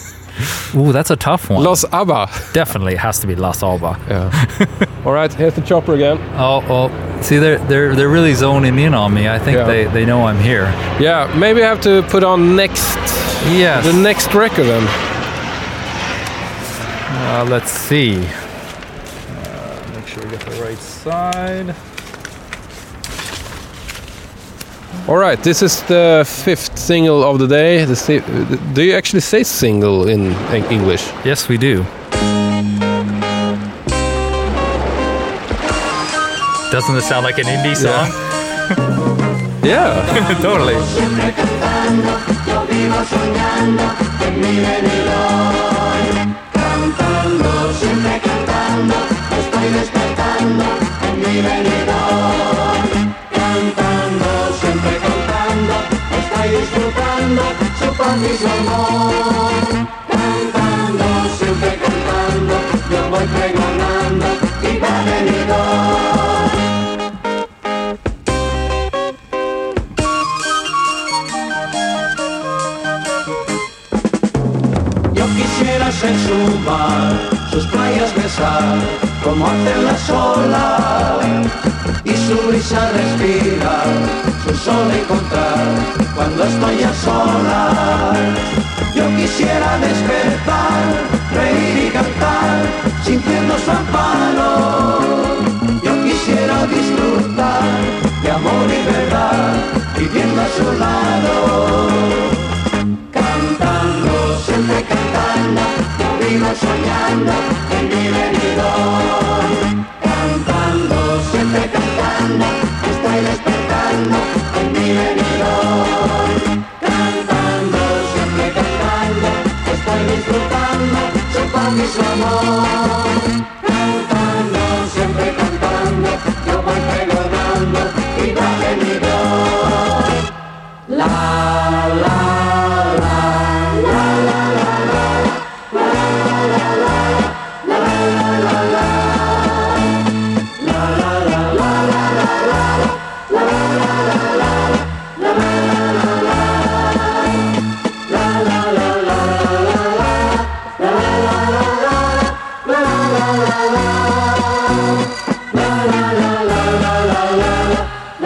Ooh, 0.75 0.91
that's 0.91 1.09
a 1.11 1.15
tough 1.15 1.49
one. 1.49 1.63
Los 1.63 1.83
ABBA. 1.91 2.29
Definitely 2.53 2.95
has 2.95 3.19
to 3.19 3.27
be 3.27 3.35
Los 3.35 3.63
Alba. 3.63 3.97
Yeah. 4.07 4.85
All 5.05 5.13
right, 5.13 5.31
here's 5.33 5.53
the 5.55 5.61
chopper 5.61 5.93
again. 5.95 6.17
Oh, 6.35 6.63
oh. 6.69 7.21
See, 7.21 7.37
they're 7.37 7.57
they're 7.67 7.95
they're 7.95 8.09
really 8.09 8.33
zoning 8.33 8.77
in 8.79 8.93
on 8.93 9.13
me. 9.13 9.27
I 9.27 9.39
think 9.39 9.55
Yeah. 9.57 9.65
they, 9.65 9.85
they 9.85 10.05
know 10.05 10.25
I'm 10.27 10.39
here. 10.39 10.65
Yeah, 10.99 11.33
maybe 11.37 11.63
I 11.63 11.67
have 11.67 11.81
to 11.81 12.01
put 12.09 12.23
on 12.23 12.55
next 12.55 12.83
Yes. 13.51 13.85
the 13.85 13.93
next 13.93 14.33
record 14.33 14.65
then. 14.65 14.83
Uh, 17.29 17.45
let's 17.49 17.71
see. 17.71 18.17
Uh, 18.17 19.89
make 19.95 20.07
sure 20.07 20.23
we 20.23 20.29
get 20.31 20.41
the 20.41 20.61
right 20.61 20.77
side. 20.79 21.75
All 25.07 25.15
right, 25.15 25.41
this 25.41 25.61
is 25.61 25.81
the 25.83 26.25
fifth 26.27 26.77
single 26.77 27.23
of 27.23 27.39
the 27.39 27.47
day. 27.47 27.85
do 28.73 28.83
you 28.83 28.93
actually 28.93 29.21
say 29.21 29.41
single 29.43 30.09
in 30.09 30.33
English? 30.69 31.07
Yes, 31.23 31.47
we 31.47 31.57
do. 31.57 31.85
Doesn't 36.71 36.97
it 36.97 37.03
sound 37.03 37.23
like 37.23 37.37
an 37.37 37.45
indie 37.45 37.77
song? 37.77 38.11
Yeah, 39.63 39.95
yeah. 40.13 40.41
totally. 40.41 40.75
por 57.97 58.15
mi 58.17 58.27
amor, 58.27 59.53
cantando, 60.07 61.05
siempre 61.37 61.79
cantando, 61.79 62.55
yo 62.91 63.09
voy 63.09 63.56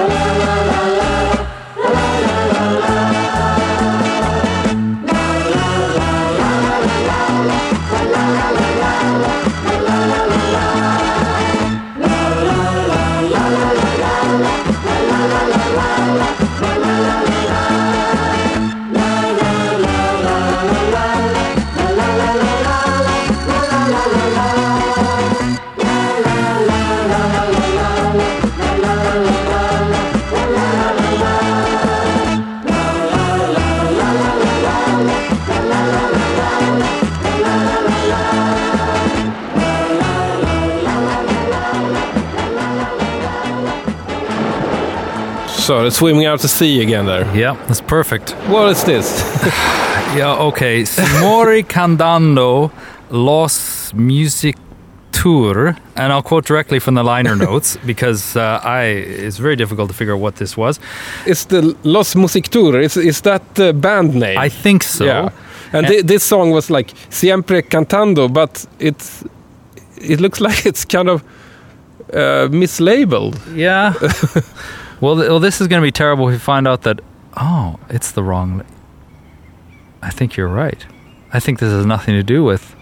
la 0.07 0.37
la 0.37 0.55
la. 0.55 0.60
So, 45.71 45.87
swimming 45.89 46.25
out 46.25 46.41
to 46.41 46.49
sea 46.49 46.81
again 46.81 47.05
there. 47.05 47.23
Yeah, 47.33 47.53
that's 47.67 47.79
perfect. 47.79 48.31
What 48.49 48.71
is 48.71 48.83
this? 48.83 49.07
Yeah, 50.17 50.47
okay. 50.47 50.83
Siempre 50.83 51.63
Cantando 51.63 52.71
Los 53.09 53.93
Music 53.93 54.57
Tour, 55.13 55.77
and 55.95 56.11
I'll 56.11 56.21
quote 56.21 56.43
directly 56.45 56.79
from 56.79 56.95
the 56.95 57.03
liner 57.03 57.35
notes 57.47 57.77
because 57.85 58.35
uh, 58.35 58.59
I 58.61 58.83
it's 59.25 59.37
very 59.37 59.55
difficult 59.55 59.89
to 59.89 59.95
figure 59.95 60.13
out 60.15 60.19
what 60.19 60.35
this 60.35 60.57
was. 60.57 60.81
it's 61.25 61.45
the 61.45 61.73
Los 61.83 62.15
Music 62.15 62.49
Tour. 62.49 62.81
Is, 62.81 62.97
is 62.97 63.21
that 63.21 63.41
the 63.55 63.71
band 63.71 64.13
name? 64.15 64.37
I 64.37 64.49
think 64.49 64.83
so. 64.83 65.05
Yeah. 65.05 65.29
And, 65.71 65.85
And- 65.85 65.87
thi- 65.87 66.01
this 66.01 66.23
song 66.25 66.51
was 66.51 66.69
like 66.69 66.91
Siempre 67.09 67.61
Cantando, 67.61 68.27
but 68.27 68.65
it's 68.79 69.23
it 70.01 70.19
looks 70.19 70.41
like 70.47 70.65
it's 70.65 70.83
kind 70.83 71.07
of 71.07 71.23
uh, 72.13 72.49
mislabeled. 72.51 73.37
Yeah. 73.55 73.93
well, 75.01 75.15
th- 75.15 75.29
well, 75.29 75.39
this 75.39 75.59
is 75.61 75.67
going 75.67 75.81
to 75.81 75.85
be 75.85 75.91
terrible 75.91 76.27
if 76.29 76.33
we 76.33 76.39
find 76.39 76.67
out 76.67 76.83
that 76.83 76.99
oh, 77.37 77.79
it's 77.89 78.11
the 78.11 78.23
wrong. 78.23 78.59
li- 78.59 78.65
I 80.01 80.09
think 80.09 80.37
you're 80.37 80.47
right. 80.47 80.85
I 81.33 81.39
think 81.39 81.59
this 81.59 81.71
has 81.71 81.85
nothing 81.85 82.15
to 82.15 82.23
do 82.23 82.43
with. 82.43 82.75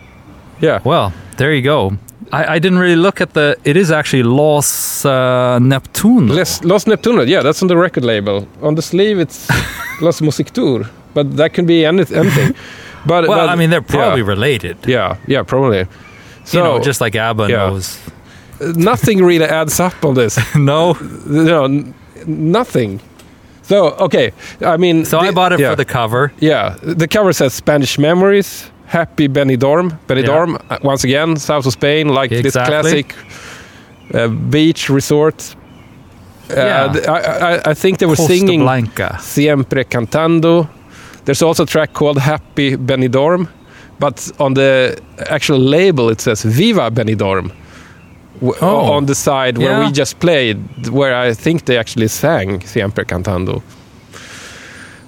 Yeah. 0.61 0.81
Well, 0.83 1.13
there 1.37 1.53
you 1.53 1.61
go. 1.61 1.97
I, 2.31 2.55
I 2.55 2.59
didn't 2.59 2.79
really 2.79 2.95
look 2.95 3.21
at 3.21 3.33
the. 3.33 3.57
It 3.63 3.75
is 3.77 3.91
actually 3.91 4.23
Los 4.23 5.05
uh, 5.05 5.59
Neptune. 5.59 6.27
Les, 6.27 6.63
Los 6.63 6.85
Neptuno, 6.85 7.27
yeah, 7.27 7.41
that's 7.41 7.61
on 7.61 7.67
the 7.67 7.77
record 7.77 8.03
label. 8.03 8.47
On 8.61 8.75
the 8.75 8.81
sleeve, 8.81 9.19
it's 9.19 9.49
Los 10.01 10.21
Music 10.21 10.51
Tour, 10.51 10.83
but 11.13 11.37
that 11.37 11.53
can 11.53 11.65
be 11.65 11.85
any, 11.85 12.05
anything. 12.13 12.55
But 13.05 13.29
well, 13.29 13.39
but- 13.39 13.49
I 13.49 13.55
mean, 13.55 13.69
they're 13.69 13.81
probably 13.81 14.19
yeah, 14.19 14.27
related. 14.27 14.77
yeah, 14.85 15.15
yeah, 15.25 15.43
probably. 15.43 15.87
So 16.43 16.57
you 16.57 16.63
know, 16.63 16.79
just 16.83 16.99
like 16.99 17.15
ABBA 17.15 17.49
yeah. 17.49 17.55
knows. 17.55 17.97
nothing 18.75 19.23
really 19.23 19.45
adds 19.45 19.79
up 19.79 20.03
on 20.03 20.15
this. 20.15 20.37
no. 20.55 20.95
you 21.29 21.43
know, 21.45 21.63
n- 21.63 21.93
nothing. 22.27 22.99
So 23.63 23.89
okay, 23.99 24.31
I 24.61 24.77
mean, 24.77 25.05
So 25.05 25.19
I 25.19 25.31
bought 25.31 25.53
it 25.53 25.59
yeah. 25.59 25.69
for 25.69 25.75
the 25.75 25.85
cover. 25.85 26.31
Yeah, 26.39 26.75
the 26.81 27.07
cover 27.07 27.33
says 27.33 27.53
Spanish 27.53 27.99
Memories, 27.99 28.71
Happy 28.85 29.27
Benidorm. 29.27 29.97
Benidorm, 30.07 30.59
uh, 30.69 30.79
once 30.83 31.03
again, 31.03 31.37
south 31.37 31.65
of 31.67 31.73
Spain, 31.73 32.09
like 32.09 32.31
this 32.31 32.53
classic 32.53 33.13
uh, 34.13 34.27
beach 34.27 34.89
resort. 34.89 35.55
Uh, 36.49 36.55
Yeah. 36.55 37.13
I, 37.13 37.19
I, 37.19 37.71
I 37.71 37.73
think 37.75 37.97
they 37.99 38.07
were 38.07 38.15
Costa 38.15 38.33
singing 38.33 38.61
Blanca. 38.61 39.17
Siempre 39.21 39.83
Cantando. 39.85 40.67
There's 41.25 41.43
also 41.43 41.63
a 41.63 41.67
track 41.67 41.93
called 41.93 42.17
Happy 42.17 42.75
Benidorm, 42.75 43.47
but 43.99 44.31
on 44.39 44.55
the 44.55 44.97
actual 45.29 45.59
label 45.59 46.09
it 46.09 46.21
says 46.21 46.41
Viva 46.43 46.89
Benidorm. 46.89 47.51
W- 48.41 48.53
Oh. 48.61 48.91
On 48.93 49.05
the 49.05 49.15
side 49.15 49.57
where 49.57 49.71
Yeah. 49.71 49.85
we 49.85 49.91
just 49.91 50.19
played, 50.19 50.57
where 50.89 51.13
I 51.29 51.33
think 51.33 51.65
they 51.65 51.77
actually 51.77 52.07
sang 52.07 52.61
Siempre 52.65 53.05
Cantando. 53.05 53.61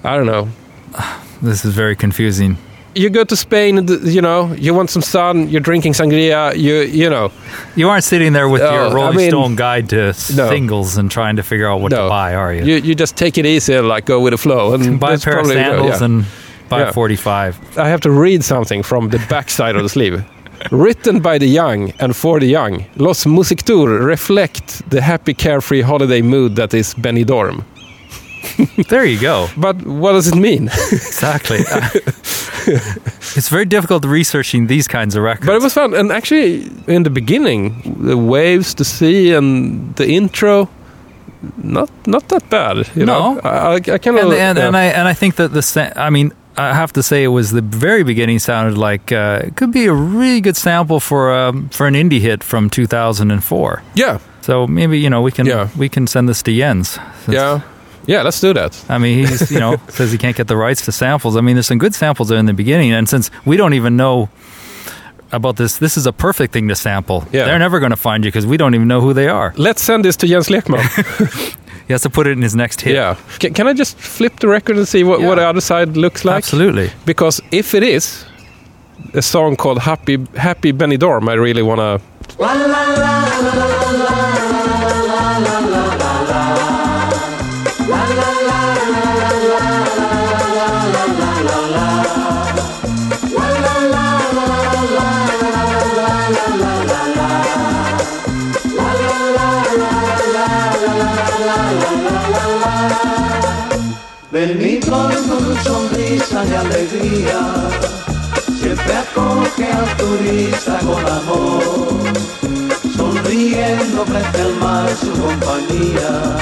I 0.04 0.16
don't 0.18 0.28
know. 0.28 0.48
This 1.42 1.66
is 1.66 1.74
very 1.74 1.96
confusing. 1.96 2.56
you 2.94 3.10
go 3.10 3.24
to 3.24 3.36
Spain, 3.36 3.88
you 4.04 4.22
know, 4.22 4.54
you 4.60 4.76
want 4.76 4.90
some 4.90 5.02
sun, 5.02 5.48
you're 5.50 5.62
drinking 5.70 5.94
sangria, 5.94 6.52
you 6.56 6.76
you 7.04 7.10
know, 7.10 7.32
You 7.76 7.90
aren't 7.90 8.04
sitting 8.04 8.34
there 8.34 8.48
with 8.50 8.62
No, 8.62 8.72
your 8.74 9.00
uh, 9.00 9.10
I 9.10 9.16
mean- 9.16 9.30
Stone 9.32 9.56
guide 9.56 9.88
to 9.90 10.14
No. 10.36 10.50
singles 10.50 10.98
and 10.98 11.10
trying 11.10 11.38
to 11.38 11.44
figure 11.44 11.68
out 11.72 11.82
what 11.82 11.92
No. 11.92 12.04
to 12.04 12.10
buy, 12.10 12.36
are 12.36 12.54
you? 12.54 12.64
you 12.70 12.76
you 12.88 12.94
just 13.00 13.16
take 13.16 13.40
it 13.40 13.46
easy 13.46 13.74
and 13.76 13.88
like 13.88 14.06
go 14.06 14.20
with 14.24 14.34
the 14.34 14.38
flow 14.38 14.74
and 14.76 15.00
buy 15.06 15.14
a 15.14 15.18
pair 15.18 15.40
of 15.40 15.46
probably- 15.46 15.56
uh, 15.62 15.64
sandals 15.70 16.00
yeah. 16.00 16.06
and 16.06 16.26
buy 16.70 16.80
Yeah. 16.80 16.92
45. 16.92 17.56
I 17.78 17.88
have 17.90 18.02
to 18.02 18.12
read 18.12 18.44
something 18.44 18.84
from 18.84 19.10
the 19.10 19.20
backside 19.30 19.76
of 19.78 19.84
the 19.84 19.90
sleeve. 19.98 20.22
Written 20.72 21.20
by 21.22 21.38
the 21.38 21.48
young 21.48 21.92
and 22.00 22.16
for 22.16 22.40
the 22.40 22.46
young, 22.48 22.86
Los 22.98 23.26
Music 23.26 23.64
Tour 23.64 24.00
reflect 24.06 24.82
the 24.90 25.02
happy, 25.02 25.34
carefree 25.34 25.82
holiday 25.82 26.22
mood 26.22 26.56
that 26.56 26.74
is 26.74 26.94
Benidorm. 26.96 27.64
There 28.90 29.06
you 29.06 29.20
go. 29.20 29.48
But 29.58 29.76
what 29.86 30.14
does 30.14 30.28
it 30.28 30.36
mean? 30.36 30.68
Exactly. 30.92 31.60
it's 33.36 33.50
very 33.50 33.66
difficult 33.66 34.04
researching 34.06 34.68
these 34.68 34.88
kinds 34.88 35.16
of 35.16 35.24
records. 35.24 35.46
but 35.48 35.56
it 35.56 35.62
was 35.62 35.74
fun, 35.74 35.94
and 35.94 36.12
actually, 36.12 36.70
in 36.88 37.04
the 37.04 37.10
beginning, 37.10 37.82
the 38.00 38.18
waves, 38.18 38.76
the 38.76 38.86
sea, 38.86 39.34
and 39.34 39.96
the 39.96 40.08
intro, 40.08 40.70
not 41.64 41.90
not 42.06 42.28
that 42.30 42.50
bad. 42.50 42.78
You 42.96 43.06
No. 43.06 43.34
know, 43.34 43.40
I, 43.44 43.76
I 43.76 43.80
kind 43.98 44.18
of 44.18 44.24
and, 44.26 44.34
and, 44.34 44.60
and 44.60 44.76
I 44.78 44.86
and 44.86 45.08
I 45.08 45.14
think 45.16 45.36
that 45.36 45.54
the 45.54 45.94
I 45.96 46.10
mean 46.10 46.32
I 46.58 46.74
have 46.74 46.92
to 46.94 47.02
say 47.04 47.24
it 47.24 47.30
was 47.32 47.52
the 47.52 47.62
very 47.62 48.04
beginning 48.04 48.40
sounded 48.40 48.78
like 48.78 49.12
uh, 49.12 49.42
it 49.48 49.56
could 49.56 49.72
be 49.72 49.86
a 49.88 49.94
really 49.94 50.42
good 50.42 50.56
sample 50.58 51.00
for 51.00 51.32
um, 51.34 51.70
for 51.70 51.88
an 51.88 51.94
indie 51.96 52.20
hit 52.20 52.44
from 52.44 52.70
2004. 52.70 53.82
yeah, 53.96 54.20
So 54.42 54.68
maybe 54.68 55.00
you 55.00 55.10
know 55.10 55.22
we 55.22 55.32
can 55.32 55.46
Yeah. 55.48 55.68
we 55.78 55.88
can 55.90 56.08
send 56.08 56.28
this 56.28 56.42
to 56.44 56.52
Jens. 56.52 57.00
Yeah, 57.28 57.62
yeah. 58.08 58.24
Let's 58.24 58.42
do 58.42 58.54
that. 58.54 58.76
I 58.90 58.98
mean, 58.98 59.28
he's 59.28 59.52
you 59.52 59.60
know 59.60 59.78
says 59.90 60.12
he 60.12 60.18
can't 60.18 60.36
get 60.38 60.48
the 60.48 60.56
rights 60.58 60.86
to 60.86 60.92
samples. 60.92 61.36
I 61.36 61.42
mean, 61.42 61.56
there's 61.56 61.68
some 61.68 61.80
good 61.80 61.94
samples 61.96 62.28
there 62.28 62.40
in 62.40 62.46
the 62.46 62.54
beginning, 62.54 62.94
and 62.94 63.08
since 63.08 63.32
we 63.46 63.56
don't 63.58 63.74
even 63.74 63.96
know 63.96 64.28
about 65.34 65.56
this, 65.56 65.78
this 65.78 65.96
is 65.98 66.06
a 66.06 66.12
perfect 66.12 66.52
thing 66.54 66.68
to 66.68 66.76
sample. 66.76 67.24
Yeah. 67.32 67.46
They're 67.46 67.60
never 67.60 67.80
going 67.80 67.92
to 67.92 68.02
find 68.10 68.26
you 68.26 68.32
because 68.32 68.46
we 68.46 68.58
don't 68.58 68.76
even 68.76 68.88
know 68.88 69.00
who 69.02 69.14
they 69.14 69.30
are. 69.30 69.54
Let's 69.56 69.82
send 69.82 70.04
this 70.04 70.18
to 70.18 70.28
Jens 70.28 70.50
Lekman. 70.50 70.84
He 71.92 71.94
has 71.94 72.04
to 72.04 72.10
put 72.10 72.26
it 72.26 72.32
in 72.32 72.42
his 72.42 72.56
next 72.56 72.80
hit. 72.80 72.96
yeah. 72.96 73.18
Can, 73.40 73.54
can 73.54 73.68
I 73.68 73.74
just 73.74 73.98
flip 73.98 74.40
the 74.40 74.48
record 74.48 74.78
and 74.78 74.88
see 74.88 75.04
what, 75.04 75.20
what 75.20 75.36
the 75.36 75.46
other 75.46 75.60
side 75.60 75.98
looks 75.98 76.24
like? 76.24 76.38
absolutely. 76.38 76.90
Because 77.06 77.42
if 77.52 77.76
it 77.76 77.84
is, 77.84 78.24
a 79.14 79.22
song 79.22 79.58
called 79.58 79.80
Happy 79.80 80.26
Happy 80.38 80.72
Benidorm. 80.72 81.28
I 81.28 81.34
really 81.34 81.62
want 81.62 81.80
to. 81.80 82.00
De 106.46 106.58
alegría, 106.58 107.40
siempre 108.60 108.96
acoge 108.96 109.66
al 109.72 109.98
turista 109.98 110.80
con 110.80 111.06
amor, 111.06 112.00
sonriendo 112.96 114.06
frente 114.06 114.42
al 114.42 114.56
mar 114.56 114.90
su 114.96 115.12
compañía, 115.12 116.38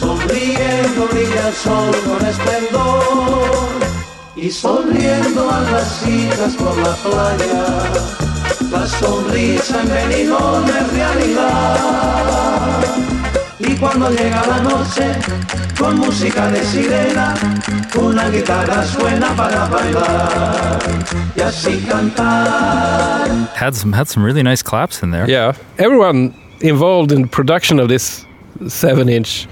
sonriendo 0.00 1.08
brilla 1.10 1.48
el 1.48 1.54
sol 1.54 1.94
con 2.06 2.26
esplendor, 2.26 3.68
y 4.36 4.50
sonriendo 4.50 5.50
a 5.50 5.60
las 5.60 6.06
hijas 6.06 6.54
por 6.54 6.76
la 6.78 6.94
playa, 6.94 7.64
la 8.70 8.86
sonrisa 8.86 9.80
en 9.82 9.88
Benidorm 9.88 10.64
es 10.68 10.92
realidad. 10.92 12.42
Y 13.64 13.76
cuando 13.76 14.10
llega 14.10 14.44
la 14.46 14.60
noche, 14.60 15.04
con 15.78 15.96
música 15.98 16.50
de 16.50 16.64
sirena, 16.64 17.34
una 17.96 18.28
guitarra 18.28 18.84
suena 18.84 19.34
para 19.36 19.66
bailar 19.68 20.78
y 21.36 21.40
así 21.40 21.78
cantar. 21.88 23.28
Had 23.56 23.74
some 23.74 23.92
had 23.96 24.08
some 24.08 24.24
really 24.24 24.42
nice 24.42 24.62
claps 24.62 25.02
in 25.02 25.10
there. 25.12 25.26
Yeah, 25.30 25.52
everyone 25.78 26.34
involved 26.60 27.12
in 27.12 27.22
the 27.22 27.28
production 27.28 27.78
of 27.78 27.88
this 27.88 28.24
seven-inch 28.66 29.46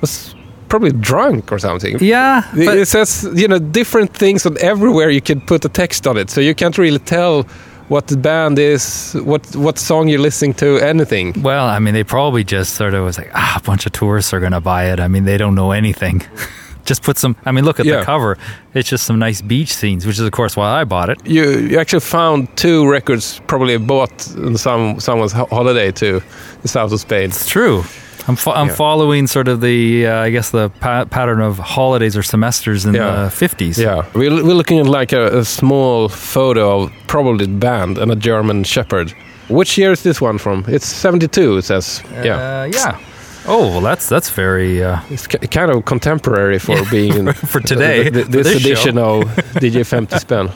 was 0.00 0.34
probably 0.68 0.92
drunk 0.92 1.50
or 1.50 1.58
something. 1.58 1.98
Yeah, 2.00 2.42
It- 2.54 2.78
it 2.82 2.88
says 2.88 3.26
you 3.34 3.48
know 3.48 3.58
different 3.58 4.12
things 4.12 4.44
on 4.46 4.56
everywhere. 4.60 5.10
You 5.10 5.22
can 5.22 5.40
put 5.40 5.64
a 5.64 5.68
text 5.68 6.06
on 6.06 6.16
it, 6.18 6.30
so 6.30 6.40
you 6.40 6.54
can't 6.54 6.76
really 6.76 6.98
tell 7.00 7.46
what 7.88 8.06
the 8.08 8.16
band 8.16 8.58
is, 8.58 9.14
what 9.24 9.44
what 9.56 9.78
song 9.78 10.08
you're 10.08 10.20
listening 10.20 10.54
to, 10.54 10.78
anything. 10.78 11.42
Well, 11.42 11.66
I 11.66 11.78
mean, 11.78 11.94
they 11.94 12.04
probably 12.04 12.44
just 12.44 12.74
sort 12.74 12.94
of 12.94 13.04
was 13.04 13.18
like, 13.18 13.30
ah, 13.34 13.56
a 13.58 13.62
bunch 13.62 13.86
of 13.86 13.92
tourists 13.92 14.32
are 14.34 14.40
going 14.40 14.52
to 14.52 14.60
buy 14.60 14.92
it. 14.92 15.00
I 15.00 15.08
mean, 15.08 15.24
they 15.24 15.36
don't 15.38 15.54
know 15.54 15.72
anything. 15.72 16.22
just 16.84 17.02
put 17.02 17.18
some. 17.18 17.34
I 17.44 17.52
mean, 17.52 17.64
look 17.64 17.80
at 17.80 17.86
Yeah. 17.86 17.98
the 18.00 18.04
cover. 18.04 18.36
It's 18.74 18.88
just 18.88 19.04
some 19.04 19.18
nice 19.18 19.42
beach 19.42 19.72
scenes, 19.72 20.06
which 20.06 20.18
is, 20.18 20.24
of 20.26 20.32
course, 20.32 20.56
why 20.56 20.80
I 20.80 20.84
bought 20.84 21.10
it. 21.10 21.18
You 21.26 21.58
you 21.70 21.78
actually 21.80 22.00
found 22.00 22.48
two 22.56 22.88
records 22.90 23.40
probably 23.46 23.76
bought 23.78 24.28
on 24.36 24.56
some 24.56 25.00
someone's 25.00 25.32
holiday 25.32 25.90
to 25.92 26.20
the 26.62 26.68
south 26.68 26.92
of 26.92 27.00
Spain. 27.00 27.24
It's 27.30 27.46
true. 27.48 27.84
I'm 28.28 28.36
fo- 28.36 28.52
I'm 28.52 28.68
Yeah. 28.68 28.74
following 28.74 29.26
sort 29.26 29.48
of 29.48 29.60
the 29.60 30.06
uh, 30.06 30.26
I 30.26 30.30
guess 30.30 30.50
the 30.50 30.68
pa- 30.80 31.06
pattern 31.06 31.40
of 31.40 31.58
holidays 31.58 32.16
or 32.16 32.22
semesters 32.22 32.84
in 32.84 32.94
Yeah. 32.94 33.24
the 33.24 33.30
50s. 33.46 33.78
Yeah, 33.78 34.04
we're, 34.14 34.30
we're 34.44 34.54
looking 34.56 34.78
at 34.80 34.86
like 34.86 35.12
a, 35.16 35.38
a 35.38 35.44
small 35.44 36.08
photo 36.08 36.82
of 36.82 36.92
probably 37.06 37.46
the 37.46 37.52
band 37.58 37.98
and 37.98 38.10
a 38.12 38.16
German 38.16 38.64
Shepherd. 38.64 39.14
Which 39.48 39.78
year 39.78 39.92
is 39.92 40.02
this 40.02 40.20
one 40.20 40.38
from? 40.38 40.64
It's 40.68 40.86
72, 40.86 41.56
it 41.56 41.64
says. 41.64 42.02
yeah. 42.22 42.36
Uh, 42.36 42.64
yeah. 42.72 42.98
Oh 43.46 43.68
well, 43.70 43.80
that's 43.80 44.08
that's 44.08 44.28
very. 44.30 44.82
Uh, 44.84 45.00
It's 45.10 45.26
ki- 45.26 45.48
kind 45.50 45.70
of 45.70 45.84
contemporary 45.84 46.58
for 46.58 46.84
being 46.90 47.32
For 47.46 47.60
today, 47.60 48.02
th- 48.02 48.12
th- 48.12 48.24
for 48.26 48.30
this, 48.32 48.46
this 48.52 48.56
edition 48.56 48.94
show. 48.96 49.22
of 49.22 49.28
DJ 49.60 49.84
50 49.86 50.18
Spin. 50.18 50.50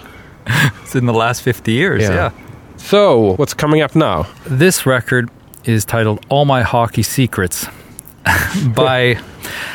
it's 0.82 0.94
in 0.94 1.06
the 1.06 1.14
last 1.14 1.40
50 1.42 1.72
years. 1.72 2.02
Yeah. 2.02 2.14
yeah. 2.14 2.30
So, 2.76 3.34
what's 3.38 3.54
coming 3.54 3.80
up 3.80 3.94
now? 3.96 4.26
This 4.44 4.84
record 4.84 5.30
is 5.64 5.84
titled 5.84 6.24
All 6.28 6.44
My 6.44 6.62
Hockey 6.62 7.02
Secrets 7.02 7.66
by 8.74 9.18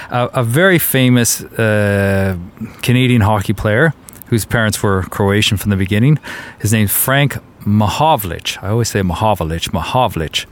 a, 0.10 0.30
a 0.34 0.44
very 0.44 0.80
famous 0.80 1.42
uh, 1.44 2.38
Canadian 2.82 3.22
hockey 3.22 3.54
player 3.54 3.94
whose 4.28 4.46
parents 4.46 4.82
were 4.84 5.04
Croatian 5.04 5.58
from 5.58 5.70
the 5.72 5.78
beginning. 5.78 6.20
His 6.60 6.74
name's 6.74 6.92
Frank 6.92 7.38
Mahovlich. 7.62 8.62
I 8.62 8.70
always 8.70 8.90
say 8.90 9.02
Mahovlich, 9.02 9.70
Mahovlich. 9.72 10.46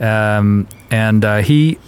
Um, 0.00 0.68
and 0.90 1.24
uh, 1.24 1.38
he 1.38 1.78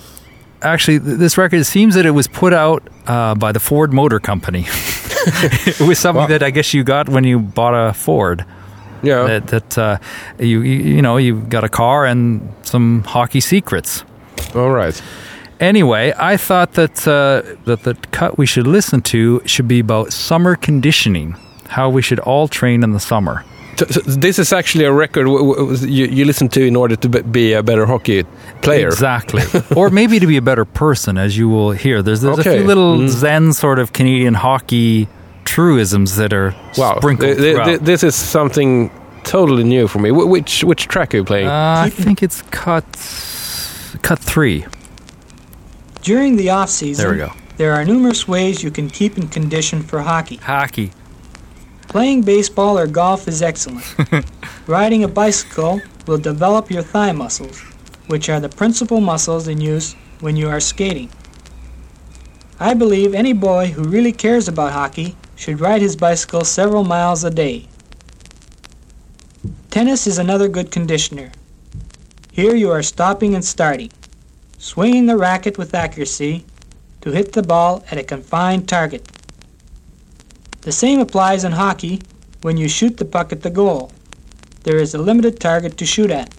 actually, 0.63 0.99
th- 1.01 1.19
this 1.19 1.37
record, 1.37 1.61
it 1.61 1.65
seems 1.65 1.95
that 1.95 2.07
it 2.07 2.13
was 2.13 2.27
put 2.29 2.53
out 2.53 2.83
uh, 3.07 3.35
by 3.35 3.53
the 3.53 3.61
Ford 3.61 3.93
Motor 3.93 4.19
Company. 4.19 4.65
it 4.69 5.81
was 5.81 5.99
something 5.99 6.23
Wow. 6.23 6.29
that 6.29 6.43
I 6.43 6.51
guess 6.51 6.73
you 6.73 6.85
got 6.85 7.09
when 7.09 7.25
you 7.25 7.39
bought 7.41 7.75
a 7.75 7.93
Ford 7.93 8.45
Yeah. 9.07 9.27
that 9.27 9.47
that 9.49 9.79
uh, 9.79 9.99
you, 10.39 10.61
you 10.63 11.03
know 11.03 11.17
you've 11.17 11.49
got 11.49 11.65
a 11.65 11.69
car 11.69 12.05
and 12.07 12.41
some 12.63 13.03
hockey 13.05 13.41
secrets. 13.41 14.05
All 14.55 14.71
right. 14.71 15.01
Anyway, 15.59 16.13
I 16.19 16.37
thought 16.37 16.73
that 16.75 17.07
uh, 17.09 17.43
that 17.65 17.83
the 17.85 17.95
cut 18.13 18.37
we 18.39 18.47
should 18.47 18.67
listen 18.67 19.01
to 19.03 19.41
should 19.47 19.69
be 19.69 19.81
about 19.81 20.13
summer 20.13 20.57
conditioning, 20.57 21.35
how 21.69 21.89
we 21.89 22.03
should 22.03 22.21
all 22.21 22.49
train 22.49 22.83
in 22.83 22.93
the 22.93 23.01
summer. 23.01 23.43
So, 23.79 23.85
so 23.87 24.01
this 24.01 24.39
is 24.39 24.53
actually 24.53 24.85
a 24.87 24.93
record 24.93 25.25
w- 25.27 25.55
w- 25.55 25.87
you, 25.87 26.07
you 26.07 26.25
listen 26.25 26.49
to 26.49 26.61
in 26.67 26.77
order 26.77 26.97
to 26.97 27.09
be- 27.09 27.53
a 27.53 27.63
better 27.63 27.85
hockey 27.87 28.25
player. 28.63 28.89
Exactly. 28.89 29.43
or 29.77 29.91
maybe 29.91 30.19
to 30.19 30.27
be 30.27 30.37
a 30.39 30.43
better 30.43 30.65
person, 30.65 31.19
as 31.19 31.37
you 31.37 31.49
will 31.51 31.73
hear. 31.73 32.03
There's 32.03 32.21
there's 32.23 32.39
a 32.39 32.43
few 32.43 32.65
little 32.65 32.97
Mm. 32.99 33.09
Zen 33.09 33.53
sort 33.53 33.79
of 33.79 33.93
Canadian 33.93 34.35
hockey 34.35 35.09
truisms 35.47 36.17
that 36.17 36.33
are 36.35 36.55
Wow. 36.77 36.99
sprinkled 36.99 37.29
Th- 37.29 37.39
th- 37.39 37.55
throughout. 37.55 37.65
th- 37.67 37.81
this 37.81 38.03
is 38.05 38.15
something 38.15 38.91
totally 39.25 39.65
new 39.65 39.89
for 39.89 39.99
me. 40.01 40.11
Wh- 40.11 40.29
which 40.29 40.63
which 40.65 40.87
track 40.89 41.15
are 41.15 41.19
you 41.19 41.25
playing? 41.25 41.47
uh, 41.49 41.85
I 41.87 41.91
think 41.91 42.23
it's 42.23 42.43
cut 42.51 42.85
cut 44.03 44.19
three. 44.19 44.67
During 46.03 46.37
the 46.37 46.51
off 46.51 46.71
season, 46.71 47.03
There 47.05 47.13
we 47.13 47.19
go. 47.19 47.33
there 47.57 47.73
are 47.73 47.85
numerous 47.85 48.29
ways 48.29 48.63
you 48.63 48.71
can 48.71 48.89
keep 48.91 49.17
in 49.19 49.29
condition 49.29 49.83
for 49.83 50.01
hockey. 50.03 50.37
Hockey. 50.37 50.91
Playing 51.89 52.23
baseball 52.23 52.79
or 52.79 52.87
golf 52.87 53.27
is 53.29 53.43
excellent. 53.43 53.85
Riding 54.67 55.03
a 55.05 55.09
bicycle 55.09 55.81
will 56.07 56.19
develop 56.19 56.71
your 56.71 56.83
thigh 56.83 57.13
muscles, 57.13 57.59
which 58.09 58.29
are 58.29 58.41
the 58.41 58.49
principal 58.49 59.01
muscles 59.01 59.49
in 59.49 59.61
use 59.61 59.95
when 60.21 60.37
you 60.37 60.49
are 60.49 60.61
skating. 60.61 61.09
I 62.59 62.73
believe 62.73 63.15
any 63.15 63.35
boy 63.35 63.69
who 63.69 63.85
really 63.85 64.13
cares 64.13 64.49
about 64.49 64.73
hockey 64.73 65.15
should 65.35 65.61
ride 65.61 65.83
his 65.83 65.95
bicycle 65.95 66.43
several 66.43 66.85
miles 66.85 67.23
a 67.23 67.31
day. 67.31 67.69
Tennis 69.71 70.07
is 70.07 70.17
another 70.17 70.49
good 70.49 70.71
conditioner. 70.71 71.33
Here 72.33 72.55
you 72.55 72.71
are 72.71 72.83
stopping 72.83 73.35
and 73.35 73.45
starting, 73.45 73.91
swinging 74.57 75.05
the 75.05 75.19
racket 75.19 75.59
with 75.59 75.75
accuracy 75.75 76.47
to 77.03 77.11
hit 77.11 77.33
the 77.33 77.43
ball 77.43 77.85
at 77.91 77.99
a 77.99 78.03
confined 78.03 78.67
target. 78.67 79.07
The 80.63 80.73
same 80.73 80.99
applies 81.01 81.45
in 81.45 81.53
hockey 81.53 82.01
when 82.41 82.57
you 82.57 82.69
shoot 82.69 82.97
the 82.97 83.05
puck 83.05 83.33
at 83.33 83.43
the 83.43 83.51
goal. 83.51 83.93
There 84.63 84.79
is 84.79 84.95
a 84.95 84.99
limited 84.99 85.39
target 85.41 85.77
to 85.77 85.85
shoot 85.85 86.11
at. 86.11 86.35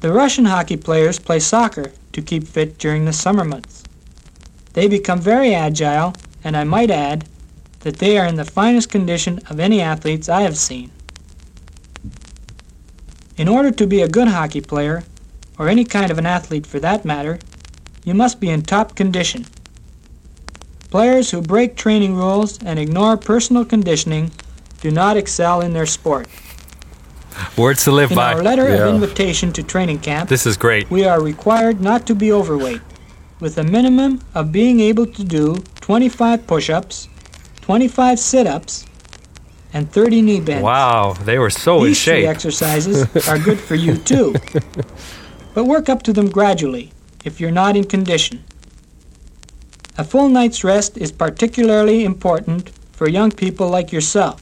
The 0.00 0.12
Russian 0.12 0.46
hockey 0.46 0.76
players 0.76 1.20
play 1.20 1.38
soccer 1.38 1.92
to 2.12 2.22
keep 2.22 2.48
fit 2.48 2.76
during 2.76 3.04
the 3.04 3.12
summer 3.12 3.44
months. 3.44 3.79
They 4.72 4.86
become 4.88 5.20
very 5.20 5.54
agile, 5.54 6.14
and 6.44 6.56
I 6.56 6.64
might 6.64 6.90
add 6.90 7.26
that 7.80 7.96
they 7.98 8.18
are 8.18 8.26
in 8.26 8.36
the 8.36 8.44
finest 8.44 8.90
condition 8.90 9.40
of 9.50 9.58
any 9.58 9.80
athletes 9.80 10.28
I 10.28 10.42
have 10.42 10.56
seen. 10.56 10.90
In 13.36 13.48
order 13.48 13.70
to 13.70 13.86
be 13.86 14.02
a 14.02 14.08
good 14.08 14.28
hockey 14.28 14.60
player, 14.60 15.02
or 15.58 15.68
any 15.68 15.84
kind 15.84 16.10
of 16.10 16.18
an 16.18 16.26
athlete 16.26 16.66
for 16.66 16.78
that 16.80 17.04
matter, 17.04 17.38
you 18.04 18.14
must 18.14 18.40
be 18.40 18.48
in 18.50 18.62
top 18.62 18.94
condition. 18.94 19.46
Players 20.90 21.30
who 21.30 21.40
break 21.40 21.76
training 21.76 22.16
rules 22.16 22.58
and 22.64 22.78
ignore 22.78 23.16
personal 23.16 23.64
conditioning 23.64 24.30
do 24.80 24.90
not 24.90 25.16
excel 25.16 25.60
in 25.60 25.72
their 25.72 25.86
sport. 25.86 26.28
Words 27.56 27.84
to 27.84 27.92
live 27.92 28.10
In 28.10 28.16
by. 28.16 28.34
our 28.34 28.42
letter 28.42 28.68
Yeah. 28.68 28.86
of 28.88 28.94
invitation 28.94 29.52
to 29.52 29.62
training 29.62 29.98
camp, 30.00 30.28
This 30.28 30.46
is 30.46 30.56
great. 30.56 30.90
we 30.90 31.04
are 31.04 31.20
required 31.22 31.80
not 31.80 32.06
to 32.06 32.14
be 32.14 32.32
overweight, 32.32 32.80
with 33.40 33.58
a 33.58 33.64
minimum 33.64 34.20
of 34.34 34.52
being 34.52 34.80
able 34.80 35.06
to 35.06 35.24
do 35.24 35.56
25 35.80 36.46
push 36.46 36.70
ups, 36.70 37.08
25 37.62 38.18
sit 38.18 38.46
ups, 38.46 38.84
and 39.72 39.90
30 39.90 40.22
knee 40.22 40.40
bends. 40.40 40.62
Wow, 40.62 41.14
they 41.24 41.38
were 41.38 41.50
so 41.50 41.78
in 41.78 41.84
These 41.86 42.04
three 42.04 42.22
shape. 42.22 42.28
exercises 42.28 43.04
are 43.28 43.38
good 43.38 43.58
for 43.58 43.74
you 43.76 43.96
too. 43.96 44.34
But 45.54 45.64
work 45.64 45.88
up 45.88 46.02
to 46.04 46.12
them 46.12 46.28
gradually 46.30 46.92
if 47.24 47.40
you're 47.40 47.50
not 47.50 47.76
in 47.76 47.84
condition. 47.84 48.44
A 49.98 50.04
full 50.04 50.28
night's 50.28 50.64
rest 50.64 50.96
is 50.96 51.12
particularly 51.12 52.04
important 52.04 52.70
for 52.92 53.08
young 53.08 53.30
people 53.30 53.68
like 53.68 53.92
yourself. 53.92 54.40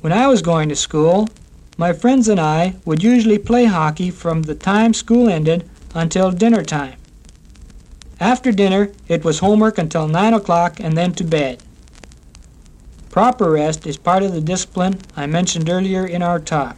When 0.00 0.12
I 0.12 0.26
was 0.26 0.42
going 0.42 0.68
to 0.68 0.76
school, 0.76 1.28
my 1.76 1.92
friends 1.92 2.28
and 2.28 2.40
I 2.40 2.76
would 2.84 3.02
usually 3.02 3.38
play 3.38 3.64
hockey 3.64 4.10
from 4.10 4.42
the 4.42 4.54
time 4.54 4.94
school 4.94 5.28
ended 5.28 5.68
until 5.94 6.30
dinner 6.30 6.62
time. 6.62 6.96
After 8.22 8.52
dinner, 8.52 8.92
it 9.08 9.24
was 9.24 9.40
homework 9.40 9.78
until 9.78 10.06
9 10.06 10.34
o'clock 10.34 10.78
and 10.78 10.96
then 10.96 11.12
to 11.14 11.24
bed. 11.24 11.60
Proper 13.10 13.50
rest 13.50 13.84
is 13.84 13.96
part 13.96 14.22
of 14.22 14.32
the 14.32 14.40
discipline 14.40 15.00
I 15.16 15.26
mentioned 15.26 15.68
earlier 15.68 16.06
in 16.06 16.22
our 16.22 16.38
talk. 16.38 16.76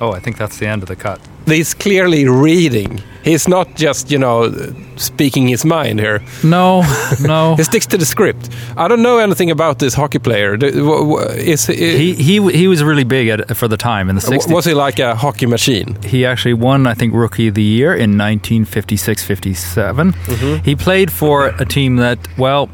Oh, 0.00 0.12
I 0.12 0.20
think 0.20 0.38
that's 0.38 0.56
the 0.56 0.66
end 0.66 0.82
of 0.82 0.88
the 0.88 0.96
cut. 0.96 1.20
He's 1.50 1.74
clearly 1.74 2.26
reading. 2.28 3.02
He's 3.24 3.46
not 3.48 3.76
just, 3.76 4.10
you 4.10 4.18
know, 4.18 4.50
speaking 4.96 5.48
his 5.48 5.64
mind 5.64 6.00
here. 6.00 6.22
No, 6.42 6.82
no. 7.20 7.54
He 7.56 7.64
sticks 7.64 7.86
to 7.88 7.98
the 7.98 8.06
script. 8.06 8.48
I 8.78 8.88
don't 8.88 9.02
know 9.02 9.18
anything 9.18 9.50
about 9.50 9.78
this 9.78 9.92
hockey 9.94 10.18
player. 10.18 10.56
W- 10.56 11.18
Is, 11.52 11.66
he 11.66 12.14
he 12.14 12.40
he 12.52 12.66
was 12.68 12.82
really 12.82 13.04
big 13.04 13.28
at 13.28 13.54
for 13.56 13.68
the 13.68 13.76
time 13.76 14.08
in 14.08 14.14
the 14.16 14.22
w- 14.22 14.40
60s. 14.40 14.54
was 14.54 14.64
he 14.64 14.72
like 14.72 14.98
a 14.98 15.14
hockey 15.14 15.46
machine? 15.46 15.96
he 16.02 16.24
actually 16.24 16.54
won, 16.54 16.86
I 16.86 16.94
think, 16.94 17.12
Rookie 17.14 17.48
of 17.48 17.54
the 17.54 17.62
Year 17.62 17.92
in 17.92 18.16
1956 18.16 19.22
57. 19.24 20.12
Mm-hmm. 20.12 20.64
He 20.64 20.74
played 20.76 21.10
for 21.12 21.48
a 21.58 21.64
team 21.66 21.96
that, 21.96 22.18
well, 22.38 22.68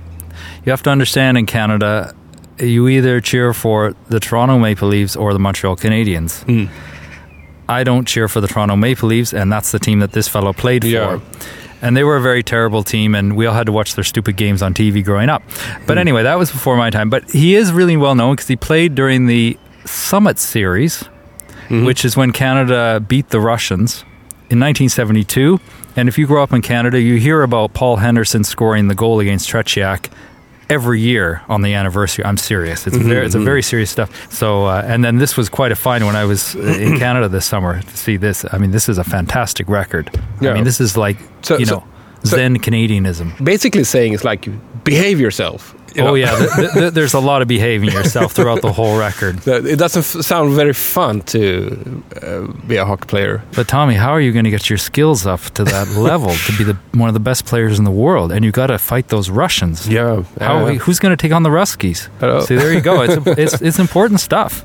you 0.65 0.71
have 0.71 0.83
to 0.85 0.91
understand 0.91 1.37
in 1.39 1.47
Canada, 1.47 2.15
you 2.59 2.87
either 2.89 3.21
cheer 3.21 3.53
for 3.53 3.95
the 4.11 4.21
Toronto 4.21 4.59
Maple 4.59 4.89
Leafs 4.89 5.17
or 5.17 5.33
the 5.33 5.39
Montreal 5.41 5.77
Canadiens. 5.77 6.43
Hmm. 6.45 6.67
I 7.69 7.85
don't 7.85 8.07
cheer 8.07 8.29
for 8.29 8.41
the 8.41 8.49
Toronto 8.49 8.77
Maple 8.77 9.09
Leafs, 9.09 9.33
and 9.33 9.51
that's 9.51 9.73
the 9.73 9.79
team 9.79 10.01
that 10.01 10.13
this 10.13 10.29
fellow 10.29 10.53
played 10.53 10.85
Yeah. 10.85 11.19
for. 11.19 11.23
And 11.83 11.97
they 11.97 12.05
were 12.05 12.17
a 12.17 12.23
very 12.23 12.43
terrible 12.43 12.83
team, 12.83 13.15
and 13.15 13.37
we 13.37 13.45
all 13.47 13.55
had 13.55 13.67
to 13.67 13.73
watch 13.73 13.95
their 13.95 14.05
stupid 14.05 14.37
games 14.37 14.63
on 14.63 14.73
TV 14.73 15.05
growing 15.05 15.29
up. 15.29 15.43
But 15.87 15.95
hmm. 15.95 16.01
anyway, 16.01 16.23
that 16.23 16.39
was 16.39 16.51
before 16.51 16.77
my 16.77 16.91
time. 16.91 17.11
But 17.11 17.31
he 17.31 17.55
is 17.55 17.73
really 17.73 17.97
well 17.97 18.15
known 18.15 18.35
because 18.35 18.49
he 18.49 18.57
played 18.57 18.95
during 18.95 19.27
the 19.27 19.59
Summit 19.85 20.39
Series, 20.39 21.03
hmm. 21.69 21.85
which 21.85 22.05
is 22.05 22.17
when 22.17 22.33
Canada 22.33 23.05
beat 23.07 23.29
the 23.29 23.41
Russians 23.41 24.03
in 24.49 24.59
1972. 24.61 25.61
And 25.97 26.09
if 26.09 26.19
you 26.19 26.27
grow 26.27 26.43
up 26.43 26.53
in 26.53 26.63
Canada, 26.63 27.01
you 27.01 27.17
hear 27.17 27.43
about 27.43 27.75
Paul 27.75 27.97
Henderson 27.97 28.45
scoring 28.45 28.89
the 28.89 28.95
goal 28.95 29.21
against 29.21 29.49
Tretiak 29.49 30.11
every 30.69 31.01
year 31.01 31.43
on 31.49 31.63
the 31.63 31.75
anniversary. 31.75 32.25
I'm 32.25 32.37
serious. 32.37 32.87
It's 32.87 32.97
very, 32.97 33.25
it's 33.27 33.35
a 33.35 33.39
very 33.41 33.63
serious 33.63 33.91
stuff. 33.91 34.11
So, 34.33 34.67
uh, 34.67 34.83
and 34.85 35.05
then 35.05 35.19
this 35.19 35.37
was 35.37 35.49
quite 35.49 35.73
a 35.73 35.77
find 35.77 36.05
when 36.07 36.17
I 36.17 36.25
was 36.25 36.57
uh, 36.57 36.61
in 36.61 36.99
Canada 37.05 37.29
this 37.29 37.45
summer 37.47 37.81
to 37.81 37.97
see 37.97 38.17
this. 38.17 38.45
I 38.53 38.59
mean, 38.59 38.71
this 38.73 38.89
is 38.89 38.99
a 38.99 39.05
fantastic 39.05 39.69
record. 39.69 40.11
Yeah. 40.41 40.51
I 40.51 40.55
mean, 40.55 40.65
this 40.65 40.81
is 40.81 40.97
like 40.97 41.19
So- 41.43 41.59
you 41.59 41.67
know 41.67 41.81
so- 41.81 41.85
Zen 42.27 42.59
Canadianism. 42.59 43.43
Basically 43.45 43.85
saying 43.85 44.15
it's 44.15 44.25
like, 44.25 44.49
behave 44.85 45.19
yourself. 45.21 45.75
you 45.95 46.03
Oh 46.03 46.07
know? 46.07 46.15
yeah, 46.15 46.37
th- 46.37 46.51
th- 46.57 46.73
th- 46.73 46.93
there's 46.93 47.15
a 47.15 47.21
lot 47.21 47.41
of 47.43 47.49
behaving 47.49 47.91
yourself 47.91 48.33
throughout 48.33 48.61
the 48.63 48.73
whole 48.73 48.99
record. 48.99 49.37
It 49.47 49.79
doesn't 49.79 50.03
sound 50.25 50.53
very 50.55 50.73
fun 50.75 51.21
to 51.33 51.43
uh, 52.23 52.53
be 52.67 52.77
a 52.77 52.85
hockey 52.85 53.07
player. 53.07 53.41
But 53.55 53.67
Tommy, 53.69 53.95
how 53.95 54.11
are 54.13 54.21
you 54.21 54.33
going 54.33 54.45
to 54.45 54.51
get 54.51 54.69
your 54.69 54.79
skills 54.79 55.27
up 55.27 55.41
to 55.55 55.65
that 55.65 55.89
level 55.97 56.31
to 56.47 56.53
be 56.59 56.65
the 56.65 56.77
one 56.99 57.09
of 57.09 57.15
the 57.15 57.21
best 57.31 57.45
players 57.47 57.79
in 57.79 57.85
the 57.85 57.91
world? 58.05 58.31
And 58.33 58.45
you 58.45 58.53
got 58.53 58.67
to 58.69 58.79
fight 58.79 59.09
those 59.09 59.31
Russians. 59.31 59.89
Yeah. 59.89 60.23
How, 60.41 60.67
who's 60.85 60.99
going 60.99 61.17
to 61.17 61.23
take 61.29 61.33
on 61.35 61.43
the 61.43 61.51
Ruskies? 61.51 62.09
See, 62.47 62.57
there 62.57 62.73
you 62.73 62.81
go. 62.83 63.03
It's, 63.03 63.27
it's 63.39 63.63
it's 63.63 63.79
important 63.79 64.21
stuff. 64.21 64.65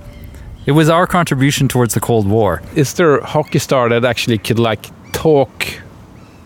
It 0.66 0.74
was 0.74 0.90
our 0.90 1.08
contribution 1.08 1.68
towards 1.68 1.94
the 1.94 2.00
Cold 2.02 2.28
War. 2.28 2.62
is 2.76 2.94
there 2.94 3.18
a 3.18 3.26
hockey 3.26 3.60
star 3.60 3.90
that 3.90 4.04
actually 4.06 4.38
could 4.38 4.60
like 4.60 4.86
talk 5.12 5.66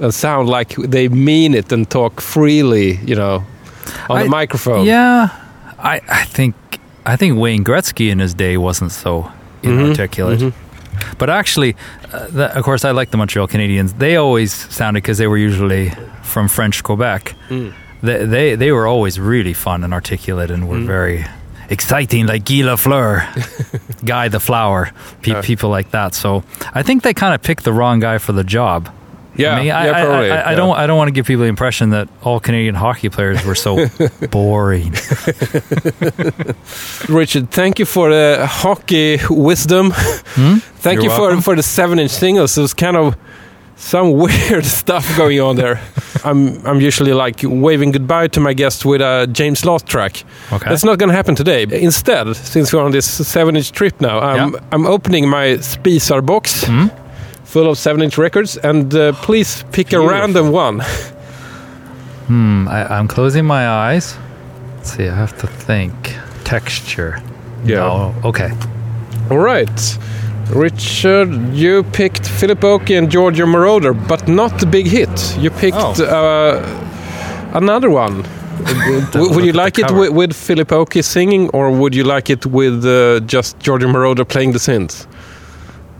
sound 0.09 0.49
like 0.49 0.75
they 0.75 1.07
mean 1.09 1.53
it 1.53 1.71
and 1.71 1.89
talk 1.89 2.21
freely, 2.21 2.97
you 3.05 3.15
know, 3.15 3.43
on 4.09 4.17
I- 4.17 4.23
the 4.23 4.29
microphone? 4.29 4.85
Yeah, 4.85 5.29
I, 5.79 6.01
I 6.09 6.25
think 6.25 6.55
I 7.05 7.15
think 7.17 7.37
Wayne 7.39 7.63
Gretzky 7.63 8.09
in 8.11 8.19
his 8.19 8.33
day 8.33 8.57
wasn't 8.57 8.91
so 8.91 9.31
Mm-hmm. 9.63 9.79
inarticulate. 9.79 10.53
But 11.17 11.29
actually, 11.29 11.75
uh, 12.13 12.27
the, 12.27 12.55
of 12.57 12.63
course, 12.63 12.85
I 12.85 12.91
like 12.91 13.09
the 13.09 13.17
Montreal 13.17 13.47
Canadiens. 13.47 13.97
They 13.97 14.15
always 14.15 14.53
sounded 14.53 15.01
because 15.01 15.17
they 15.17 15.25
were 15.27 15.39
usually 15.39 15.89
from 16.21 16.47
French 16.47 16.83
Quebec. 16.83 17.33
Mm. 17.49 17.73
They, 18.03 18.25
they 18.25 18.55
they 18.55 18.71
were 18.71 18.85
always 18.85 19.19
really 19.19 19.53
fun 19.53 19.83
and 19.83 19.91
articulate 19.93 20.51
and 20.53 20.63
Mm. 20.63 20.67
were 20.67 20.81
very 20.85 21.25
exciting, 21.69 22.27
like 22.27 22.45
Guy 22.45 22.61
Lafleur, 22.63 23.25
Guy 24.05 24.27
the 24.29 24.39
Flower, 24.39 24.91
pe- 25.21 25.31
Yeah. 25.31 25.41
people 25.41 25.69
like 25.71 25.89
that. 25.91 26.13
So 26.13 26.43
I 26.75 26.83
think 26.83 27.01
they 27.03 27.13
kind 27.13 27.33
of 27.33 27.41
picked 27.41 27.63
the 27.63 27.73
wrong 27.73 27.99
guy 27.99 28.19
for 28.19 28.33
the 28.33 28.43
job. 28.43 28.89
Yeah, 29.37 29.55
I, 29.55 29.61
mean, 29.63 29.71
I, 29.71 29.85
yeah, 29.85 29.91
I- 29.97 30.05
probably. 30.05 30.31
I, 30.31 30.41
I 30.41 30.49
yeah. 30.51 30.55
don't. 30.55 30.75
I 30.77 30.87
don't 30.87 30.97
want 30.97 31.07
to 31.09 31.11
give 31.11 31.25
people 31.25 31.43
the 31.43 31.49
impression 31.49 31.89
that 31.91 32.07
all 32.23 32.39
Canadian 32.39 32.75
hockey 32.75 33.09
players 33.09 33.43
were 33.45 33.55
so 33.55 33.87
boring. 34.31 34.91
Richard, 37.09 37.51
thank 37.51 37.79
you 37.79 37.85
for 37.85 38.09
the 38.09 38.45
hockey 38.47 39.19
wisdom. 39.29 39.91
Hmm? 39.91 40.55
Thank 40.85 41.01
You're 41.01 41.11
you 41.11 41.15
for 41.17 41.21
welcome. 41.21 41.41
for 41.41 41.55
the 41.55 41.63
seven 41.63 41.99
inch 41.99 42.11
singles. 42.11 42.57
It 42.57 42.61
was 42.61 42.73
kind 42.73 42.95
of 42.95 43.15
some 43.75 44.11
weird 44.13 44.65
stuff 44.65 45.17
going 45.17 45.39
on 45.41 45.55
there. 45.55 45.81
I'm 46.23 46.65
I'm 46.65 46.79
usually 46.79 47.13
like 47.13 47.39
waving 47.43 47.91
goodbye 47.91 48.27
to 48.29 48.39
my 48.39 48.53
guest 48.53 48.85
with 48.85 49.01
a 49.01 49.27
James 49.31 49.65
Last 49.65 49.87
track. 49.87 50.23
Okay. 50.53 50.69
That's 50.69 50.83
not 50.83 50.99
going 50.99 51.09
to 51.09 51.15
happen 51.15 51.35
today. 51.35 51.63
Instead, 51.81 52.35
since 52.35 52.71
we're 52.71 52.83
on 52.83 52.91
this 52.91 53.27
seven 53.27 53.55
inch 53.55 53.71
trip 53.71 53.99
now, 53.99 54.19
I'm 54.19 54.53
Yeah. 54.53 54.59
I'm 54.71 54.85
opening 54.85 55.27
my 55.29 55.57
Spisar 55.57 56.23
box 56.25 56.63
Hmm? 56.65 56.87
Full 57.55 57.69
of 57.69 57.77
seven 57.77 58.01
inch 58.01 58.17
records, 58.17 58.57
and 58.57 58.93
uh, 58.93 59.13
please 59.13 59.63
pick 59.71 59.93
a 59.93 59.99
random 59.99 60.51
one. 60.51 60.81
Hmm, 62.27 62.67
I, 62.67 62.97
I'm 62.97 63.07
closing 63.07 63.45
my 63.45 63.69
eyes. 63.69 64.17
Let's 64.77 64.91
see, 64.97 65.07
I 65.07 65.15
have 65.15 65.37
to 65.41 65.47
think. 65.47 65.93
Texture. 66.43 67.21
Yeah. 67.63 67.75
No, 67.75 68.15
okay. 68.23 68.49
All 69.29 69.37
right. 69.37 69.97
Richard, 70.49 71.29
you 71.53 71.83
picked 71.93 72.27
Philip 72.27 72.63
Oakey 72.63 72.95
and 72.95 73.11
Giorgio 73.11 73.45
Moroder, 73.45 73.93
but 74.07 74.27
not 74.27 74.59
the 74.59 74.65
big 74.65 74.87
hit. 74.87 75.37
You 75.37 75.51
picked 75.51 75.77
Oh. 75.77 76.03
uh, 76.03 77.51
another 77.53 77.89
one. 77.91 78.23
Would 79.35 79.45
you 79.45 79.53
like 79.53 79.77
it 79.79 79.91
with, 79.91 80.11
with 80.11 80.33
Philip 80.33 80.71
Oakey 80.71 81.03
singing, 81.03 81.49
or 81.51 81.69
would 81.71 81.93
you 81.93 82.03
like 82.05 82.29
it 82.31 82.45
with 82.45 82.83
uh, 82.85 83.19
just 83.27 83.59
Giorgio 83.59 83.87
Moroder 83.89 84.25
playing 84.27 84.53
the 84.53 84.59
synths? 84.59 85.05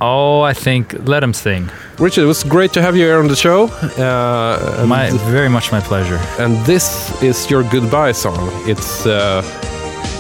Oh, 0.02 0.42
I 0.42 0.54
think 0.54 0.94
let 1.08 1.24
him 1.24 1.34
sing. 1.34 1.70
Richard, 2.00 2.24
it 2.24 2.28
was 2.28 2.44
great 2.44 2.74
to 2.74 2.82
have 2.82 2.96
you 2.98 3.06
here 3.06 3.20
on 3.20 3.28
the 3.28 3.36
show. 3.36 3.66
Uh, 3.98 4.86
My 4.88 5.10
very 5.32 5.48
much 5.50 5.72
my 5.72 5.80
pleasure. 5.80 6.20
and 6.38 6.58
this 6.66 6.86
is 7.24 7.50
your 7.50 7.64
goodbye 7.64 8.12
song. 8.12 8.50
It's 8.68 9.06
uh, 9.06 9.42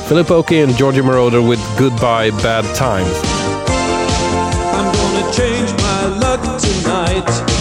Philip 0.07 0.31
Oakey 0.31 0.59
and 0.61 0.73
Giorgio 0.77 1.03
Moroder 1.03 1.41
with 1.47 1.59
Goodbye 1.77 2.29
Bad 2.41 2.63
Times. 2.75 3.11
I'm 4.77 4.93
gonna 4.93 5.33
change 5.33 5.71
my 5.81 6.05
luck 6.19 6.41
tonight. 6.61 7.54